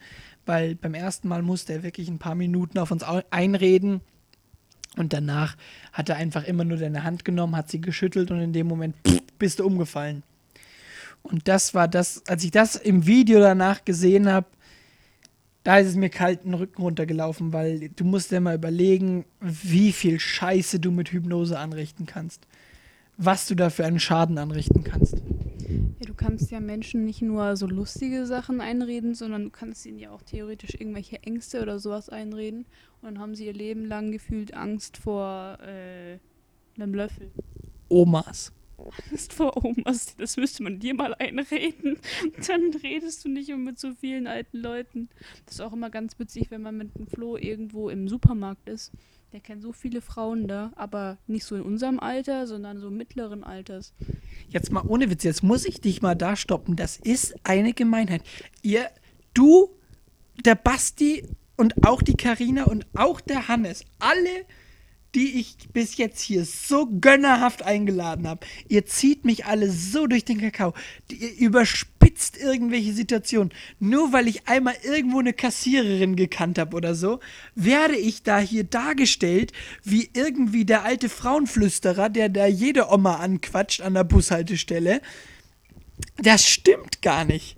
Weil 0.44 0.74
beim 0.74 0.94
ersten 0.94 1.28
Mal 1.28 1.42
musste 1.42 1.72
er 1.72 1.82
wirklich 1.82 2.08
ein 2.08 2.18
paar 2.18 2.34
Minuten 2.34 2.78
auf 2.78 2.90
uns 2.90 3.02
einreden 3.30 4.00
und 4.97 5.12
danach 5.12 5.57
hat 5.92 6.09
er 6.09 6.16
einfach 6.16 6.44
immer 6.44 6.64
nur 6.64 6.78
deine 6.78 7.05
Hand 7.05 7.24
genommen, 7.24 7.57
hat 7.57 7.70
sie 7.70 7.80
geschüttelt 7.80 8.30
und 8.30 8.40
in 8.40 8.53
dem 8.53 8.66
Moment 8.66 8.97
bist 9.38 9.61
du 9.61 9.66
umgefallen. 9.66 10.22
Und 11.22 11.49
das 11.49 11.74
war 11.74 11.88
das, 11.88 12.22
als 12.26 12.44
ich 12.44 12.51
das 12.51 12.76
im 12.76 13.07
Video 13.07 13.40
danach 13.40 13.84
gesehen 13.84 14.28
habe, 14.28 14.47
da 15.64 15.78
ist 15.78 15.88
es 15.88 15.97
mir 15.97 16.11
kalt 16.11 16.44
den 16.44 16.55
Rücken 16.55 16.80
runtergelaufen, 16.80 17.53
weil 17.53 17.88
du 17.88 18.05
musst 18.05 18.30
dir 18.30 18.40
mal 18.40 18.55
überlegen, 18.55 19.24
wie 19.40 19.90
viel 19.90 20.20
Scheiße 20.20 20.78
du 20.78 20.92
mit 20.92 21.11
Hypnose 21.11 21.59
anrichten 21.59 22.07
kannst. 22.07 22.47
Was 23.16 23.49
du 23.49 23.57
da 23.57 23.70
für 23.70 23.84
einen 23.84 23.99
Schaden 23.99 24.38
anrichten 24.38 24.84
kannst. 24.84 25.16
Ja, 25.99 26.07
du 26.07 26.14
kannst 26.14 26.53
ja 26.53 26.61
Menschen 26.61 27.05
nicht 27.05 27.22
nur 27.22 27.57
so 27.57 27.66
lustige 27.66 28.26
Sachen 28.26 28.61
einreden, 28.61 29.16
sondern 29.16 29.44
du 29.44 29.51
kannst 29.51 29.84
ihnen 29.86 29.99
ja 29.99 30.12
auch 30.12 30.22
theoretisch 30.22 30.74
irgendwelche 30.74 31.20
Ängste 31.24 31.62
oder 31.62 31.80
sowas 31.80 32.09
einreden. 32.09 32.66
Und 33.03 33.14
dann 33.14 33.18
haben 33.18 33.34
sie 33.34 33.47
ihr 33.47 33.53
Leben 33.53 33.84
lang 33.84 34.11
gefühlt 34.12 34.55
Angst 34.55 34.97
vor 34.97 35.59
äh, 35.61 36.18
einem 36.76 36.94
Löffel. 36.94 37.30
Omas. 37.88 38.53
Angst 39.11 39.32
vor 39.32 39.57
Omas, 39.64 40.16
das 40.16 40.36
müsste 40.36 40.62
man 40.62 40.78
dir 40.78 40.94
mal 40.94 41.14
einreden. 41.14 41.99
Dann 42.47 42.72
redest 42.82 43.24
du 43.24 43.28
nicht 43.28 43.55
mit 43.57 43.78
so 43.78 43.94
vielen 43.94 44.26
alten 44.26 44.59
Leuten. 44.59 45.09
Das 45.47 45.57
ist 45.57 45.61
auch 45.61 45.72
immer 45.72 45.90
ganz 45.90 46.18
witzig, 46.18 46.51
wenn 46.51 46.62
man 46.62 46.76
mit 46.76 46.94
einem 46.94 47.07
Flo 47.07 47.36
irgendwo 47.36 47.88
im 47.88 48.09
Supermarkt 48.09 48.68
ist. 48.68 48.92
Der 49.32 49.40
kennt 49.40 49.62
so 49.62 49.72
viele 49.72 50.01
Frauen 50.01 50.47
da, 50.47 50.72
aber 50.76 51.18
nicht 51.26 51.44
so 51.44 51.57
in 51.57 51.62
unserem 51.62 51.99
Alter, 51.99 52.47
sondern 52.47 52.78
so 52.78 52.90
mittleren 52.90 53.44
Alters. 53.44 53.94
Jetzt 54.49 54.70
mal 54.70 54.84
ohne 54.86 55.11
Witz, 55.11 55.24
jetzt 55.24 55.42
muss 55.42 55.66
ich 55.66 55.80
dich 55.80 56.01
mal 56.01 56.14
da 56.14 56.36
stoppen. 56.36 56.76
Das 56.76 56.97
ist 56.97 57.34
eine 57.44 57.72
Gemeinheit. 57.72 58.22
Ihr, 58.62 58.88
du, 59.34 59.70
der 60.44 60.55
Basti 60.55 61.26
und 61.57 61.86
auch 61.86 62.02
die 62.02 62.16
Karina 62.16 62.64
und 62.64 62.86
auch 62.94 63.20
der 63.20 63.48
Hannes, 63.48 63.84
alle 63.98 64.46
die 65.16 65.40
ich 65.40 65.57
bis 65.72 65.96
jetzt 65.96 66.20
hier 66.20 66.44
so 66.44 66.86
gönnerhaft 66.86 67.62
eingeladen 67.62 68.28
habe. 68.28 68.46
Ihr 68.68 68.84
zieht 68.84 69.24
mich 69.24 69.46
alle 69.46 69.70
so 69.70 70.07
durch 70.07 70.26
den 70.26 70.38
Kakao. 70.38 70.74
Ihr 71.11 71.34
überspitzt 71.38 72.36
irgendwelche 72.36 72.92
Situationen. 72.92 73.50
Nur 73.80 74.12
weil 74.12 74.28
ich 74.28 74.46
einmal 74.46 74.74
irgendwo 74.84 75.18
eine 75.18 75.32
Kassiererin 75.32 76.16
gekannt 76.16 76.59
habe 76.59 76.76
oder 76.76 76.94
so, 76.94 77.20
werde 77.54 77.96
ich 77.96 78.24
da 78.24 78.38
hier 78.38 78.64
dargestellt 78.64 79.52
wie 79.82 80.11
irgendwie 80.12 80.66
der 80.66 80.84
alte 80.84 81.09
Frauenflüsterer, 81.09 82.11
der 82.11 82.28
da 82.28 82.46
jede 82.46 82.90
Oma 82.90 83.16
anquatscht 83.16 83.80
an 83.80 83.94
der 83.94 84.04
Bushaltestelle. 84.04 85.00
Das 86.18 86.46
stimmt 86.46 87.00
gar 87.00 87.24
nicht. 87.24 87.57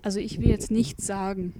Also 0.00 0.20
ich 0.20 0.40
will 0.40 0.48
jetzt 0.48 0.70
nichts 0.70 1.06
sagen. 1.06 1.52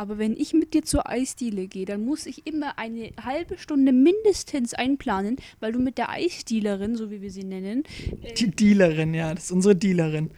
Aber 0.00 0.16
wenn 0.16 0.34
ich 0.34 0.54
mit 0.54 0.72
dir 0.72 0.82
zur 0.82 1.10
Eisdiele 1.10 1.68
gehe, 1.68 1.84
dann 1.84 2.06
muss 2.06 2.24
ich 2.24 2.46
immer 2.46 2.78
eine 2.78 3.10
halbe 3.22 3.58
Stunde 3.58 3.92
mindestens 3.92 4.72
einplanen, 4.72 5.36
weil 5.60 5.72
du 5.72 5.78
mit 5.78 5.98
der 5.98 6.08
Eisdealerin, 6.08 6.96
so 6.96 7.10
wie 7.10 7.20
wir 7.20 7.30
sie 7.30 7.44
nennen. 7.44 7.82
Äh, 8.22 8.32
die 8.32 8.50
Dealerin, 8.50 9.12
ja, 9.12 9.34
das 9.34 9.44
ist 9.44 9.52
unsere 9.52 9.76
Dealerin. 9.76 10.30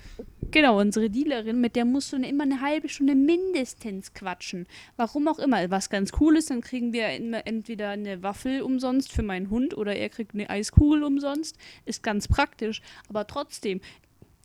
Genau, 0.50 0.80
unsere 0.80 1.08
Dealerin, 1.08 1.60
mit 1.60 1.76
der 1.76 1.84
musst 1.84 2.12
du 2.12 2.16
immer 2.16 2.42
eine 2.42 2.60
halbe 2.60 2.88
Stunde 2.88 3.14
mindestens 3.14 4.12
quatschen. 4.12 4.66
Warum 4.96 5.28
auch 5.28 5.38
immer. 5.38 5.70
Was 5.70 5.88
ganz 5.88 6.10
cool 6.20 6.36
ist, 6.36 6.50
dann 6.50 6.60
kriegen 6.60 6.92
wir 6.92 7.06
entweder 7.46 7.90
eine 7.90 8.22
Waffel 8.24 8.62
umsonst 8.62 9.12
für 9.12 9.22
meinen 9.22 9.48
Hund 9.48 9.76
oder 9.76 9.94
er 9.94 10.08
kriegt 10.08 10.34
eine 10.34 10.50
Eiskugel 10.50 11.04
umsonst. 11.04 11.56
Ist 11.86 12.02
ganz 12.02 12.26
praktisch. 12.26 12.82
Aber 13.08 13.28
trotzdem, 13.28 13.80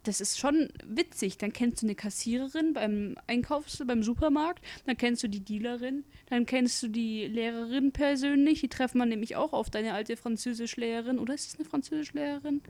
das 0.08 0.22
ist 0.22 0.40
schon 0.40 0.70
witzig. 0.86 1.38
Dann 1.38 1.52
kennst 1.52 1.82
du 1.82 1.86
eine 1.86 1.96
Kassiererin 1.96 2.74
beim 2.74 3.16
Einkaufs 3.28 3.84
beim 3.86 4.04
Supermarkt, 4.04 4.64
dann 4.86 4.98
kennst 4.98 5.24
du 5.24 5.28
die 5.28 5.42
Dealerin, 5.42 6.06
dann 6.30 6.46
kennst 6.46 6.82
du 6.82 6.88
die 6.88 7.28
Lehrerin 7.28 7.92
persönlich. 7.92 8.62
Die 8.62 8.70
treffen 8.70 9.00
wir 9.00 9.06
nämlich 9.06 9.36
auch 9.36 9.54
auf 9.54 9.70
deine 9.70 9.94
alte 9.94 10.16
Französischlehrerin. 10.16 11.20
Oder 11.20 11.34
ist 11.34 11.48
es 11.48 11.56
eine 11.60 11.66
Französischlehrerin? 11.66 12.62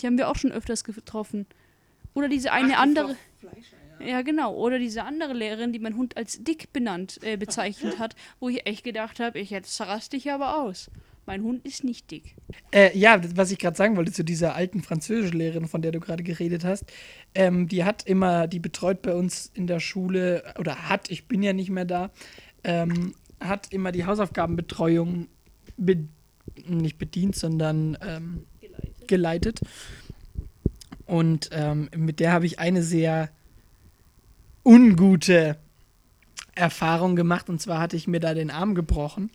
Die 0.00 0.06
haben 0.06 0.18
wir 0.18 0.28
auch 0.28 0.36
schon 0.36 0.52
öfters 0.52 0.84
getroffen. 0.84 1.46
Oder 2.14 2.28
diese 2.28 2.52
eine 2.52 2.76
Ach, 2.76 2.82
andere. 2.82 3.16
Fleischer, 3.40 3.76
ja. 4.00 4.06
ja. 4.06 4.22
genau. 4.22 4.54
Oder 4.54 4.78
diese 4.78 5.02
andere 5.02 5.32
Lehrerin, 5.32 5.72
die 5.72 5.80
mein 5.80 5.96
Hund 5.96 6.16
als 6.16 6.42
dick 6.42 6.72
benannt, 6.72 7.18
äh, 7.22 7.36
bezeichnet 7.36 7.98
hat, 7.98 8.14
wo 8.38 8.48
ich 8.48 8.66
echt 8.66 8.84
gedacht 8.84 9.18
habe, 9.18 9.40
ich 9.40 9.50
jetzt 9.50 9.80
raste 9.80 10.16
dich 10.16 10.30
aber 10.30 10.62
aus. 10.62 10.90
Mein 11.26 11.42
Hund 11.42 11.64
ist 11.64 11.84
nicht 11.84 12.10
dick. 12.10 12.36
Äh, 12.70 12.96
ja, 12.96 13.20
was 13.34 13.50
ich 13.50 13.58
gerade 13.58 13.76
sagen 13.76 13.96
wollte 13.96 14.12
zu 14.12 14.24
dieser 14.24 14.54
alten 14.54 14.82
Französischlehrerin, 14.82 15.68
von 15.68 15.80
der 15.80 15.92
du 15.92 16.00
gerade 16.00 16.22
geredet 16.22 16.64
hast, 16.64 16.84
ähm, 17.34 17.66
die 17.68 17.84
hat 17.84 18.02
immer, 18.06 18.46
die 18.46 18.58
betreut 18.58 19.00
bei 19.02 19.14
uns 19.14 19.50
in 19.54 19.66
der 19.66 19.80
Schule, 19.80 20.54
oder 20.58 20.88
hat, 20.88 21.10
ich 21.10 21.26
bin 21.26 21.42
ja 21.42 21.52
nicht 21.52 21.70
mehr 21.70 21.86
da, 21.86 22.10
ähm, 22.62 23.14
hat 23.40 23.72
immer 23.72 23.92
die 23.92 24.04
Hausaufgabenbetreuung 24.04 25.28
be 25.76 26.08
nicht 26.66 26.98
bedient, 26.98 27.34
sondern 27.34 27.98
ähm, 28.00 28.44
geleitet. 28.60 29.08
geleitet. 29.08 29.60
Und 31.06 31.50
ähm, 31.52 31.88
mit 31.96 32.20
der 32.20 32.32
habe 32.32 32.46
ich 32.46 32.58
eine 32.58 32.82
sehr 32.82 33.28
ungute 34.64 35.56
Erfahrung 36.54 37.16
gemacht. 37.16 37.48
Und 37.48 37.60
zwar 37.60 37.80
hatte 37.80 37.96
ich 37.96 38.06
mir 38.06 38.20
da 38.20 38.34
den 38.34 38.50
Arm 38.50 38.74
gebrochen. 38.74 39.30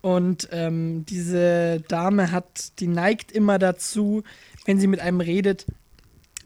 Und 0.00 0.48
ähm, 0.52 1.04
diese 1.06 1.80
Dame 1.88 2.30
hat, 2.30 2.78
die 2.80 2.88
neigt 2.88 3.32
immer 3.32 3.58
dazu, 3.58 4.22
wenn 4.64 4.78
sie 4.78 4.86
mit 4.86 5.00
einem 5.00 5.20
redet, 5.20 5.66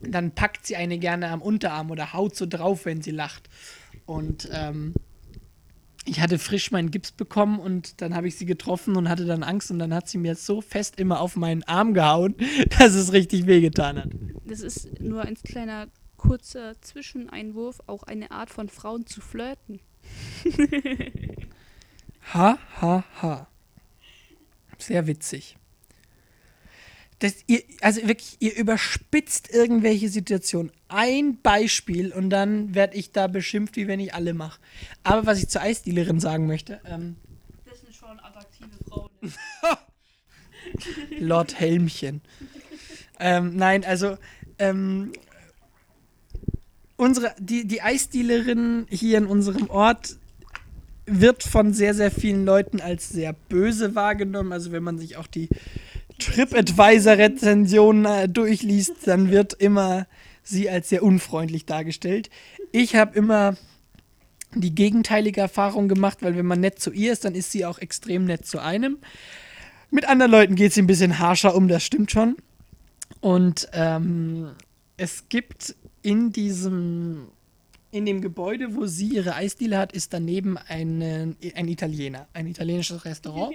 dann 0.00 0.32
packt 0.32 0.66
sie 0.66 0.76
eine 0.76 0.98
gerne 0.98 1.28
am 1.28 1.42
Unterarm 1.42 1.90
oder 1.90 2.12
haut 2.12 2.36
so 2.36 2.46
drauf, 2.46 2.84
wenn 2.84 3.02
sie 3.02 3.10
lacht. 3.10 3.48
Und 4.06 4.48
ähm, 4.52 4.94
ich 6.04 6.20
hatte 6.20 6.38
frisch 6.38 6.70
meinen 6.70 6.90
Gips 6.90 7.12
bekommen 7.12 7.58
und 7.58 8.00
dann 8.00 8.14
habe 8.14 8.28
ich 8.28 8.36
sie 8.36 8.46
getroffen 8.46 8.96
und 8.96 9.08
hatte 9.08 9.26
dann 9.26 9.42
Angst 9.42 9.70
und 9.70 9.78
dann 9.78 9.92
hat 9.92 10.08
sie 10.08 10.18
mir 10.18 10.34
so 10.34 10.60
fest 10.60 10.98
immer 10.98 11.20
auf 11.20 11.36
meinen 11.36 11.62
Arm 11.64 11.94
gehauen, 11.94 12.34
dass 12.78 12.94
es 12.94 13.12
richtig 13.12 13.46
wehgetan 13.46 13.98
hat. 13.98 14.10
Das 14.46 14.60
ist 14.60 15.00
nur 15.00 15.22
ein 15.22 15.34
kleiner 15.34 15.88
kurzer 16.16 16.80
Zwischeneinwurf, 16.80 17.80
auch 17.86 18.02
eine 18.02 18.30
Art 18.30 18.50
von 18.50 18.68
Frauen 18.68 19.06
zu 19.06 19.20
flirten. 19.20 19.80
ha, 22.34 22.58
ha, 22.80 23.04
ha. 23.22 23.48
Sehr 24.78 25.06
witzig. 25.06 25.56
Das, 27.18 27.34
ihr, 27.48 27.62
also 27.80 28.06
wirklich, 28.06 28.36
ihr 28.38 28.54
überspitzt 28.56 29.50
irgendwelche 29.52 30.08
Situationen. 30.08 30.70
Ein 30.86 31.40
Beispiel 31.42 32.12
und 32.12 32.30
dann 32.30 32.74
werde 32.74 32.96
ich 32.96 33.10
da 33.10 33.26
beschimpft, 33.26 33.76
wie 33.76 33.88
wenn 33.88 33.98
ich 33.98 34.14
alle 34.14 34.34
mache. 34.34 34.60
Aber 35.02 35.26
was 35.26 35.38
ich 35.40 35.48
zur 35.48 35.62
Eisdealerin 35.62 36.20
sagen 36.20 36.46
möchte. 36.46 36.80
Ähm, 36.84 37.16
das 37.64 37.80
sind 37.80 37.94
schon 37.94 38.20
attraktive 38.20 38.70
Frauen. 38.88 39.10
Lord 41.18 41.58
Helmchen. 41.58 42.20
ähm, 43.18 43.56
nein, 43.56 43.84
also 43.84 44.16
ähm, 44.60 45.12
unsere, 46.98 47.34
die, 47.38 47.66
die 47.66 47.80
Eisdealerin 47.80 48.86
hier 48.90 49.16
in 49.16 49.26
unserem 49.26 49.70
Ort 49.70 50.16
wird 51.06 51.42
von 51.42 51.72
sehr, 51.72 51.94
sehr 51.94 52.10
vielen 52.10 52.44
Leuten 52.44 52.82
als 52.82 53.08
sehr 53.08 53.32
böse 53.32 53.94
wahrgenommen. 53.94 54.52
Also 54.52 54.72
wenn 54.72 54.82
man 54.82 54.98
sich 54.98 55.16
auch 55.16 55.26
die 55.26 55.48
TripAdvisor-Rezensionen 56.18 58.04
äh, 58.04 58.28
durchliest, 58.28 59.06
dann 59.06 59.30
wird 59.30 59.54
immer 59.54 60.06
sie 60.42 60.68
als 60.68 60.90
sehr 60.90 61.02
unfreundlich 61.02 61.64
dargestellt. 61.64 62.28
Ich 62.72 62.96
habe 62.96 63.16
immer 63.16 63.56
die 64.54 64.74
gegenteilige 64.74 65.40
Erfahrung 65.40 65.88
gemacht, 65.88 66.18
weil 66.20 66.36
wenn 66.36 66.46
man 66.46 66.60
nett 66.60 66.78
zu 66.80 66.90
ihr 66.90 67.12
ist, 67.12 67.24
dann 67.24 67.34
ist 67.34 67.52
sie 67.52 67.64
auch 67.64 67.78
extrem 67.78 68.24
nett 68.24 68.44
zu 68.44 68.58
einem. 68.58 68.98
Mit 69.90 70.08
anderen 70.08 70.32
Leuten 70.32 70.54
geht 70.56 70.72
sie 70.72 70.82
ein 70.82 70.86
bisschen 70.86 71.18
harscher 71.18 71.54
um, 71.54 71.68
das 71.68 71.84
stimmt 71.84 72.10
schon. 72.10 72.36
Und 73.20 73.68
ähm, 73.72 74.50
es 74.96 75.28
gibt 75.28 75.74
in 76.08 76.32
diesem, 76.32 77.28
in 77.90 78.06
dem 78.06 78.22
Gebäude, 78.22 78.74
wo 78.74 78.86
sie 78.86 79.08
ihre 79.08 79.34
Eisdiele 79.34 79.76
hat, 79.76 79.92
ist 79.92 80.14
daneben 80.14 80.56
eine, 80.56 81.36
ein 81.54 81.68
Italiener, 81.68 82.26
ein 82.32 82.46
italienisches 82.46 83.04
Restaurant. 83.04 83.54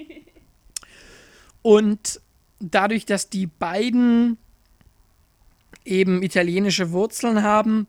Und 1.64 2.22
dadurch, 2.60 3.08
dass 3.08 3.30
die 3.30 3.47
beiden 3.47 4.38
eben 5.84 6.22
italienische 6.22 6.91
Wurzeln 6.91 7.41
haben, 7.41 7.88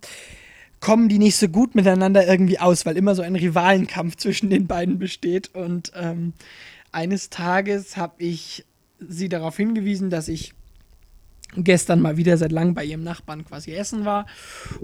kommen 0.80 1.10
die 1.10 1.18
nicht 1.18 1.36
so 1.36 1.48
gut 1.48 1.74
miteinander 1.74 2.26
irgendwie 2.26 2.58
aus, 2.58 2.86
weil 2.86 2.96
immer 2.96 3.14
so 3.14 3.20
ein 3.20 3.36
Rivalenkampf 3.36 4.16
zwischen 4.16 4.48
den 4.48 4.66
beiden 4.66 4.98
besteht. 4.98 5.54
Und 5.54 5.92
ähm, 5.94 6.32
eines 6.90 7.28
Tages 7.28 7.98
habe 7.98 8.14
ich 8.22 8.64
sie 8.98 9.28
darauf 9.28 9.58
hingewiesen, 9.58 10.08
dass 10.08 10.28
ich 10.28 10.54
gestern 11.56 12.00
mal 12.00 12.16
wieder 12.16 12.36
seit 12.36 12.52
langem 12.52 12.74
bei 12.74 12.84
ihrem 12.84 13.04
Nachbarn 13.04 13.44
quasi 13.44 13.72
essen 13.72 14.04
war. 14.04 14.26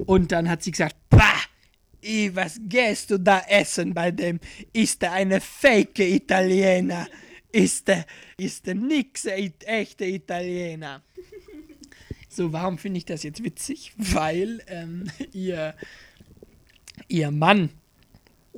Und 0.07 0.33
dann 0.33 0.49
hat 0.49 0.63
sie 0.63 0.71
gesagt, 0.71 0.97
bah, 1.09 1.41
was 2.33 2.59
gehst 2.63 3.11
du 3.11 3.19
da 3.19 3.43
essen 3.49 3.95
bei 3.95 4.11
dem? 4.11 4.41
Ist 4.73 5.03
er 5.03 5.13
eine 5.13 5.41
fake 5.41 5.99
Italiener? 5.99 7.07
ist 7.53 7.89
der, 7.89 8.07
ist 8.37 8.67
der 8.67 8.75
nix 8.75 9.27
ein 9.27 9.53
echter 9.65 10.07
Italiener. 10.07 11.03
So, 12.33 12.53
warum 12.53 12.79
finde 12.79 12.99
ich 12.99 13.05
das 13.05 13.25
jetzt 13.25 13.43
witzig? 13.43 13.93
Weil 13.97 14.63
ähm, 14.69 15.11
ihr, 15.33 15.75
ihr 17.09 17.33
Mann 17.33 17.71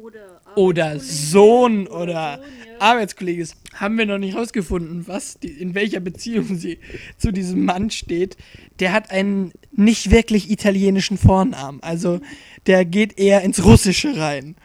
oder, 0.03 0.41
oder 0.57 0.99
Sohn 0.99 1.87
oder, 1.87 2.01
oder 2.01 2.37
Sohn, 2.39 2.45
ja. 2.69 2.81
Arbeitskollege 2.81 3.43
ist, 3.43 3.57
haben 3.75 3.97
wir 3.97 4.07
noch 4.07 4.19
nicht 4.19 4.37
rausgefunden, 4.37 5.07
was 5.07 5.39
die, 5.39 5.49
in 5.49 5.77
welcher 5.77 6.01
Beziehung 6.01 6.57
sie 6.57 6.79
zu 7.19 7.33
diesem 7.33 7.65
Mann 7.65 7.91
steht. 7.91 8.37
Der 8.81 8.93
hat 8.93 9.13
einen 9.13 9.53
nicht 9.71 10.11
wirklich 10.11 10.51
italienischen 10.51 11.19
Vornamen. 11.19 11.81
Also 11.83 12.21
der 12.67 12.85
geht 12.85 13.19
eher 13.19 13.43
ins 13.43 13.65
Russische 13.65 14.17
rein. 14.17 14.57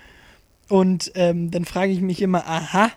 Und 0.69 1.11
ähm, 1.13 1.51
dann 1.51 1.65
frage 1.65 1.91
ich 1.91 2.01
mich 2.01 2.21
immer, 2.21 2.47
aha, 2.47 2.91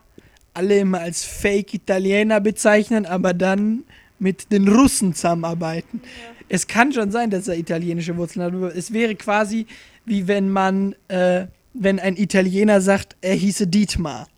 alle 0.55 0.79
immer 0.79 1.01
als 1.01 1.25
Fake-Italiener 1.25 2.41
bezeichnen, 2.41 3.05
aber 3.05 3.35
dann 3.35 3.85
mit 4.19 4.51
den 4.51 4.67
Russen 4.67 5.15
zusammenarbeiten. 5.15 6.01
Ja. 6.03 6.11
Es 6.49 6.67
kann 6.67 6.93
schon 6.93 7.13
sein, 7.13 7.31
dass 7.31 7.47
er 7.47 7.57
italienische 7.57 8.17
Wurzeln 8.17 8.45
hat, 8.45 8.75
es 8.75 8.93
wäre 8.93 9.15
quasi 9.15 9.67
wie 10.05 10.27
wenn 10.27 10.51
man, 10.51 10.95
äh, 11.09 11.47
wenn 11.73 11.99
ein 11.99 12.17
Italiener 12.17 12.81
sagt, 12.81 13.17
er 13.21 13.35
hieße 13.35 13.67
Dietmar. 13.67 14.29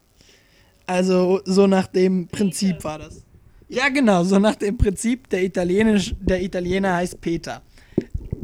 Also 0.86 1.40
so 1.44 1.66
nach 1.66 1.86
dem 1.86 2.28
Prinzip 2.28 2.84
war 2.84 2.98
das. 2.98 3.22
Ja, 3.68 3.88
genau, 3.88 4.24
so 4.24 4.38
nach 4.38 4.56
dem 4.56 4.76
Prinzip, 4.76 5.30
der, 5.30 5.42
Italienisch, 5.42 6.14
der 6.20 6.42
Italiener 6.42 6.96
heißt 6.96 7.20
Peter 7.20 7.62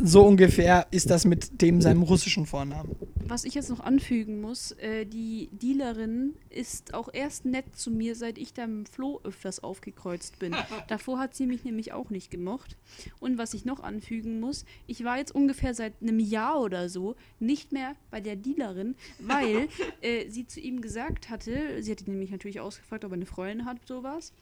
so 0.01 0.25
ungefähr 0.25 0.87
ist 0.91 1.11
das 1.11 1.25
mit 1.25 1.61
dem 1.61 1.81
seinem 1.81 2.03
russischen 2.03 2.47
Vornamen. 2.47 2.95
Was 3.27 3.45
ich 3.45 3.55
jetzt 3.55 3.69
noch 3.69 3.81
anfügen 3.81 4.41
muss, 4.41 4.73
äh, 4.73 5.05
die 5.05 5.51
Dealerin 5.53 6.35
ist 6.49 6.95
auch 6.95 7.11
erst 7.13 7.45
nett 7.45 7.77
zu 7.77 7.91
mir, 7.91 8.15
seit 8.15 8.39
ich 8.39 8.55
beim 8.55 8.87
Flo 8.87 9.21
öfters 9.23 9.63
aufgekreuzt 9.63 10.39
bin. 10.39 10.57
Davor 10.89 11.19
hat 11.19 11.35
sie 11.35 11.47
mich 11.47 11.65
nämlich 11.65 11.93
auch 11.93 12.09
nicht 12.09 12.31
gemocht. 12.31 12.77
Und 13.21 13.37
was 13.37 13.53
ich 13.53 13.67
noch 13.67 13.81
anfügen 13.81 14.41
muss, 14.41 14.65
ich 14.87 15.05
war 15.05 15.19
jetzt 15.19 15.35
ungefähr 15.35 15.75
seit 15.75 15.95
einem 16.01 16.21
Jahr 16.21 16.61
oder 16.61 16.89
so 16.89 17.17
nicht 17.39 17.73
mehr 17.73 17.97
bei 18.11 18.21
der 18.21 18.37
Dealerin, 18.37 18.95
weil 19.19 19.69
äh, 20.01 20.29
sie 20.31 20.47
zu 20.47 20.61
ihm 20.61 20.81
gesagt 20.81 21.29
hatte, 21.29 21.83
sie 21.83 21.91
hat 21.91 22.01
ihn 22.01 22.13
nämlich 22.13 22.31
natürlich 22.31 22.61
ausgefragt, 22.61 23.05
ob 23.05 23.13
er 23.13 23.17
eine 23.17 23.27
Freundin 23.27 23.67
hat, 23.67 23.87
sowas. 23.87 24.33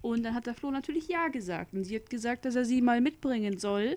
Und 0.00 0.22
dann 0.22 0.34
hat 0.34 0.46
der 0.46 0.54
Flo 0.54 0.70
natürlich 0.70 1.08
Ja 1.08 1.28
gesagt. 1.28 1.74
Und 1.74 1.84
sie 1.84 1.96
hat 1.96 2.08
gesagt, 2.08 2.44
dass 2.44 2.54
er 2.54 2.64
sie 2.64 2.82
mal 2.82 3.00
mitbringen 3.00 3.58
soll. 3.58 3.96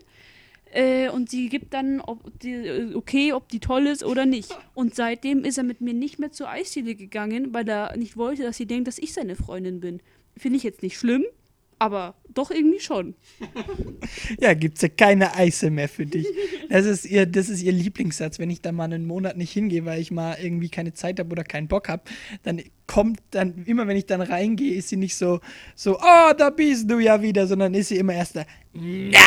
Äh, 0.73 1.09
und 1.09 1.29
sie 1.29 1.49
gibt 1.49 1.73
dann 1.73 1.99
ob 1.99 2.39
die, 2.39 2.53
äh, 2.53 2.95
okay, 2.95 3.33
ob 3.33 3.49
die 3.49 3.59
toll 3.59 3.87
ist 3.87 4.03
oder 4.03 4.25
nicht. 4.25 4.57
Und 4.73 4.95
seitdem 4.95 5.43
ist 5.43 5.57
er 5.57 5.63
mit 5.63 5.81
mir 5.81 5.93
nicht 5.93 6.19
mehr 6.19 6.31
zur 6.31 6.49
Eisdiele 6.49 6.95
gegangen, 6.95 7.53
weil 7.53 7.67
er 7.67 7.95
nicht 7.97 8.17
wollte, 8.17 8.43
dass 8.43 8.57
sie 8.57 8.65
denkt, 8.65 8.87
dass 8.87 8.97
ich 8.97 9.13
seine 9.13 9.35
Freundin 9.35 9.79
bin. 9.81 10.01
Finde 10.37 10.57
ich 10.57 10.63
jetzt 10.63 10.81
nicht 10.81 10.97
schlimm, 10.97 11.25
aber 11.81 12.13
doch 12.33 12.51
irgendwie 12.51 12.79
schon. 12.79 13.15
ja, 14.39 14.53
gibt 14.53 14.77
es 14.77 14.83
ja 14.83 14.89
keine 14.89 15.35
Eise 15.35 15.71
mehr 15.71 15.89
für 15.89 16.05
dich. 16.05 16.27
Das 16.69 16.85
ist, 16.85 17.05
ihr, 17.05 17.25
das 17.25 17.49
ist 17.49 17.63
ihr 17.63 17.71
Lieblingssatz. 17.71 18.37
Wenn 18.37 18.51
ich 18.51 18.61
da 18.61 18.71
mal 18.71 18.85
einen 18.85 19.07
Monat 19.07 19.35
nicht 19.35 19.51
hingehe, 19.51 19.83
weil 19.83 19.99
ich 19.99 20.11
mal 20.11 20.37
irgendwie 20.41 20.69
keine 20.69 20.93
Zeit 20.93 21.19
habe 21.19 21.31
oder 21.31 21.43
keinen 21.43 21.67
Bock 21.67 21.89
habe, 21.89 22.03
dann 22.43 22.61
kommt 22.85 23.19
dann, 23.31 23.65
immer 23.65 23.87
wenn 23.87 23.97
ich 23.97 24.05
dann 24.05 24.21
reingehe, 24.21 24.75
ist 24.75 24.89
sie 24.89 24.95
nicht 24.95 25.15
so, 25.15 25.39
so, 25.75 25.97
oh, 25.97 26.33
da 26.37 26.51
bist 26.51 26.89
du 26.89 26.99
ja 26.99 27.21
wieder, 27.21 27.47
sondern 27.47 27.73
ist 27.73 27.89
sie 27.89 27.97
immer 27.97 28.13
erst 28.13 28.35
da, 28.35 28.45
na, 28.73 29.19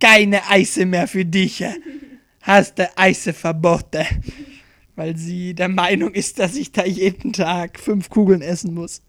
keine 0.00 0.48
Eise 0.48 0.86
mehr 0.86 1.06
für 1.06 1.24
dich. 1.24 1.64
Hast 2.42 2.78
du 2.78 2.98
Eise 2.98 3.32
verboten. 3.32 4.06
Weil 4.96 5.16
sie 5.16 5.54
der 5.54 5.68
Meinung 5.68 6.12
ist, 6.12 6.38
dass 6.38 6.56
ich 6.56 6.72
da 6.72 6.84
jeden 6.84 7.32
Tag 7.32 7.78
fünf 7.78 8.10
Kugeln 8.10 8.42
essen 8.42 8.74
muss. 8.74 9.02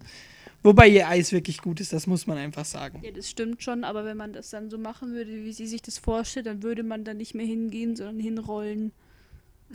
Wobei 0.63 0.87
ihr 0.87 1.07
Eis 1.07 1.31
wirklich 1.31 1.57
gut 1.57 1.79
ist, 1.79 1.91
das 1.91 2.05
muss 2.05 2.27
man 2.27 2.37
einfach 2.37 2.65
sagen. 2.65 3.01
Ja, 3.03 3.11
das 3.11 3.29
stimmt 3.29 3.63
schon, 3.63 3.83
aber 3.83 4.05
wenn 4.05 4.15
man 4.15 4.31
das 4.31 4.51
dann 4.51 4.69
so 4.69 4.77
machen 4.77 5.13
würde, 5.13 5.43
wie 5.43 5.53
sie 5.53 5.65
sich 5.65 5.81
das 5.81 5.97
vorstellt, 5.97 6.45
dann 6.45 6.61
würde 6.61 6.83
man 6.83 7.03
da 7.03 7.13
nicht 7.15 7.33
mehr 7.33 7.45
hingehen, 7.45 7.95
sondern 7.95 8.19
hinrollen. 8.19 8.91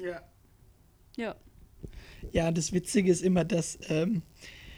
Ja. 0.00 0.22
Ja. 1.16 1.34
Ja, 2.32 2.52
das 2.52 2.72
Witzige 2.72 3.10
ist 3.10 3.22
immer, 3.22 3.44
dass 3.44 3.78
ähm, 3.88 4.22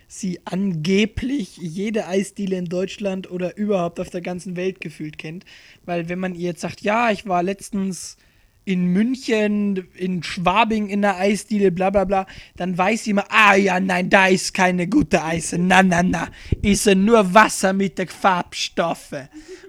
sie 0.09 0.41
angeblich 0.47 1.59
jede 1.59 2.07
Eisdiele 2.07 2.57
in 2.57 2.65
Deutschland 2.65 3.31
oder 3.31 3.57
überhaupt 3.57 4.01
auf 4.01 4.09
der 4.09 4.23
ganzen 4.23 4.57
Welt 4.57 4.81
gefühlt 4.81 5.19
kennt. 5.19 5.45
Weil 5.85 6.09
wenn 6.09 6.19
man 6.19 6.35
ihr 6.35 6.49
jetzt 6.49 6.63
sagt, 6.63 6.81
ja, 6.81 7.11
ich 7.11 7.29
war 7.29 7.43
letztens 7.43 8.17
in 8.65 8.87
München, 8.87 9.89
in 9.95 10.23
Schwabing 10.23 10.89
in 10.89 11.03
der 11.03 11.17
Eisdiele, 11.17 11.73
bla 11.73 11.91
bla 11.91 12.05
bla, 12.05 12.27
dann 12.57 12.77
weiß 12.77 13.05
sie 13.05 13.11
immer, 13.11 13.25
ah 13.31 13.55
ja, 13.55 13.81
nein, 13.81 14.11
da 14.11 14.27
ist 14.27 14.53
keine 14.53 14.89
gute 14.89 15.23
Eise, 15.23 15.59
na 15.59 15.83
na 15.83 16.03
na, 16.03 16.29
ist 16.61 16.87
nur 16.87 17.33
Wasser 17.33 17.73
mit 17.73 17.99
den 17.99 18.09
Farbstoffe. 18.09 19.29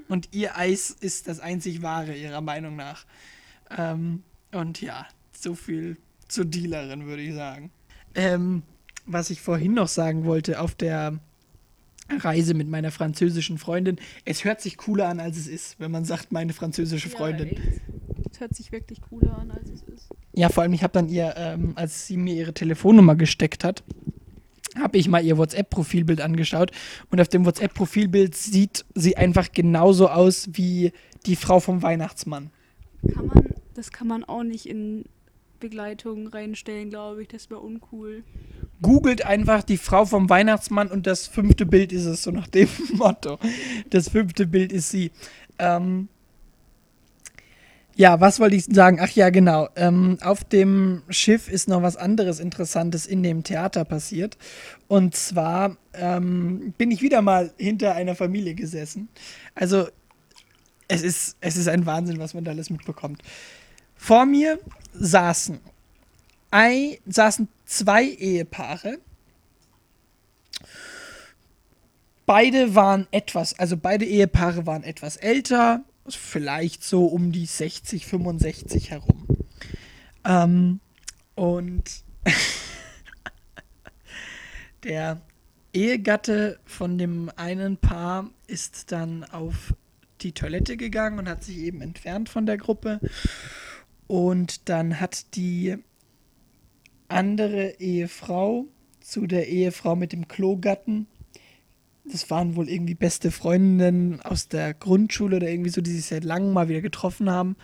Und 0.09 0.29
ihr 0.33 0.57
Eis 0.57 0.89
ist 0.89 1.27
das 1.27 1.39
einzig 1.39 1.81
wahre, 1.81 2.13
ihrer 2.13 2.41
Meinung 2.41 2.75
nach. 2.75 3.05
Ähm, 3.77 4.23
und 4.51 4.81
ja, 4.81 5.05
so 5.31 5.55
viel 5.55 5.97
zur 6.27 6.45
Dealerin, 6.45 7.05
würde 7.05 7.21
ich 7.21 7.35
sagen. 7.35 7.71
Ähm, 8.15 8.63
was 9.11 9.29
ich 9.29 9.41
vorhin 9.41 9.73
noch 9.73 9.87
sagen 9.87 10.25
wollte, 10.25 10.61
auf 10.61 10.75
der 10.75 11.19
Reise 12.09 12.53
mit 12.53 12.69
meiner 12.69 12.91
französischen 12.91 13.57
Freundin. 13.57 13.97
Es 14.25 14.43
hört 14.43 14.61
sich 14.61 14.77
cooler 14.77 15.07
an, 15.09 15.19
als 15.19 15.37
es 15.37 15.47
ist, 15.47 15.79
wenn 15.79 15.91
man 15.91 16.05
sagt, 16.05 16.31
meine 16.31 16.53
französische 16.53 17.09
Freundin. 17.09 17.57
Es 18.31 18.39
hört 18.39 18.55
sich 18.55 18.71
wirklich 18.71 19.01
cooler 19.01 19.37
an, 19.37 19.51
als 19.51 19.69
es 19.69 19.81
ist. 19.83 20.09
Ja, 20.33 20.49
vor 20.49 20.63
allem, 20.63 20.73
ich 20.73 20.83
habe 20.83 20.93
dann 20.93 21.09
ihr, 21.09 21.33
ähm, 21.37 21.73
als 21.75 22.07
sie 22.07 22.17
mir 22.17 22.35
ihre 22.35 22.53
Telefonnummer 22.53 23.15
gesteckt 23.15 23.63
hat, 23.63 23.83
habe 24.79 24.97
ich 24.97 25.07
mal 25.07 25.23
ihr 25.23 25.37
WhatsApp-Profilbild 25.37 26.21
angeschaut 26.21 26.71
und 27.11 27.19
auf 27.19 27.27
dem 27.27 27.45
WhatsApp-Profilbild 27.45 28.35
sieht 28.35 28.85
sie 28.95 29.17
einfach 29.17 29.51
genauso 29.51 30.07
aus 30.07 30.49
wie 30.53 30.91
die 31.25 31.35
Frau 31.35 31.59
vom 31.59 31.81
Weihnachtsmann. 31.81 32.51
Kann 33.13 33.27
man, 33.27 33.49
das 33.73 33.91
kann 33.91 34.07
man 34.07 34.23
auch 34.23 34.43
nicht 34.43 34.67
in 34.67 35.05
Begleitung 35.59 36.27
reinstellen, 36.27 36.89
glaube 36.89 37.23
ich. 37.23 37.27
Das 37.27 37.49
wäre 37.49 37.59
uncool. 37.59 38.23
Googelt 38.81 39.25
einfach 39.25 39.63
die 39.63 39.77
Frau 39.77 40.05
vom 40.05 40.29
Weihnachtsmann 40.29 40.89
und 40.89 41.05
das 41.05 41.27
fünfte 41.27 41.65
Bild 41.65 41.91
ist 41.91 42.05
es, 42.05 42.23
so 42.23 42.31
nach 42.31 42.47
dem 42.47 42.69
Motto. 42.93 43.39
Das 43.89 44.09
fünfte 44.09 44.47
Bild 44.47 44.71
ist 44.71 44.89
sie. 44.89 45.11
Ähm, 45.57 46.07
ja, 47.99 48.21
was 48.21 48.39
wollte 48.39 48.55
ich 48.55 48.63
sagen? 48.63 48.99
Ach 49.01 49.09
ja, 49.09 49.29
genau. 49.29 49.67
Ähm, 49.75 50.17
auf 50.21 50.45
dem 50.45 51.03
Schiff 51.09 51.49
ist 51.49 51.67
noch 51.67 51.81
was 51.81 51.97
anderes 51.97 52.39
Interessantes 52.39 53.05
in 53.05 53.23
dem 53.23 53.43
Theater 53.43 53.83
passiert. 53.83 54.37
Und 54.87 55.15
zwar 55.15 55.75
ähm, 55.93 56.73
bin 56.77 56.91
ich 56.91 57.01
wieder 57.01 57.21
mal 57.21 57.51
hinter 57.57 57.95
einer 57.95 58.15
Familie 58.15 58.55
gesessen. 58.55 59.09
Also 59.53 59.89
es 60.87 61.01
ist, 61.01 61.35
es 61.41 61.57
ist 61.57 61.67
ein 61.67 61.85
Wahnsinn, 61.85 62.19
was 62.19 62.33
man 62.33 62.45
da 62.45 62.51
alles 62.51 62.69
mitbekommt. 62.69 63.21
Vor 63.97 64.25
mir 64.25 64.59
saßen, 64.93 65.59
ein, 66.51 66.97
saßen 67.05 67.47
zwei 67.65 68.05
Ehepaare. 68.05 68.99
Beide 72.25 72.75
waren 72.75 73.07
etwas, 73.11 73.57
also 73.57 73.75
beide 73.77 74.05
Ehepaare 74.05 74.65
waren 74.65 74.83
etwas 74.83 75.17
älter, 75.17 75.83
vielleicht 76.07 76.83
so 76.83 77.05
um 77.05 77.31
die 77.31 77.45
60, 77.45 78.05
65 78.05 78.91
herum. 78.91 79.25
Ähm, 80.25 80.79
und 81.35 81.83
der 84.83 85.21
Ehegatte 85.73 86.59
von 86.65 86.97
dem 86.97 87.31
einen 87.35 87.77
Paar 87.77 88.29
ist 88.47 88.91
dann 88.91 89.23
auf 89.23 89.73
die 90.21 90.33
Toilette 90.33 90.77
gegangen 90.77 91.19
und 91.19 91.29
hat 91.29 91.43
sich 91.43 91.57
eben 91.57 91.81
entfernt 91.81 92.29
von 92.29 92.45
der 92.45 92.57
Gruppe. 92.57 92.99
Und 94.09 94.67
dann 94.67 94.99
hat 94.99 95.35
die 95.35 95.77
andere 97.07 97.79
Ehefrau 97.79 98.65
zu 98.99 99.25
der 99.25 99.47
Ehefrau 99.47 99.95
mit 99.95 100.11
dem 100.11 100.27
Klogatten 100.27 101.07
das 102.11 102.29
waren 102.29 102.55
wohl 102.55 102.69
irgendwie 102.69 102.95
beste 102.95 103.31
Freundinnen 103.31 104.21
aus 104.21 104.47
der 104.47 104.73
Grundschule 104.73 105.37
oder 105.37 105.49
irgendwie 105.49 105.69
so, 105.69 105.81
die 105.81 105.91
sich 105.91 106.05
seit 106.05 106.23
langem 106.23 106.53
mal 106.53 106.67
wieder 106.67 106.81
getroffen 106.81 107.29
haben. 107.29 107.55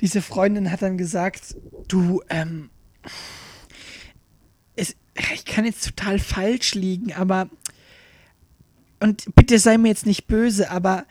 Diese 0.00 0.22
Freundin 0.22 0.70
hat 0.70 0.80
dann 0.82 0.96
gesagt, 0.96 1.56
du, 1.88 2.22
ähm, 2.30 2.70
es, 4.76 4.96
ich 5.34 5.44
kann 5.44 5.66
jetzt 5.66 5.84
total 5.84 6.18
falsch 6.18 6.74
liegen, 6.74 7.12
aber 7.12 7.50
und 8.98 9.34
bitte 9.34 9.58
sei 9.58 9.78
mir 9.78 9.88
jetzt 9.88 10.06
nicht 10.06 10.26
böse, 10.26 10.70
aber 10.70 11.06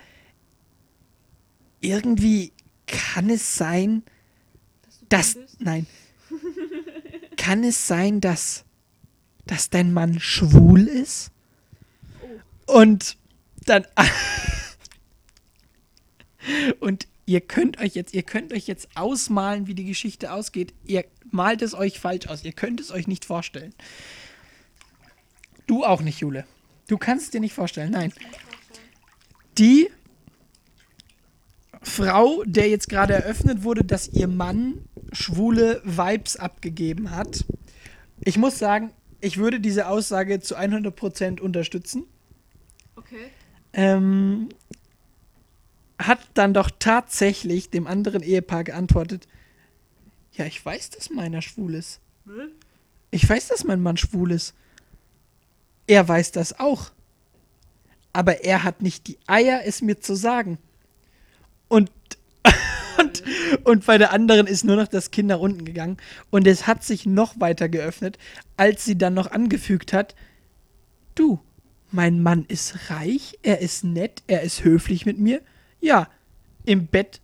irgendwie 1.82 2.52
kann 2.90 3.30
es 3.30 3.56
sein, 3.56 4.04
dass, 5.10 5.38
nein, 5.60 5.88
kann 7.38 7.64
es 7.64 7.88
sein, 7.88 8.22
dass, 8.22 8.66
dass 9.46 9.70
dein 9.70 9.94
Mann 9.94 10.20
schwul 10.20 10.88
ist? 10.88 11.32
Und 12.66 13.18
dann. 13.66 13.86
und 16.80 17.08
ihr 17.26 17.42
könnt 17.42 17.80
euch 17.80 17.96
jetzt, 17.96 18.14
ihr 18.14 18.24
könnt 18.24 18.54
euch 18.54 18.68
jetzt 18.68 18.90
ausmalen, 18.96 19.68
wie 19.68 19.76
die 19.76 19.86
Geschichte 19.86 20.32
ausgeht. 20.32 20.74
Ihr 20.86 21.06
malt 21.32 21.62
es 21.62 21.74
euch 21.74 22.00
falsch 22.00 22.28
aus. 22.28 22.44
Ihr 22.44 22.54
könnt 22.54 22.80
es 22.80 22.92
euch 22.92 23.08
nicht 23.08 23.26
vorstellen. 23.26 23.74
Du 25.68 25.84
auch 25.84 26.02
nicht, 26.02 26.20
Jule. 26.20 26.46
Du 26.88 26.98
kannst 26.98 27.26
es 27.26 27.32
dir 27.32 27.40
nicht 27.40 27.54
vorstellen. 27.54 27.92
Nein. 27.92 28.14
Die 29.58 29.90
Frau, 31.82 32.44
der 32.46 32.70
jetzt 32.70 32.90
gerade 32.90 33.14
eröffnet 33.14 33.64
wurde, 33.64 33.84
dass 33.84 34.08
ihr 34.10 34.28
Mann 34.28 34.86
schwule 35.12 35.82
Vibes 35.86 36.36
abgegeben 36.36 37.12
hat. 37.12 37.46
Ich 38.22 38.38
muss 38.38 38.60
sagen, 38.60 38.92
ich 39.22 39.38
würde 39.38 39.60
diese 39.60 39.88
Aussage 39.88 40.40
zu 40.40 40.58
100% 40.58 41.40
unterstützen. 41.40 42.04
Okay. 42.96 43.32
Ähm, 43.74 44.50
hat 45.98 46.20
dann 46.34 46.54
doch 46.54 46.70
tatsächlich 46.80 47.70
dem 47.70 47.88
anderen 47.88 48.24
Ehepaar 48.24 48.64
geantwortet, 48.64 49.28
ja, 50.34 50.46
ich 50.46 50.64
weiß, 50.64 50.92
dass 50.92 51.10
meiner 51.10 51.42
schwul 51.42 51.76
ist. 51.76 52.00
Hm? 52.26 52.52
Ich 53.12 53.28
weiß, 53.28 53.50
dass 53.50 53.66
mein 53.66 53.82
Mann 53.82 53.98
schwul 53.98 54.32
ist. 54.32 54.54
Er 55.86 56.08
weiß 56.08 56.32
das 56.32 56.60
auch. 56.60 56.92
Aber 58.14 58.44
er 58.44 58.64
hat 58.64 58.82
nicht 58.82 59.08
die 59.08 59.18
Eier, 59.28 59.62
es 59.66 59.82
mir 59.82 60.00
zu 60.00 60.16
sagen. 60.16 60.58
Und, 61.70 61.90
und, 63.00 63.24
und 63.64 63.86
bei 63.86 63.98
der 63.98 64.12
anderen 64.12 64.46
ist 64.46 64.66
nur 64.66 64.76
noch 64.76 64.88
das 64.88 65.12
Kind 65.12 65.30
nach 65.30 65.40
unten 65.40 65.64
gegangen. 65.64 65.98
Und 66.30 66.46
es 66.46 66.68
hat 66.68 66.84
sich 66.84 67.06
noch 67.06 67.40
weiter 67.40 67.70
geöffnet, 67.70 68.18
als 68.58 68.84
sie 68.84 68.98
dann 68.98 69.14
noch 69.14 69.32
angefügt 69.32 69.94
hat, 69.94 70.16
du, 71.16 71.40
mein 71.92 72.22
Mann 72.22 72.46
ist 72.48 72.90
reich, 72.90 73.40
er 73.42 73.60
ist 73.62 73.84
nett, 73.84 74.24
er 74.28 74.42
ist 74.42 74.64
höflich 74.64 75.06
mit 75.06 75.18
mir. 75.18 75.42
Ja, 75.80 76.10
im 76.66 76.88
Bett 76.88 77.22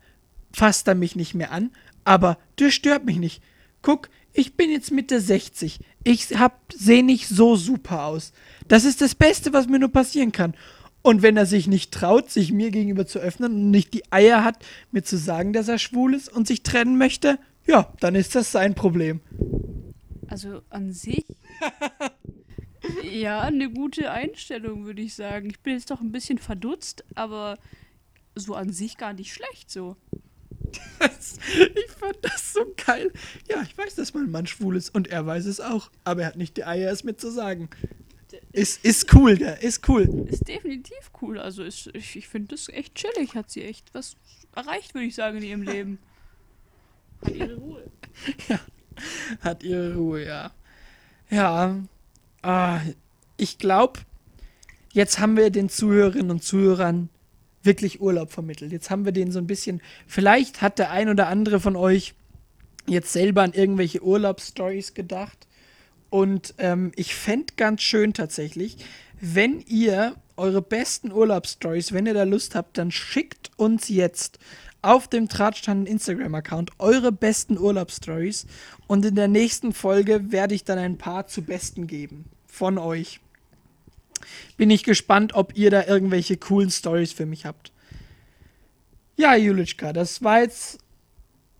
fasst 0.53 0.87
er 0.87 0.95
mich 0.95 1.15
nicht 1.15 1.35
mehr 1.35 1.51
an, 1.51 1.71
aber 2.03 2.37
der 2.59 2.71
stört 2.71 3.05
mich 3.05 3.17
nicht. 3.17 3.43
Guck, 3.81 4.09
ich 4.33 4.55
bin 4.55 4.71
jetzt 4.71 4.91
Mitte 4.91 5.21
60. 5.21 5.79
Ich 6.03 6.27
sehe 6.73 7.03
nicht 7.03 7.27
so 7.27 7.55
super 7.55 8.05
aus. 8.05 8.33
Das 8.67 8.83
ist 8.83 9.01
das 9.01 9.15
Beste, 9.15 9.53
was 9.53 9.67
mir 9.67 9.79
nur 9.79 9.91
passieren 9.91 10.31
kann. 10.31 10.55
Und 11.05 11.21
wenn 11.21 11.37
er 11.37 11.45
sich 11.45 11.67
nicht 11.67 11.93
traut, 11.93 12.31
sich 12.31 12.51
mir 12.51 12.71
gegenüber 12.71 13.05
zu 13.05 13.19
öffnen 13.19 13.53
und 13.53 13.69
nicht 13.69 13.93
die 13.93 14.11
Eier 14.11 14.43
hat, 14.43 14.65
mir 14.91 15.03
zu 15.03 15.17
sagen, 15.17 15.53
dass 15.53 15.67
er 15.67 15.77
schwul 15.77 16.15
ist 16.15 16.33
und 16.33 16.47
sich 16.47 16.63
trennen 16.63 16.97
möchte, 16.97 17.37
ja, 17.67 17.93
dann 17.99 18.15
ist 18.15 18.33
das 18.33 18.51
sein 18.51 18.73
Problem. 18.73 19.21
Also 20.25 20.63
an 20.71 20.93
sich 20.93 21.25
Ja, 23.03 23.41
eine 23.41 23.71
gute 23.71 24.09
Einstellung, 24.09 24.85
würde 24.85 25.03
ich 25.03 25.13
sagen. 25.13 25.47
Ich 25.51 25.59
bin 25.59 25.73
jetzt 25.73 25.91
doch 25.91 26.01
ein 26.01 26.11
bisschen 26.11 26.39
verdutzt, 26.39 27.05
aber 27.13 27.59
so 28.33 28.55
an 28.55 28.73
sich 28.73 28.97
gar 28.97 29.13
nicht 29.13 29.31
schlecht 29.31 29.69
so. 29.69 29.97
Das, 30.97 31.37
ich 31.75 31.91
fand 31.91 32.17
das 32.23 32.51
so 32.51 32.65
geil. 32.83 33.11
Ja, 33.47 33.61
ich 33.61 33.77
weiß, 33.77 33.93
dass 33.93 34.15
mein 34.15 34.31
Mann 34.31 34.47
schwul 34.47 34.75
ist 34.75 34.95
und 34.95 35.07
er 35.07 35.23
weiß 35.23 35.45
es 35.45 35.61
auch, 35.61 35.91
aber 36.03 36.21
er 36.21 36.27
hat 36.29 36.35
nicht 36.35 36.57
die 36.57 36.65
Eier, 36.65 36.91
es 36.91 37.03
mir 37.03 37.15
zu 37.15 37.29
sagen. 37.29 37.69
Ist, 38.55 38.85
ist 38.85 39.13
cool, 39.13 39.37
der 39.37 39.61
ist 39.61 39.87
cool. 39.89 40.27
Ist 40.29 40.47
definitiv 40.47 41.11
cool. 41.21 41.39
Also 41.39 41.63
ist, 41.63 41.89
ich, 41.93 42.15
ich 42.15 42.27
finde 42.27 42.49
das 42.49 42.69
echt 42.69 42.95
chillig. 42.95 43.35
Hat 43.35 43.51
sie 43.51 43.63
echt 43.63 43.93
was 43.93 44.15
erreicht, 44.55 44.93
würde 44.93 45.07
ich 45.07 45.15
sagen, 45.15 45.37
in 45.37 45.43
ihrem 45.43 45.61
Leben. 45.61 45.99
Hat 47.21 47.35
ihre 47.35 47.55
Ruhe. 47.55 47.83
Ja, 48.47 48.59
hat 49.41 49.63
ihre 49.63 49.95
Ruhe, 49.95 50.25
ja. 50.25 50.51
Ja, 51.29 51.75
Ah, 52.45 52.79
ich 53.37 53.57
glaube, 53.57 54.01
jetzt 54.93 55.17
haben 55.17 55.35
wir 55.35 55.49
den 55.49 55.67
Zuhörerinnen 55.67 56.29
und 56.29 56.43
Zuhörern 56.43 57.09
wirklich 57.63 58.01
Urlaub 58.01 58.31
vermittelt. 58.31 58.71
Jetzt 58.71 58.91
haben 58.91 59.03
wir 59.03 59.13
denen 59.13 59.31
so 59.31 59.39
ein 59.39 59.47
bisschen. 59.47 59.81
Vielleicht 60.05 60.61
hat 60.61 60.77
der 60.77 60.91
ein 60.91 61.09
oder 61.09 61.25
andere 61.27 61.59
von 61.59 61.75
euch 61.75 62.13
jetzt 62.85 63.11
selber 63.11 63.41
an 63.41 63.53
irgendwelche 63.53 64.03
Urlaubsstories 64.03 64.93
gedacht. 64.93 65.47
Und 66.15 66.53
ähm, 66.59 66.93
ich 66.95 67.13
fände 67.13 67.55
ganz 67.57 67.81
schön 67.81 68.13
tatsächlich, 68.13 68.77
wenn 69.19 69.59
ihr 69.67 70.15
eure 70.37 70.61
besten 70.61 71.11
Urlaubsstories, 71.11 71.91
wenn 71.91 72.05
ihr 72.05 72.13
da 72.13 72.23
Lust 72.23 72.55
habt, 72.55 72.77
dann 72.77 72.89
schickt 72.89 73.51
uns 73.57 73.89
jetzt 73.89 74.39
auf 74.81 75.09
dem 75.09 75.27
Drahtstand 75.27 75.89
Instagram-Account 75.89 76.71
eure 76.79 77.11
besten 77.11 77.57
Urlaubsstories. 77.57 78.47
Und 78.87 79.03
in 79.03 79.15
der 79.15 79.27
nächsten 79.27 79.73
Folge 79.73 80.31
werde 80.31 80.55
ich 80.55 80.63
dann 80.63 80.79
ein 80.79 80.97
paar 80.97 81.27
zu 81.27 81.41
besten 81.41 81.85
geben 81.85 82.23
von 82.47 82.77
euch. 82.77 83.19
Bin 84.55 84.69
ich 84.69 84.85
gespannt, 84.85 85.35
ob 85.35 85.57
ihr 85.57 85.69
da 85.69 85.85
irgendwelche 85.85 86.37
coolen 86.37 86.71
Stories 86.71 87.11
für 87.11 87.25
mich 87.25 87.45
habt. 87.45 87.73
Ja, 89.17 89.35
Julitschka, 89.35 89.91
das 89.91 90.23
war 90.23 90.39
jetzt 90.39 90.79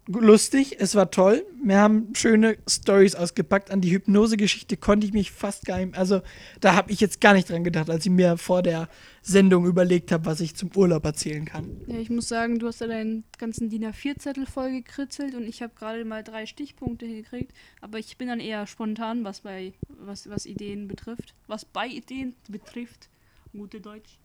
lustig, 0.08 0.78
es 0.80 0.96
war 0.96 1.12
toll. 1.12 1.46
Wir 1.64 1.78
haben 1.78 2.14
schöne 2.14 2.58
Stories 2.68 3.16
ausgepackt. 3.16 3.72
An 3.72 3.82
die 3.82 3.92
Hypnose-Geschichte 3.92 4.78
konnte 4.78 5.08
ich 5.08 5.14
mich 5.14 5.32
fast 5.32 5.66
gar 5.66 5.78
nicht. 5.78 5.98
Also, 5.98 6.22
da 6.62 6.76
habe 6.76 6.92
ich 6.92 7.00
jetzt 7.00 7.22
gar 7.22 7.34
nicht 7.34 7.50
dran 7.50 7.64
gedacht, 7.64 7.90
als 7.90 8.06
ich 8.06 8.12
mir 8.12 8.38
vor 8.38 8.62
der 8.62 8.88
Sendung 9.22 9.66
überlegt 9.66 10.12
habe, 10.12 10.26
was 10.26 10.42
ich 10.42 10.56
zum 10.56 10.70
Urlaub 10.76 11.06
erzählen 11.06 11.46
kann. 11.46 11.82
Ja, 11.88 11.98
ich 11.98 12.10
muss 12.10 12.28
sagen, 12.28 12.60
du 12.60 12.68
hast 12.68 12.82
da 12.82 12.88
deinen 12.88 13.24
ganzen 13.38 13.70
DIN 13.70 13.86
A4-Zettel 13.86 14.46
voll 14.46 14.72
gekritzelt 14.72 15.34
und 15.34 15.48
ich 15.48 15.62
habe 15.62 15.74
gerade 15.76 16.06
mal 16.06 16.24
drei 16.24 16.46
Stichpunkte 16.46 17.06
hingekriegt. 17.06 17.54
Aber 17.82 17.98
ich 17.98 18.18
bin 18.18 18.28
dann 18.28 18.40
eher 18.40 18.68
spontan, 18.68 19.24
was 19.24 19.42
bei 19.42 19.74
was, 19.88 20.30
was 20.30 20.46
Ideen 20.46 20.88
betrifft. 20.88 21.34
Was 21.48 21.66
bei 21.66 21.88
Ideen 21.88 22.36
betrifft. 22.48 23.10
Gute 23.54 23.82
Deutsch. 23.82 24.20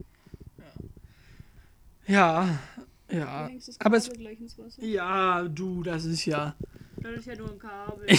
Ja, 2.07 2.45
ja. 2.47 2.59
Du 3.11 3.49
hängst 3.49 3.69
das 3.69 3.81
Aber 3.81 3.97
es. 3.97 4.09
Gleich 4.11 4.41
ins 4.41 4.59
Wasser. 4.59 4.83
Ja, 4.85 5.43
du, 5.43 5.83
das 5.83 6.05
ist 6.05 6.25
ja. 6.25 6.55
Das 6.97 7.13
ist 7.13 7.27
ja 7.27 7.37
nur 7.37 7.53
ein 7.53 7.59
Kabel. 7.59 8.07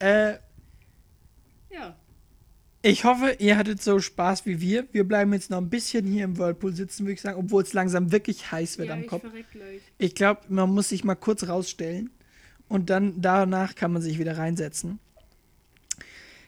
Äh, 0.00 0.38
ja. 1.70 1.96
ich 2.82 3.04
hoffe, 3.04 3.36
ihr 3.38 3.56
hattet 3.56 3.82
so 3.82 4.00
Spaß 4.00 4.44
wie 4.44 4.60
wir. 4.60 4.86
Wir 4.92 5.04
bleiben 5.04 5.32
jetzt 5.32 5.50
noch 5.50 5.58
ein 5.58 5.70
bisschen 5.70 6.04
hier 6.04 6.24
im 6.24 6.36
Whirlpool 6.36 6.74
sitzen, 6.74 7.04
würde 7.04 7.14
ich 7.14 7.20
sagen, 7.22 7.38
obwohl 7.38 7.62
es 7.62 7.72
langsam 7.72 8.12
wirklich 8.12 8.52
heiß 8.52 8.76
wird 8.76 8.88
ja, 8.88 8.94
am 8.94 9.02
ich 9.02 9.06
Kopf. 9.06 9.24
gleich. 9.52 9.80
Ich 9.96 10.14
glaube, 10.14 10.42
man 10.48 10.68
muss 10.70 10.90
sich 10.90 11.04
mal 11.04 11.14
kurz 11.14 11.48
rausstellen 11.48 12.10
und 12.68 12.90
dann 12.90 13.22
danach 13.22 13.76
kann 13.76 13.92
man 13.92 14.02
sich 14.02 14.18
wieder 14.18 14.36
reinsetzen. 14.36 14.98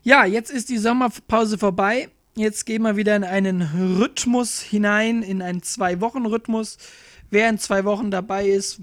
Ja, 0.02 0.24
jetzt 0.24 0.50
ist 0.50 0.68
die 0.68 0.78
Sommerpause 0.78 1.56
vorbei. 1.56 2.10
Jetzt 2.38 2.66
gehen 2.66 2.82
wir 2.82 2.96
wieder 2.96 3.16
in 3.16 3.24
einen 3.24 3.62
Rhythmus 3.62 4.60
hinein, 4.60 5.22
in 5.22 5.40
einen 5.40 5.62
Zwei-Wochen-Rhythmus. 5.62 6.76
Wer 7.30 7.48
in 7.48 7.58
zwei 7.58 7.86
Wochen 7.86 8.10
dabei 8.10 8.46
ist, 8.46 8.78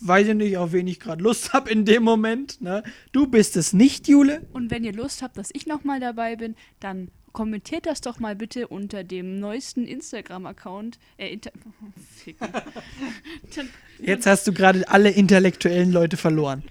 weiß 0.00 0.28
ich 0.28 0.34
nicht, 0.34 0.56
auf 0.56 0.72
wen 0.72 0.86
ich 0.86 0.98
gerade 0.98 1.22
Lust 1.22 1.52
habe 1.52 1.70
in 1.70 1.84
dem 1.84 2.02
Moment. 2.02 2.62
Ne? 2.62 2.82
Du 3.12 3.26
bist 3.26 3.58
es 3.58 3.74
nicht, 3.74 4.08
Jule. 4.08 4.40
Und 4.54 4.70
wenn 4.70 4.84
ihr 4.84 4.94
Lust 4.94 5.20
habt, 5.20 5.36
dass 5.36 5.50
ich 5.52 5.66
nochmal 5.66 6.00
dabei 6.00 6.36
bin, 6.36 6.54
dann 6.80 7.10
kommentiert 7.32 7.84
das 7.84 8.00
doch 8.00 8.20
mal 8.20 8.34
bitte 8.34 8.68
unter 8.68 9.04
dem 9.04 9.38
neuesten 9.38 9.86
Instagram-Account. 9.86 10.98
Äh, 11.18 11.34
inter 11.34 11.52
Jetzt 13.98 14.26
hast 14.26 14.46
du 14.46 14.52
gerade 14.54 14.88
alle 14.88 15.10
intellektuellen 15.10 15.92
Leute 15.92 16.16
verloren. 16.16 16.62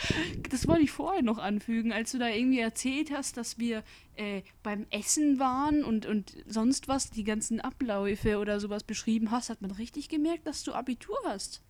das 0.50 0.68
wollte 0.68 0.82
ich 0.82 0.90
vorher 0.90 1.22
noch 1.22 1.38
anfügen, 1.38 1.92
als 1.92 2.12
du 2.12 2.18
da 2.18 2.28
irgendwie 2.28 2.60
erzählt 2.60 3.10
hast, 3.10 3.36
dass 3.36 3.58
wir 3.58 3.82
äh, 4.16 4.42
beim 4.62 4.86
Essen 4.90 5.38
waren 5.38 5.84
und, 5.84 6.06
und 6.06 6.36
sonst 6.46 6.88
was, 6.88 7.10
die 7.10 7.24
ganzen 7.24 7.60
Abläufe 7.60 8.38
oder 8.38 8.60
sowas 8.60 8.84
beschrieben 8.84 9.30
hast, 9.30 9.50
hat 9.50 9.62
man 9.62 9.72
richtig 9.72 10.08
gemerkt, 10.08 10.46
dass 10.46 10.64
du 10.64 10.72
Abitur 10.72 11.16
hast. 11.24 11.62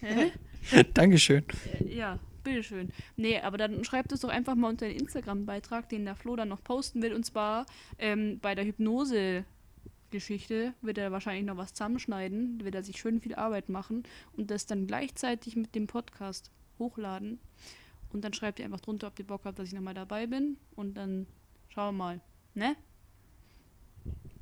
Hä? 0.00 0.32
Dankeschön. 0.94 1.44
Äh, 1.80 1.94
ja, 1.94 2.18
bitteschön. 2.42 2.90
Nee, 3.16 3.40
aber 3.40 3.58
dann 3.58 3.84
schreibt 3.84 4.12
es 4.12 4.20
doch 4.20 4.28
einfach 4.28 4.54
mal 4.54 4.68
unter 4.68 4.86
den 4.86 4.98
Instagram-Beitrag, 4.98 5.88
den 5.88 6.04
der 6.04 6.14
Flo 6.14 6.36
dann 6.36 6.48
noch 6.48 6.62
posten 6.62 7.02
will. 7.02 7.14
Und 7.14 7.24
zwar 7.24 7.66
ähm, 7.98 8.38
bei 8.40 8.54
der 8.54 8.64
Hypnose-Geschichte 8.64 10.74
wird 10.80 10.98
er 10.98 11.10
wahrscheinlich 11.12 11.46
noch 11.46 11.56
was 11.56 11.74
zusammenschneiden, 11.74 12.64
wird 12.64 12.74
er 12.74 12.82
sich 12.82 12.98
schön 12.98 13.20
viel 13.20 13.34
Arbeit 13.34 13.68
machen 13.68 14.04
und 14.36 14.50
das 14.50 14.66
dann 14.66 14.86
gleichzeitig 14.86 15.56
mit 15.56 15.74
dem 15.74 15.86
Podcast 15.86 16.50
hochladen. 16.80 17.38
Und 18.12 18.24
dann 18.24 18.32
schreibt 18.32 18.58
ihr 18.58 18.64
einfach 18.64 18.80
drunter, 18.80 19.06
ob 19.06 19.18
ihr 19.20 19.26
Bock 19.26 19.42
habt, 19.44 19.58
dass 19.60 19.68
ich 19.68 19.74
nochmal 19.74 19.94
dabei 19.94 20.26
bin. 20.26 20.56
Und 20.74 20.94
dann 20.96 21.26
schauen 21.68 21.94
wir 21.96 22.04
mal. 22.04 22.20
Ne? 22.54 22.74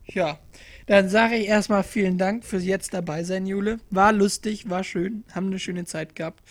Ja, 0.06 0.39
dann 0.86 1.10
sage 1.10 1.36
ich 1.36 1.48
erstmal 1.48 1.82
vielen 1.82 2.16
Dank 2.16 2.44
fürs 2.44 2.65
jetzt 2.65 2.94
dabei 2.94 3.24
sein, 3.24 3.47
Jule. 3.47 3.78
War 3.90 4.12
lustig, 4.15 4.70
war 4.70 4.82
schön, 4.82 5.24
haben 5.35 5.48
eine 5.48 5.59
schöne 5.59 5.85
Zeit 5.85 6.15
gehabt. 6.16 6.43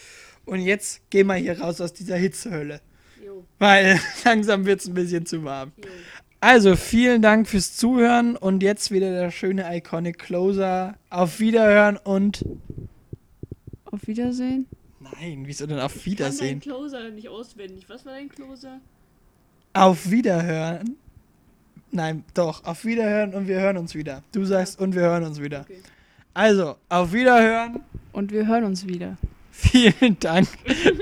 Und 0.46 0.60
jetzt 0.60 1.10
gehen 1.10 1.26
wir 1.26 1.36
hier 1.36 1.60
raus 1.60 1.82
aus 1.82 1.92
dieser 1.92 2.18
Hitzehölle, 2.18 2.82
Jo, 3.26 3.44
weil 3.58 4.00
langsam 4.24 4.66
wird 4.68 4.82
es 4.82 4.88
ein 4.88 4.94
bisschen 4.94 5.26
zu 5.26 5.44
warm. 5.44 5.72
jo. 5.78 5.90
Also 6.40 6.76
vielen 6.76 7.24
Dank 7.24 7.48
fürs 7.48 7.76
Zuhören 7.76 8.36
und 8.36 8.62
jetzt 8.62 8.92
wieder 8.92 9.10
der 9.10 9.32
schöne 9.32 9.76
Iconic 9.76 10.20
Closer. 10.20 10.96
Auf 11.10 11.40
Wiederhören 11.40 11.98
und 11.98 12.46
Auf 13.86 14.06
Wiedersehen. 14.06 14.68
Nein, 15.20 15.44
wieso 15.46 15.66
denn 15.66 15.80
auf 15.80 15.96
Ich 15.96 16.04
kann 16.04 16.16
deinen 16.16 16.34
Wiedersehen? 16.34 16.60
Closer 16.60 17.10
nicht 17.10 17.30
auswendig. 17.30 17.86
Was 17.88 18.06
war 18.06 18.14
dein 18.14 18.30
Closer? 18.30 18.80
Auf 19.74 20.10
Wiederhören. 20.10 20.96
Nein, 21.92 22.24
doch, 22.34 22.64
auf 22.66 22.84
Wiederhören 22.86 23.34
und 23.34 23.48
wir 23.48 23.60
hören 23.60 23.78
uns 23.78 23.96
wieder. 23.96 24.24
Du 24.32 24.44
sagst 24.44 24.80
und 24.80 24.94
wir 24.96 25.02
hören 25.04 25.24
uns 25.24 25.42
wieder. 25.42 25.62
Okay. 25.62 25.80
Also, 26.34 26.76
auf 26.90 27.14
Wiederhören. 27.14 27.82
Und 28.12 28.32
wir 28.32 28.46
hören 28.46 28.64
uns 28.64 28.86
wieder. 28.86 29.18
Vielen 29.52 30.20
Dank. 30.20 30.48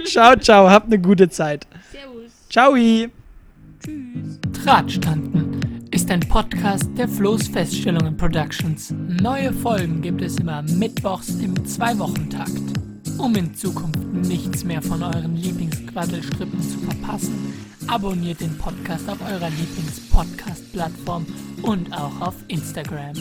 ciao, 0.06 0.36
ciao, 0.38 0.70
habt 0.70 0.88
eine 0.88 1.00
gute 1.00 1.30
Zeit. 1.30 1.68
Servus. 1.92 2.32
Ciao. 2.50 2.74
Tschüss. 2.76 4.40
Drahtstanden 4.64 5.88
ist 5.92 6.10
ein 6.10 6.22
Podcast 6.22 6.90
der 6.98 7.08
Floß 7.08 7.50
Feststellungen 7.50 8.18
Productions. 8.18 8.94
Neue 9.22 9.54
Folgen 9.54 10.02
gibt 10.02 10.22
es 10.22 10.38
immer 10.40 10.62
mittwochs 10.62 11.30
im 11.42 11.66
Zwei-Wochen-Takt. 11.66 12.95
Um 13.18 13.36
in 13.36 13.56
Zukunft 13.56 14.00
nichts 14.14 14.64
mehr 14.64 14.82
von 14.82 15.02
euren 15.02 15.36
Lieblingsquaddelstrippen 15.36 16.62
zu 16.62 16.80
verpassen, 16.80 17.54
abonniert 17.88 18.42
den 18.42 18.58
Podcast 18.58 19.10
auf 19.10 19.22
eurer 19.22 19.50
Lieblings-Podcast-Plattform 19.50 21.26
und 21.62 21.94
auch 21.94 22.22
auf 22.22 22.36
Instagram. 22.48 23.14